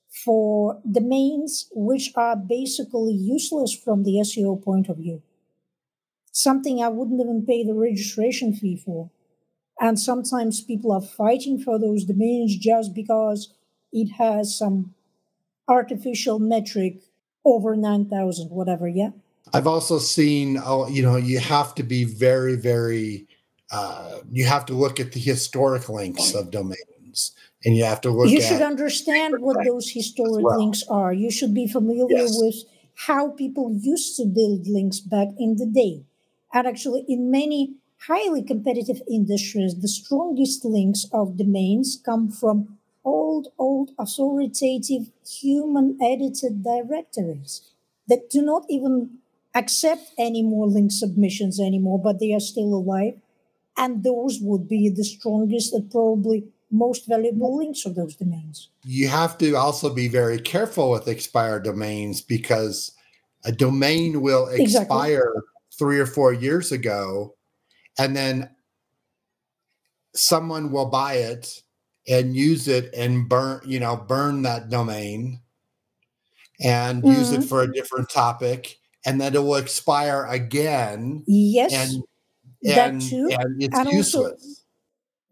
for 0.09 0.81
domains 0.89 1.67
which 1.71 2.11
are 2.15 2.35
basically 2.35 3.13
useless 3.13 3.73
from 3.73 4.03
the 4.03 4.15
SEO 4.21 4.61
point 4.61 4.89
of 4.89 4.97
view. 4.97 5.21
Something 6.31 6.81
I 6.81 6.89
wouldn't 6.89 7.21
even 7.21 7.45
pay 7.45 7.63
the 7.63 7.73
registration 7.73 8.53
fee 8.53 8.77
for. 8.77 9.11
And 9.79 9.99
sometimes 9.99 10.61
people 10.61 10.91
are 10.91 11.01
fighting 11.01 11.59
for 11.59 11.79
those 11.79 12.03
domains 12.03 12.57
just 12.57 12.93
because 12.93 13.53
it 13.93 14.11
has 14.17 14.57
some 14.57 14.93
artificial 15.67 16.39
metric 16.39 17.01
over 17.45 17.75
9,000, 17.75 18.49
whatever, 18.49 18.87
yeah? 18.87 19.11
I've 19.53 19.67
also 19.67 19.97
seen, 19.97 20.59
oh, 20.63 20.87
you 20.87 21.01
know, 21.01 21.15
you 21.15 21.39
have 21.39 21.73
to 21.75 21.83
be 21.83 22.03
very, 22.03 22.55
very 22.55 23.27
uh, 23.71 24.19
you 24.31 24.45
have 24.45 24.65
to 24.65 24.73
look 24.73 24.99
at 24.99 25.11
the 25.11 25.19
historic 25.19 25.89
links 25.89 26.33
of 26.33 26.51
domains 26.51 27.33
and 27.63 27.75
you 27.75 27.83
have 27.83 28.01
to 28.01 28.09
look 28.09 28.29
you 28.29 28.37
at 28.39 28.43
should 28.43 28.61
understand 28.61 29.41
what 29.41 29.63
those 29.63 29.89
historic 29.91 30.43
well. 30.45 30.57
links 30.57 30.83
are 30.89 31.13
you 31.13 31.29
should 31.31 31.53
be 31.53 31.67
familiar 31.67 32.23
Yes. 32.23 32.37
with 32.41 32.55
how 33.07 33.29
people 33.31 33.71
used 33.79 34.15
to 34.17 34.25
build 34.25 34.67
links 34.67 34.99
back 34.99 35.27
in 35.37 35.55
the 35.57 35.65
day 35.65 36.03
and 36.53 36.67
actually 36.67 37.05
in 37.07 37.29
many 37.31 37.75
highly 38.07 38.41
competitive 38.43 39.01
industries 39.09 39.75
the 39.81 39.87
strongest 39.87 40.65
links 40.65 41.05
of 41.11 41.37
domains 41.37 42.01
come 42.03 42.29
from 42.29 42.77
old 43.05 43.47
old 43.57 43.91
authoritative 43.99 45.11
human 45.27 45.97
edited 46.01 46.63
directories 46.63 47.61
that 48.07 48.29
do 48.29 48.41
not 48.41 48.65
even 48.69 49.19
accept 49.55 50.11
any 50.17 50.41
more 50.43 50.67
link 50.67 50.91
submissions 50.91 51.59
anymore 51.59 51.99
but 52.01 52.19
they 52.19 52.33
are 52.33 52.39
still 52.39 52.73
alive 52.73 53.15
and 53.79 54.03
those 54.03 54.39
would 54.41 54.67
be 54.67 54.89
the 54.89 55.03
strongest 55.03 55.73
and 55.73 55.89
probably 55.91 56.43
most 56.71 57.07
valuable 57.07 57.57
links 57.57 57.85
of 57.85 57.95
those 57.95 58.15
domains. 58.15 58.69
you 58.85 59.07
have 59.07 59.37
to 59.39 59.55
also 59.55 59.93
be 59.93 60.07
very 60.07 60.39
careful 60.39 60.91
with 60.91 61.07
expired 61.07 61.63
domains 61.63 62.21
because 62.21 62.91
a 63.45 63.51
domain 63.51 64.21
will 64.21 64.47
Exactly. 64.47 64.85
expire 64.85 65.33
three 65.79 65.99
or 65.99 66.05
four 66.05 66.33
years 66.33 66.71
ago 66.71 67.35
and 67.97 68.15
then 68.15 68.49
someone 70.15 70.71
will 70.71 70.89
buy 70.89 71.13
it 71.15 71.61
and 72.07 72.35
use 72.35 72.67
it 72.67 72.93
and 72.93 73.29
burn 73.29 73.61
you 73.65 73.79
know 73.79 73.95
burn 73.95 74.41
that 74.43 74.69
domain 74.69 75.39
and 76.61 77.05
use 77.07 77.31
it 77.31 77.41
Mhm. 77.41 77.47
for 77.49 77.61
a 77.63 77.73
different 77.73 78.09
topic 78.09 78.77
and 79.05 79.19
then 79.21 79.33
it 79.35 79.39
will 79.41 79.55
expire 79.55 80.25
again 80.25 81.23
Yes, 81.27 81.73
and 81.73 82.03
that 82.63 82.99
too. 83.01 83.29
and 83.31 83.61
it's 83.61 83.77
And 83.77 83.87
also- 83.87 84.23
useless 84.23 84.65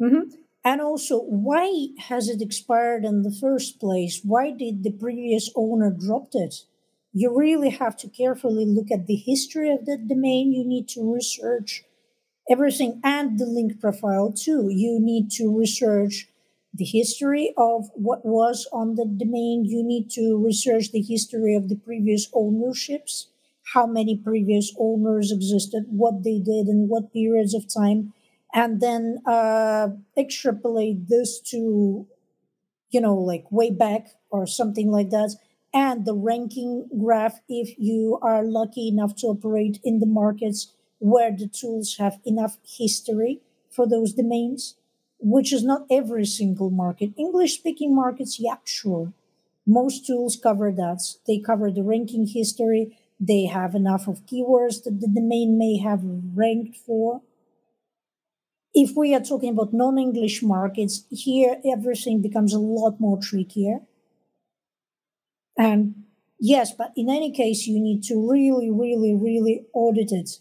Mhm. 0.01 0.31
And 0.63 0.81
also, 0.81 1.21
why 1.23 1.89
has 2.09 2.27
it 2.29 2.41
expired 2.41 3.05
in 3.05 3.21
the 3.23 3.31
first 3.31 3.79
place? 3.79 4.21
Why 4.23 4.51
did 4.51 4.83
the 4.83 4.91
previous 4.91 5.49
owner 5.55 5.91
dropped 5.91 6.35
it? 6.35 6.65
You 7.13 7.35
really 7.35 7.69
have 7.69 7.95
to 7.97 8.09
carefully 8.09 8.65
look 8.65 8.91
at 8.91 9.07
the 9.07 9.15
history 9.15 9.71
of 9.71 9.85
the 9.85 9.97
domain. 9.97 10.51
You 10.53 10.63
need 10.65 10.87
to 10.89 11.13
research 11.13 11.83
everything 12.49 12.99
and 13.03 13.37
the 13.39 13.45
link 13.45 13.79
profile 13.79 14.31
too. 14.31 14.69
You 14.69 14.99
need 14.99 15.31
to 15.31 15.49
research 15.55 16.29
the 16.73 16.85
history 16.85 17.53
of 17.57 17.89
what 17.95 18.25
was 18.25 18.67
on 18.71 18.95
the 18.95 19.05
domain. 19.05 19.65
You 19.65 19.83
need 19.83 20.09
to 20.11 20.37
research 20.37 20.91
the 20.91 21.01
history 21.01 21.55
of 21.55 21.69
the 21.69 21.75
previous 21.75 22.29
ownerships, 22.33 23.27
how 23.73 23.85
many 23.85 24.15
previous 24.15 24.73
owners 24.79 25.31
existed, 25.31 25.85
what 25.89 26.23
they 26.23 26.39
did 26.39 26.67
in 26.67 26.87
what 26.87 27.11
periods 27.13 27.53
of 27.53 27.65
time, 27.71 28.13
and 28.53 28.81
then 28.81 29.19
uh, 29.25 29.89
extrapolate 30.17 31.07
this 31.09 31.39
to, 31.41 32.07
you 32.89 33.01
know, 33.01 33.15
like 33.15 33.51
way 33.51 33.69
back 33.71 34.07
or 34.29 34.47
something 34.47 34.89
like 34.91 35.09
that. 35.09 35.35
And 35.73 36.05
the 36.05 36.15
ranking 36.15 36.87
graph, 36.99 37.39
if 37.49 37.77
you 37.77 38.19
are 38.21 38.43
lucky 38.43 38.87
enough 38.87 39.15
to 39.17 39.27
operate 39.27 39.79
in 39.83 39.99
the 39.99 40.05
markets 40.05 40.73
where 40.99 41.31
the 41.31 41.47
tools 41.47 41.97
have 41.99 42.19
enough 42.25 42.57
history 42.65 43.41
for 43.69 43.87
those 43.87 44.13
domains, 44.13 44.75
which 45.19 45.51
is 45.53 45.63
not 45.63 45.85
every 45.91 46.25
single 46.25 46.69
market. 46.69 47.11
English 47.17 47.55
speaking 47.55 47.93
markets, 47.95 48.39
yeah, 48.39 48.55
sure. 48.63 49.13
Most 49.65 50.05
tools 50.07 50.37
cover 50.41 50.71
that. 50.71 51.01
They 51.27 51.39
cover 51.39 51.69
the 51.69 51.83
ranking 51.83 52.25
history. 52.27 52.96
They 53.19 53.45
have 53.45 53.73
enough 53.73 54.07
of 54.07 54.25
keywords 54.25 54.83
that 54.83 54.99
the 55.01 55.07
domain 55.07 55.57
may 55.57 55.77
have 55.77 56.01
ranked 56.03 56.77
for. 56.77 57.21
If 58.73 58.95
we 58.95 59.15
are 59.15 59.21
talking 59.21 59.49
about 59.49 59.73
non 59.73 59.97
English 59.97 60.43
markets, 60.43 61.05
here 61.09 61.57
everything 61.65 62.21
becomes 62.21 62.53
a 62.53 62.59
lot 62.59 62.99
more 62.99 63.17
trickier. 63.17 63.79
And 65.57 66.03
yes, 66.39 66.73
but 66.73 66.93
in 66.95 67.09
any 67.09 67.31
case, 67.31 67.65
you 67.65 67.79
need 67.79 68.03
to 68.03 68.29
really, 68.29 68.69
really, 68.69 69.15
really 69.15 69.65
audit 69.73 70.11
it. 70.11 70.39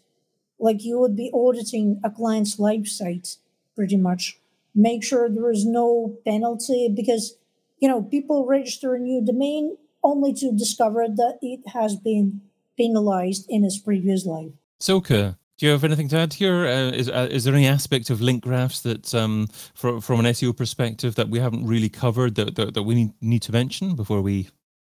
Like 0.58 0.84
you 0.84 0.98
would 0.98 1.16
be 1.16 1.30
auditing 1.32 2.00
a 2.04 2.10
client's 2.10 2.58
live 2.58 2.88
site, 2.88 3.36
pretty 3.74 3.96
much. 3.96 4.38
Make 4.74 5.02
sure 5.02 5.30
there 5.30 5.50
is 5.50 5.64
no 5.64 6.18
penalty 6.26 6.92
because, 6.94 7.38
you 7.78 7.88
know, 7.88 8.02
people 8.02 8.46
register 8.46 8.94
a 8.94 8.98
new 8.98 9.24
domain 9.24 9.78
only 10.02 10.34
to 10.34 10.52
discover 10.52 11.06
that 11.08 11.38
it 11.40 11.60
has 11.72 11.96
been 11.96 12.42
penalized 12.76 13.46
in 13.48 13.62
his 13.64 13.78
previous 13.78 14.26
life. 14.26 14.52
Silke, 14.78 15.36
do 15.58 15.64
you 15.64 15.72
have 15.72 15.84
anything 15.84 16.08
to 16.08 16.18
add 16.18 16.34
here? 16.34 16.66
Uh, 16.66 16.90
is 16.90 17.08
uh, 17.08 17.28
is 17.30 17.44
there 17.44 17.54
any 17.54 17.66
aspect 17.66 18.10
of 18.10 18.20
link 18.20 18.42
graphs 18.42 18.80
that, 18.82 19.14
um, 19.14 19.48
from 19.74 20.00
from 20.00 20.20
an 20.20 20.26
SEO 20.26 20.54
perspective, 20.54 21.14
that 21.14 21.30
we 21.30 21.38
haven't 21.38 21.66
really 21.66 21.88
covered 21.88 22.34
that 22.34 22.56
that, 22.56 22.74
that 22.74 22.82
we 22.82 22.94
need, 22.94 23.12
need 23.22 23.42
to 23.42 23.52
mention 23.52 23.96
before 23.96 24.20
we 24.20 24.48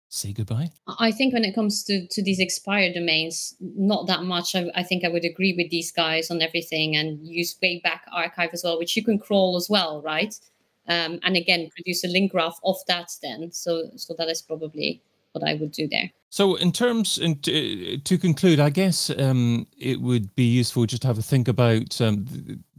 say 0.10 0.34
goodbye? 0.34 0.72
I 1.00 1.12
think 1.12 1.34
when 1.34 1.46
it 1.46 1.56
comes 1.56 1.84
to, 1.86 2.06
to 2.08 2.24
these 2.24 2.40
expired 2.40 2.94
domains, 2.96 3.56
not 3.60 4.08
that 4.08 4.24
much. 4.24 4.56
I, 4.56 4.70
I 4.76 4.84
think 4.84 5.06
I 5.06 5.10
would 5.10 5.26
agree 5.26 5.54
with 5.58 5.70
these 5.70 5.92
guys 5.92 6.30
on 6.30 6.42
everything 6.42 6.96
and 6.96 7.26
use 7.26 7.58
Wayback 7.64 8.02
archive 8.12 8.50
as 8.54 8.64
well, 8.64 8.78
which 8.78 8.96
you 8.98 9.04
can 9.04 9.20
crawl 9.20 9.56
as 9.56 9.70
well, 9.70 10.02
right? 10.02 10.34
Um, 10.90 11.20
and 11.24 11.36
again, 11.36 11.70
produce 11.70 12.04
a 12.04 12.08
link 12.08 12.32
graph 12.32 12.60
of 12.64 12.78
that 12.88 13.12
then. 13.22 13.52
So 13.52 13.90
so 13.96 14.14
that 14.18 14.28
is 14.28 14.42
probably 14.42 15.02
what 15.32 15.48
I 15.48 15.54
would 15.56 15.72
do 15.72 15.88
there. 15.88 16.12
So, 16.30 16.56
in 16.56 16.72
terms, 16.72 17.18
in, 17.18 17.40
to, 17.40 17.98
to 17.98 18.18
conclude, 18.18 18.60
I 18.60 18.70
guess 18.70 19.10
um, 19.18 19.66
it 19.78 20.02
would 20.02 20.36
be 20.36 20.46
useful 20.46 20.86
just 20.86 21.04
to 21.04 21.08
have 21.08 21.18
a 21.18 21.22
think 21.22 21.48
about 21.48 22.00
um, 22.02 22.26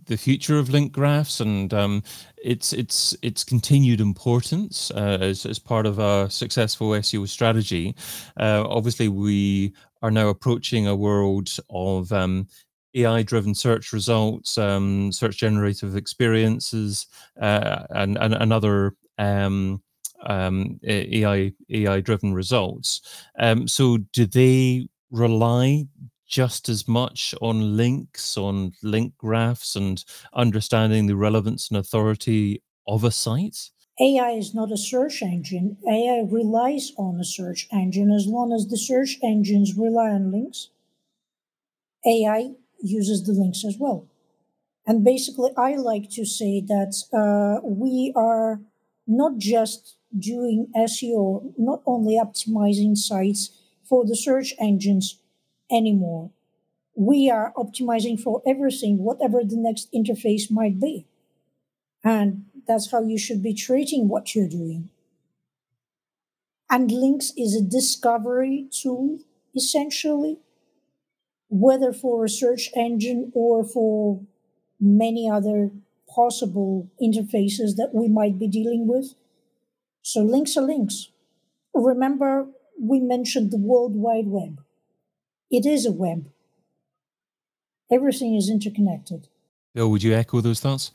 the, 0.07 0.17
future 0.17 0.59
of 0.59 0.71
link 0.71 0.91
graphs 0.93 1.41
and 1.41 1.73
um, 1.75 2.03
its 2.43 2.73
its 2.73 3.15
its 3.21 3.45
continued 3.45 4.01
importance 4.01 4.91
uh, 4.93 5.19
as 5.21 5.45
as 5.45 5.59
part 5.59 5.85
of 5.85 5.99
a 5.99 6.31
successful 6.31 6.91
SEO 6.91 7.29
strategy. 7.29 7.95
Uh, 8.41 8.65
obviously, 8.67 9.09
we 9.09 9.75
are 10.01 10.11
now 10.11 10.29
approaching 10.29 10.87
a 10.87 10.97
world 10.97 11.51
of 11.69 12.11
um, 12.13 12.47
AI 12.95 13.23
driven 13.23 13.55
search 13.55 13.93
results, 13.93 14.59
um, 14.59 15.13
search 15.13 15.37
generative 15.37 15.97
experiences, 15.97 17.07
uh, 17.41 17.85
and, 17.91 18.17
and, 18.19 18.35
and 18.35 18.53
other 18.53 18.95
um, 19.19 19.83
um, 20.27 20.81
AI 20.85 21.53
AI 21.71 22.01
driven 22.01 22.35
results. 22.35 23.01
Um, 23.39 23.69
so, 23.69 23.99
do 24.12 24.27
they 24.27 24.89
rely 25.11 25.87
just 26.27 26.69
as 26.69 26.87
much 26.87 27.35
on 27.41 27.77
links, 27.77 28.37
on 28.37 28.73
link 28.83 29.16
graphs, 29.16 29.77
and 29.77 30.05
understanding 30.35 31.07
the 31.07 31.16
relevance 31.16 31.69
and 31.71 31.79
authority 31.79 32.62
of 32.87 33.05
a 33.05 33.11
site? 33.11 33.71
AI 34.01 34.31
is 34.31 34.55
not 34.55 34.71
a 34.71 34.77
search 34.77 35.23
engine. 35.23 35.77
AI 35.89 36.25
relies 36.31 36.93
on 36.97 37.19
a 37.19 37.25
search 37.25 37.66
engine 37.73 38.12
as 38.12 38.27
long 38.27 38.53
as 38.53 38.69
the 38.69 38.77
search 38.77 39.19
engines 39.25 39.75
rely 39.77 40.11
on 40.11 40.31
links. 40.31 40.69
AI 42.07 42.53
uses 42.81 43.25
the 43.25 43.33
links 43.33 43.64
as 43.64 43.77
well. 43.79 44.07
And 44.87 45.05
basically, 45.05 45.51
I 45.57 45.75
like 45.75 46.09
to 46.12 46.25
say 46.25 46.61
that 46.61 46.95
uh, 47.12 47.61
we 47.66 48.12
are 48.16 48.61
not 49.07 49.37
just 49.37 49.98
doing 50.17 50.69
SEO, 50.77 51.53
not 51.57 51.83
only 51.87 52.15
optimizing 52.15 52.97
sites 52.97 53.51
for 53.85 54.05
the 54.05 54.17
search 54.17 54.55
engines 54.61 55.19
anymore. 55.71 56.31
We 56.95 57.31
are 57.31 57.53
optimizing 57.57 58.21
for 58.21 58.43
everything, 58.47 58.99
whatever 58.99 59.43
the 59.45 59.57
next 59.57 59.93
interface 59.93 60.51
might 60.51 60.81
be. 60.81 61.07
And 62.05 62.47
that's 62.67 62.91
how 62.91 63.03
you 63.03 63.19
should 63.19 63.43
be 63.43 63.55
treating 63.55 64.09
what 64.09 64.35
you're 64.35 64.49
doing. 64.49 64.91
And 66.71 66.91
links 66.91 67.33
is 67.37 67.55
a 67.55 67.63
discovery 67.63 68.69
tool, 68.71 69.21
essentially, 69.57 70.39
whether 71.49 71.93
for 71.93 72.25
a 72.25 72.29
search 72.29 72.71
engine 72.77 73.33
or 73.35 73.65
for 73.65 74.21
many 74.79 75.31
other 75.31 75.71
possible 76.09 76.91
interfaces 77.03 77.77
that 77.77 77.91
we 77.95 78.09
might 78.09 78.39
be 78.39 78.49
dealing 78.49 78.87
with. 78.87 79.15
So 80.09 80.23
links 80.23 80.57
are 80.57 80.63
links. 80.63 81.11
Remember, 81.75 82.47
we 82.81 82.99
mentioned 82.99 83.51
the 83.51 83.59
World 83.59 83.95
Wide 83.95 84.29
Web. 84.29 84.63
It 85.51 85.67
is 85.67 85.85
a 85.85 85.93
web. 85.93 86.31
Everything 87.93 88.35
is 88.35 88.49
interconnected. 88.49 89.29
Bill, 89.75 89.91
would 89.91 90.03
you 90.03 90.15
echo 90.15 90.41
those 90.41 90.61
thoughts? 90.61 90.93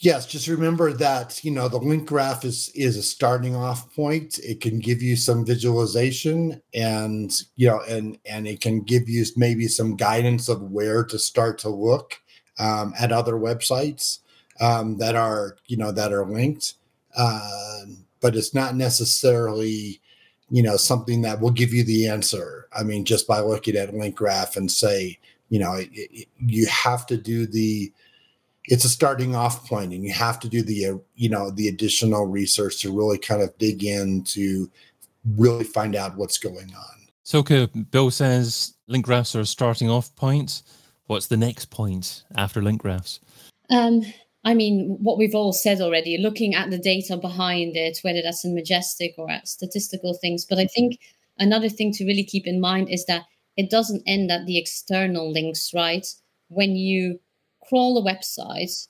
Yes, 0.00 0.26
just 0.26 0.48
remember 0.48 0.92
that 0.94 1.44
you 1.44 1.52
know 1.52 1.68
the 1.68 1.78
link 1.78 2.08
graph 2.08 2.44
is 2.44 2.72
is 2.74 2.96
a 2.96 3.04
starting 3.04 3.54
off 3.54 3.94
point. 3.94 4.40
It 4.40 4.60
can 4.60 4.80
give 4.80 5.00
you 5.00 5.14
some 5.14 5.46
visualization, 5.46 6.60
and 6.74 7.32
you 7.54 7.68
know, 7.68 7.82
and 7.88 8.18
and 8.26 8.48
it 8.48 8.60
can 8.60 8.80
give 8.80 9.08
you 9.08 9.24
maybe 9.36 9.68
some 9.68 9.94
guidance 9.94 10.48
of 10.48 10.60
where 10.72 11.04
to 11.04 11.20
start 11.20 11.58
to 11.58 11.68
look 11.68 12.20
um, 12.58 12.94
at 12.98 13.12
other 13.12 13.34
websites 13.34 14.18
um, 14.58 14.98
that 14.98 15.14
are 15.14 15.56
you 15.66 15.76
know 15.76 15.92
that 15.92 16.12
are 16.12 16.26
linked. 16.26 16.74
Uh, 17.16 17.84
but 18.20 18.36
it's 18.36 18.54
not 18.54 18.76
necessarily 18.76 20.00
you 20.50 20.62
know 20.62 20.76
something 20.76 21.22
that 21.22 21.40
will 21.40 21.50
give 21.50 21.72
you 21.72 21.84
the 21.84 22.08
answer. 22.08 22.68
I 22.72 22.82
mean 22.82 23.04
just 23.04 23.26
by 23.26 23.40
looking 23.40 23.76
at 23.76 23.94
link 23.94 24.16
graph 24.16 24.56
and 24.56 24.70
say 24.70 25.18
you 25.48 25.58
know 25.58 25.74
it, 25.74 25.88
it, 25.92 26.28
you 26.38 26.66
have 26.66 27.06
to 27.06 27.16
do 27.16 27.46
the 27.46 27.92
it's 28.64 28.84
a 28.84 28.88
starting 28.88 29.34
off 29.34 29.66
point 29.68 29.92
and 29.92 30.04
you 30.04 30.12
have 30.12 30.40
to 30.40 30.48
do 30.48 30.62
the 30.62 30.86
uh, 30.86 30.96
you 31.14 31.28
know 31.28 31.50
the 31.50 31.68
additional 31.68 32.26
research 32.26 32.80
to 32.80 32.96
really 32.96 33.18
kind 33.18 33.42
of 33.42 33.56
dig 33.58 33.84
in 33.84 34.22
to 34.24 34.70
really 35.36 35.64
find 35.64 35.96
out 35.96 36.16
what's 36.16 36.38
going 36.38 36.72
on. 36.74 37.08
So 37.22 37.40
okay, 37.40 37.66
bill 37.66 38.10
says 38.10 38.74
link 38.86 39.04
graphs 39.04 39.34
are 39.34 39.40
a 39.40 39.46
starting 39.46 39.90
off 39.90 40.14
point 40.16 40.62
what's 41.06 41.26
the 41.26 41.36
next 41.36 41.70
point 41.70 42.24
after 42.36 42.62
link 42.62 42.82
graphs? 42.82 43.20
Um 43.70 44.04
I 44.46 44.54
mean, 44.54 44.96
what 45.02 45.18
we've 45.18 45.34
all 45.34 45.52
said 45.52 45.80
already, 45.80 46.18
looking 46.18 46.54
at 46.54 46.70
the 46.70 46.78
data 46.78 47.16
behind 47.16 47.76
it, 47.76 47.98
whether 48.02 48.22
that's 48.22 48.44
in 48.44 48.54
majestic 48.54 49.14
or 49.18 49.28
at 49.28 49.48
statistical 49.48 50.14
things. 50.14 50.46
But 50.48 50.58
I 50.58 50.66
think 50.66 51.00
another 51.36 51.68
thing 51.68 51.92
to 51.94 52.06
really 52.06 52.22
keep 52.22 52.46
in 52.46 52.60
mind 52.60 52.88
is 52.88 53.04
that 53.06 53.24
it 53.56 53.70
doesn't 53.70 54.04
end 54.06 54.30
at 54.30 54.46
the 54.46 54.56
external 54.56 55.28
links, 55.32 55.72
right? 55.74 56.06
When 56.46 56.76
you 56.76 57.18
crawl 57.68 57.98
a 57.98 58.08
website, 58.08 58.86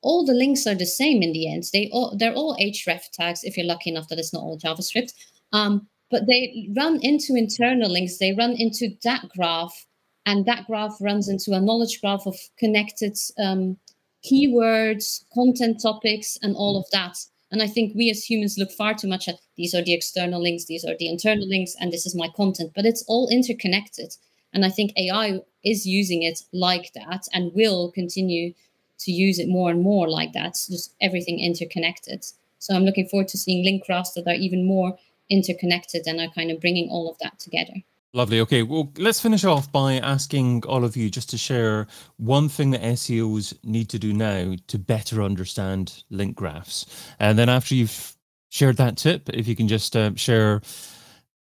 all 0.00 0.24
the 0.24 0.32
links 0.32 0.66
are 0.66 0.74
the 0.74 0.86
same 0.86 1.22
in 1.22 1.34
the 1.34 1.52
end. 1.52 1.64
They 1.74 1.90
all 1.92 2.16
they're 2.16 2.32
all 2.32 2.56
href 2.56 3.10
tags 3.12 3.44
if 3.44 3.58
you're 3.58 3.66
lucky 3.66 3.90
enough 3.90 4.08
that 4.08 4.18
it's 4.18 4.32
not 4.32 4.42
all 4.42 4.58
JavaScript. 4.58 5.12
Um, 5.52 5.86
but 6.10 6.26
they 6.26 6.70
run 6.74 6.98
into 7.02 7.34
internal 7.34 7.90
links. 7.90 8.16
They 8.16 8.32
run 8.32 8.52
into 8.52 8.96
that 9.02 9.28
graph, 9.36 9.86
and 10.24 10.46
that 10.46 10.66
graph 10.66 10.96
runs 10.98 11.28
into 11.28 11.52
a 11.52 11.60
knowledge 11.60 12.00
graph 12.00 12.26
of 12.26 12.36
connected 12.58 13.18
um, 13.38 13.76
keywords, 14.24 15.24
content 15.32 15.80
topics, 15.82 16.38
and 16.42 16.56
all 16.56 16.78
of 16.78 16.86
that. 16.90 17.18
And 17.50 17.62
I 17.62 17.66
think 17.66 17.94
we 17.94 18.10
as 18.10 18.24
humans 18.24 18.56
look 18.58 18.72
far 18.72 18.94
too 18.94 19.06
much 19.06 19.28
at 19.28 19.38
these 19.56 19.74
are 19.74 19.82
the 19.82 19.92
external 19.92 20.42
links, 20.42 20.64
these 20.64 20.84
are 20.84 20.96
the 20.98 21.08
internal 21.08 21.46
links, 21.46 21.76
and 21.78 21.92
this 21.92 22.06
is 22.06 22.16
my 22.16 22.28
content, 22.34 22.72
but 22.74 22.86
it's 22.86 23.04
all 23.06 23.28
interconnected. 23.28 24.16
And 24.52 24.64
I 24.64 24.70
think 24.70 24.92
AI 24.96 25.40
is 25.64 25.86
using 25.86 26.22
it 26.22 26.40
like 26.52 26.92
that 26.94 27.26
and 27.32 27.52
will 27.54 27.90
continue 27.90 28.54
to 29.00 29.12
use 29.12 29.38
it 29.38 29.48
more 29.48 29.70
and 29.70 29.82
more 29.82 30.08
like 30.08 30.32
that. 30.32 30.54
just 30.54 30.94
everything 31.00 31.38
interconnected. 31.40 32.24
So 32.58 32.74
I'm 32.74 32.84
looking 32.84 33.06
forward 33.06 33.28
to 33.28 33.38
seeing 33.38 33.64
link 33.64 33.84
graphs 33.84 34.12
that 34.12 34.26
are 34.26 34.34
even 34.34 34.64
more 34.64 34.96
interconnected 35.28 36.06
and 36.06 36.20
are 36.20 36.32
kind 36.34 36.50
of 36.50 36.60
bringing 36.60 36.88
all 36.90 37.10
of 37.10 37.18
that 37.18 37.38
together. 37.38 37.74
Lovely. 38.14 38.38
Okay, 38.38 38.62
well, 38.62 38.92
let's 38.96 39.18
finish 39.20 39.42
off 39.42 39.72
by 39.72 39.94
asking 39.94 40.64
all 40.66 40.84
of 40.84 40.96
you 40.96 41.10
just 41.10 41.30
to 41.30 41.36
share 41.36 41.88
one 42.16 42.48
thing 42.48 42.70
that 42.70 42.80
SEOs 42.80 43.58
need 43.64 43.88
to 43.88 43.98
do 43.98 44.12
now 44.12 44.54
to 44.68 44.78
better 44.78 45.20
understand 45.20 46.04
link 46.10 46.36
graphs. 46.36 46.86
And 47.18 47.36
then 47.36 47.48
after 47.48 47.74
you've 47.74 48.16
shared 48.50 48.76
that 48.76 48.96
tip, 48.96 49.28
if 49.30 49.48
you 49.48 49.56
can 49.56 49.66
just 49.66 49.96
uh, 49.96 50.14
share 50.14 50.62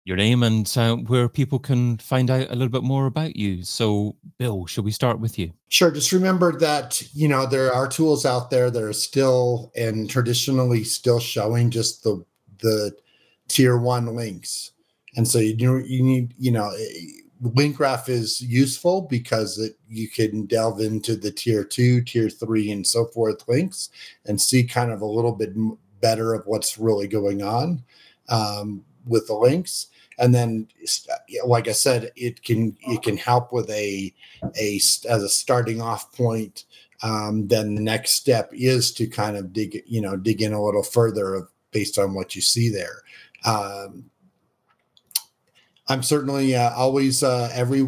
your 0.04 0.16
name 0.16 0.44
and 0.44 0.72
uh, 0.76 0.94
where 0.94 1.28
people 1.28 1.58
can 1.58 1.98
find 1.98 2.30
out 2.30 2.48
a 2.48 2.54
little 2.54 2.68
bit 2.68 2.84
more 2.84 3.06
about 3.06 3.34
you. 3.34 3.64
So, 3.64 4.14
Bill, 4.38 4.64
should 4.66 4.84
we 4.84 4.92
start 4.92 5.18
with 5.18 5.40
you? 5.40 5.52
Sure. 5.68 5.90
Just 5.90 6.12
remember 6.12 6.56
that, 6.60 7.02
you 7.12 7.26
know, 7.26 7.44
there 7.44 7.74
are 7.74 7.88
tools 7.88 8.24
out 8.24 8.50
there 8.50 8.70
that 8.70 8.82
are 8.84 8.92
still 8.92 9.72
and 9.74 10.08
traditionally 10.08 10.84
still 10.84 11.18
showing 11.18 11.70
just 11.70 12.04
the, 12.04 12.24
the 12.58 12.92
tier 13.48 13.76
one 13.76 14.14
links 14.14 14.70
and 15.16 15.26
so 15.26 15.38
you 15.38 15.78
you 15.78 16.02
need 16.02 16.34
you 16.38 16.50
know 16.50 16.70
link 17.42 17.76
graph 17.76 18.08
is 18.08 18.40
useful 18.40 19.02
because 19.02 19.58
it, 19.58 19.76
you 19.88 20.08
can 20.08 20.46
delve 20.46 20.80
into 20.80 21.16
the 21.16 21.30
tier 21.30 21.64
two, 21.64 22.00
tier 22.02 22.30
three, 22.30 22.70
and 22.70 22.86
so 22.86 23.06
forth 23.06 23.46
links 23.48 23.90
and 24.26 24.40
see 24.40 24.64
kind 24.64 24.92
of 24.92 25.00
a 25.00 25.06
little 25.06 25.32
bit 25.32 25.52
better 26.00 26.34
of 26.34 26.46
what's 26.46 26.78
really 26.78 27.08
going 27.08 27.42
on 27.42 27.82
um, 28.28 28.84
with 29.06 29.26
the 29.26 29.34
links. 29.34 29.88
And 30.18 30.34
then, 30.34 30.68
like 31.44 31.68
I 31.68 31.72
said, 31.72 32.12
it 32.16 32.44
can 32.44 32.76
it 32.82 33.02
can 33.02 33.16
help 33.16 33.52
with 33.52 33.68
a 33.70 34.14
a 34.58 34.76
as 34.76 35.22
a 35.22 35.28
starting 35.28 35.80
off 35.80 36.12
point. 36.12 36.64
Um, 37.02 37.48
then 37.48 37.74
the 37.74 37.80
next 37.80 38.12
step 38.12 38.50
is 38.52 38.92
to 38.92 39.08
kind 39.08 39.36
of 39.36 39.52
dig 39.52 39.82
you 39.86 40.00
know 40.00 40.16
dig 40.16 40.42
in 40.42 40.52
a 40.52 40.62
little 40.62 40.84
further 40.84 41.48
based 41.72 41.98
on 41.98 42.14
what 42.14 42.36
you 42.36 42.42
see 42.42 42.68
there. 42.68 43.02
Um, 43.44 44.11
I'm 45.92 46.02
certainly 46.02 46.56
uh, 46.56 46.72
always 46.74 47.22
uh, 47.22 47.50
every. 47.52 47.86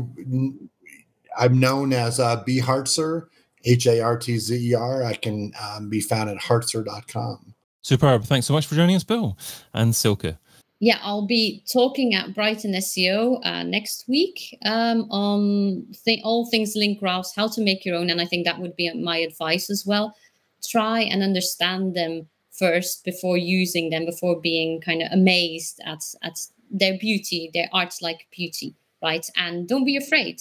I'm 1.38 1.58
known 1.58 1.94
as 1.94 2.20
uh, 2.20 2.42
B 2.44 2.60
Hartzer, 2.60 3.28
H 3.64 3.86
A 3.86 4.00
R 4.00 4.18
T 4.18 4.36
Z 4.36 4.54
E 4.54 4.74
R. 4.74 5.02
I 5.02 5.14
can 5.14 5.52
um, 5.60 5.88
be 5.88 6.00
found 6.00 6.28
at 6.28 6.36
hartzer.com. 6.36 7.54
Superb. 7.80 8.24
Thanks 8.24 8.46
so 8.46 8.52
much 8.52 8.66
for 8.66 8.74
joining 8.74 8.94
us, 8.94 9.04
Bill 9.04 9.38
and 9.72 9.94
Silke. 9.94 10.36
Yeah, 10.80 10.98
I'll 11.02 11.26
be 11.26 11.64
talking 11.72 12.14
at 12.14 12.34
Brighton 12.34 12.72
SEO 12.72 13.40
uh, 13.42 13.62
next 13.62 14.04
week 14.06 14.58
um, 14.66 15.10
on 15.10 15.86
th- 16.04 16.20
all 16.24 16.50
things 16.50 16.74
link 16.76 17.00
graphs, 17.00 17.34
how 17.34 17.48
to 17.48 17.62
make 17.62 17.86
your 17.86 17.96
own. 17.96 18.10
And 18.10 18.20
I 18.20 18.26
think 18.26 18.44
that 18.44 18.58
would 18.58 18.76
be 18.76 18.92
my 18.92 19.16
advice 19.16 19.70
as 19.70 19.86
well. 19.86 20.14
Try 20.62 21.00
and 21.00 21.22
understand 21.22 21.94
them 21.94 22.28
first 22.50 23.02
before 23.02 23.38
using 23.38 23.90
them, 23.90 24.04
before 24.04 24.40
being 24.40 24.80
kind 24.80 25.00
of 25.00 25.08
amazed 25.10 25.80
at, 25.86 26.02
at 26.22 26.38
their 26.74 26.98
beauty, 26.98 27.50
their 27.54 27.68
art's 27.72 28.02
like 28.02 28.26
beauty, 28.30 28.74
right? 29.02 29.26
And 29.36 29.66
don't 29.66 29.84
be 29.84 29.96
afraid. 29.96 30.40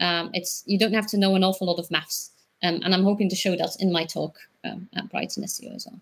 Um, 0.00 0.30
it's 0.32 0.62
you 0.66 0.78
don't 0.78 0.94
have 0.94 1.08
to 1.08 1.18
know 1.18 1.34
an 1.34 1.44
awful 1.44 1.66
lot 1.66 1.78
of 1.78 1.90
maths, 1.90 2.30
um, 2.62 2.80
and 2.84 2.94
I'm 2.94 3.04
hoping 3.04 3.28
to 3.28 3.36
show 3.36 3.56
that 3.56 3.76
in 3.80 3.92
my 3.92 4.04
talk 4.04 4.38
um, 4.64 4.88
at 4.94 5.10
Brighton 5.10 5.44
SEO 5.44 5.74
as 5.74 5.86
well. 5.90 6.00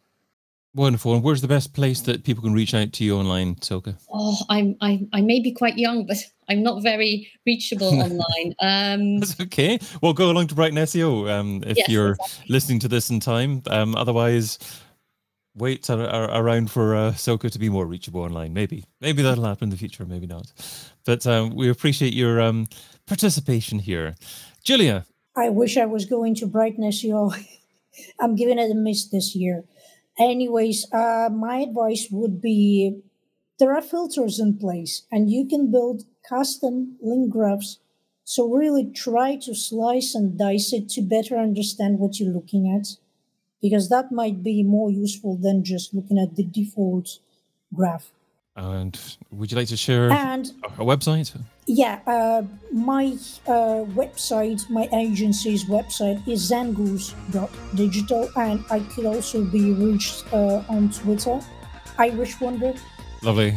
Wonderful. 0.73 1.15
And 1.15 1.25
where's 1.25 1.41
the 1.41 1.49
best 1.49 1.75
place 1.75 2.01
that 2.03 2.23
people 2.23 2.45
can 2.45 2.53
reach 2.53 2.75
out 2.75 2.93
to 2.93 3.05
you 3.05 3.17
online, 3.17 3.61
Silke? 3.61 3.95
Oh, 4.13 4.39
I'm 4.49 4.77
I, 4.81 5.09
I 5.13 5.21
may 5.21 5.41
be 5.41 5.53
quite 5.53 5.77
young, 5.77 6.07
but 6.07 6.19
I'm 6.49 6.63
not 6.63 6.83
very 6.83 7.29
reachable 7.47 7.89
online. 8.03 8.55
Um, 8.61 9.19
That's 9.19 9.41
okay. 9.41 9.81
Well, 10.03 10.13
go 10.13 10.31
along 10.31 10.49
to 10.49 10.55
Brighton 10.55 10.79
SEO 10.79 11.31
um, 11.31 11.65
if 11.67 11.77
yes, 11.77 11.89
you're 11.89 12.13
exactly. 12.13 12.47
listening 12.49 12.79
to 12.81 12.89
this 12.89 13.11
in 13.11 13.21
time. 13.21 13.63
Um, 13.67 13.97
otherwise, 13.97 14.59
wait 15.61 15.89
around 15.91 16.71
for 16.71 16.95
uh, 16.95 17.13
Silke 17.13 17.51
to 17.51 17.59
be 17.59 17.69
more 17.69 17.87
reachable 17.87 18.23
online. 18.23 18.53
Maybe, 18.53 18.85
maybe 19.01 19.23
that'll 19.23 19.45
happen 19.45 19.65
in 19.65 19.71
the 19.71 19.77
future. 19.77 20.05
Maybe 20.05 20.27
not. 20.27 20.53
But 21.05 21.27
um, 21.27 21.55
we 21.55 21.69
appreciate 21.69 22.15
your 22.15 22.41
um, 22.41 22.67
participation 23.07 23.79
here, 23.79 24.17
Julia. 24.65 25.07
I 25.37 25.51
wish 25.51 25.77
I 25.77 25.87
was 25.87 26.07
going 26.07 26.35
to 26.37 26.47
Brighton 26.47 26.85
SEO. 26.85 27.33
I'm 28.21 28.35
giving 28.35 28.59
it 28.59 28.71
a 28.71 28.75
miss 28.75 29.09
this 29.09 29.35
year. 29.35 29.65
Anyways, 30.19 30.87
uh, 30.93 31.29
my 31.33 31.59
advice 31.59 32.09
would 32.11 32.41
be 32.41 33.01
there 33.59 33.75
are 33.75 33.83
filters 33.83 34.41
in 34.41 34.59
place, 34.59 35.03
and 35.13 35.31
you 35.31 35.47
can 35.47 35.71
build 35.71 36.05
custom 36.29 36.97
link 37.01 37.31
graphs. 37.31 37.79
So 38.25 38.49
really 38.49 38.91
try 38.93 39.37
to 39.43 39.55
slice 39.55 40.15
and 40.15 40.39
dice 40.39 40.73
it 40.73 40.89
to 40.91 41.03
better 41.03 41.37
understand 41.37 41.99
what 41.99 42.19
you're 42.19 42.33
looking 42.33 42.71
at 42.71 42.97
because 43.63 43.89
that 43.89 44.11
might 44.11 44.43
be 44.43 44.63
more 44.63 44.91
useful 44.91 45.37
than 45.37 45.65
just 45.65 45.95
looking 45.95 46.19
at 46.19 46.37
the 46.37 46.45
default 46.45 47.19
graph. 47.75 48.13
And 48.57 48.99
would 49.31 49.51
you 49.51 49.57
like 49.57 49.69
to 49.69 49.77
share 49.77 50.11
and, 50.11 50.53
a 50.79 50.85
website? 50.85 51.35
Yeah, 51.67 52.01
uh, 52.07 52.43
my 52.73 53.17
uh, 53.47 53.87
website, 53.95 54.69
my 54.69 54.89
agency's 54.93 55.65
website 55.65 56.27
is 56.27 56.51
zangoose.digital, 56.51 58.31
and 58.37 58.65
I 58.71 58.81
could 58.81 59.07
also 59.07 59.45
be 59.45 59.73
reached 59.73 60.25
uh, 60.33 60.63
on 60.69 60.91
Twitter, 60.91 61.41
Irish 61.99 62.41
Wonder. 62.41 62.75
Lovely. 63.23 63.57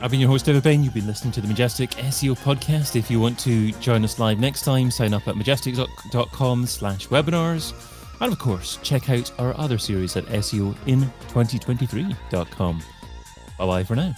I've 0.00 0.10
been 0.10 0.20
your 0.20 0.30
host, 0.30 0.46
David 0.46 0.62
Bain. 0.62 0.82
You've 0.82 0.94
been 0.94 1.06
listening 1.06 1.32
to 1.32 1.42
the 1.42 1.48
Majestic 1.48 1.90
SEO 1.90 2.38
podcast. 2.38 2.96
If 2.96 3.10
you 3.10 3.20
want 3.20 3.38
to 3.40 3.70
join 3.72 4.02
us 4.02 4.18
live 4.18 4.40
next 4.40 4.62
time, 4.62 4.90
sign 4.90 5.12
up 5.12 5.28
at 5.28 5.36
majestic.com 5.36 6.66
slash 6.66 7.06
webinars. 7.08 7.89
And 8.20 8.32
of 8.32 8.38
course, 8.38 8.78
check 8.82 9.10
out 9.10 9.32
our 9.38 9.56
other 9.58 9.78
series 9.78 10.16
at 10.16 10.24
SEOin2023.com. 10.26 12.82
Bye 13.58 13.66
bye 13.66 13.82
for 13.84 13.96
now. 13.96 14.14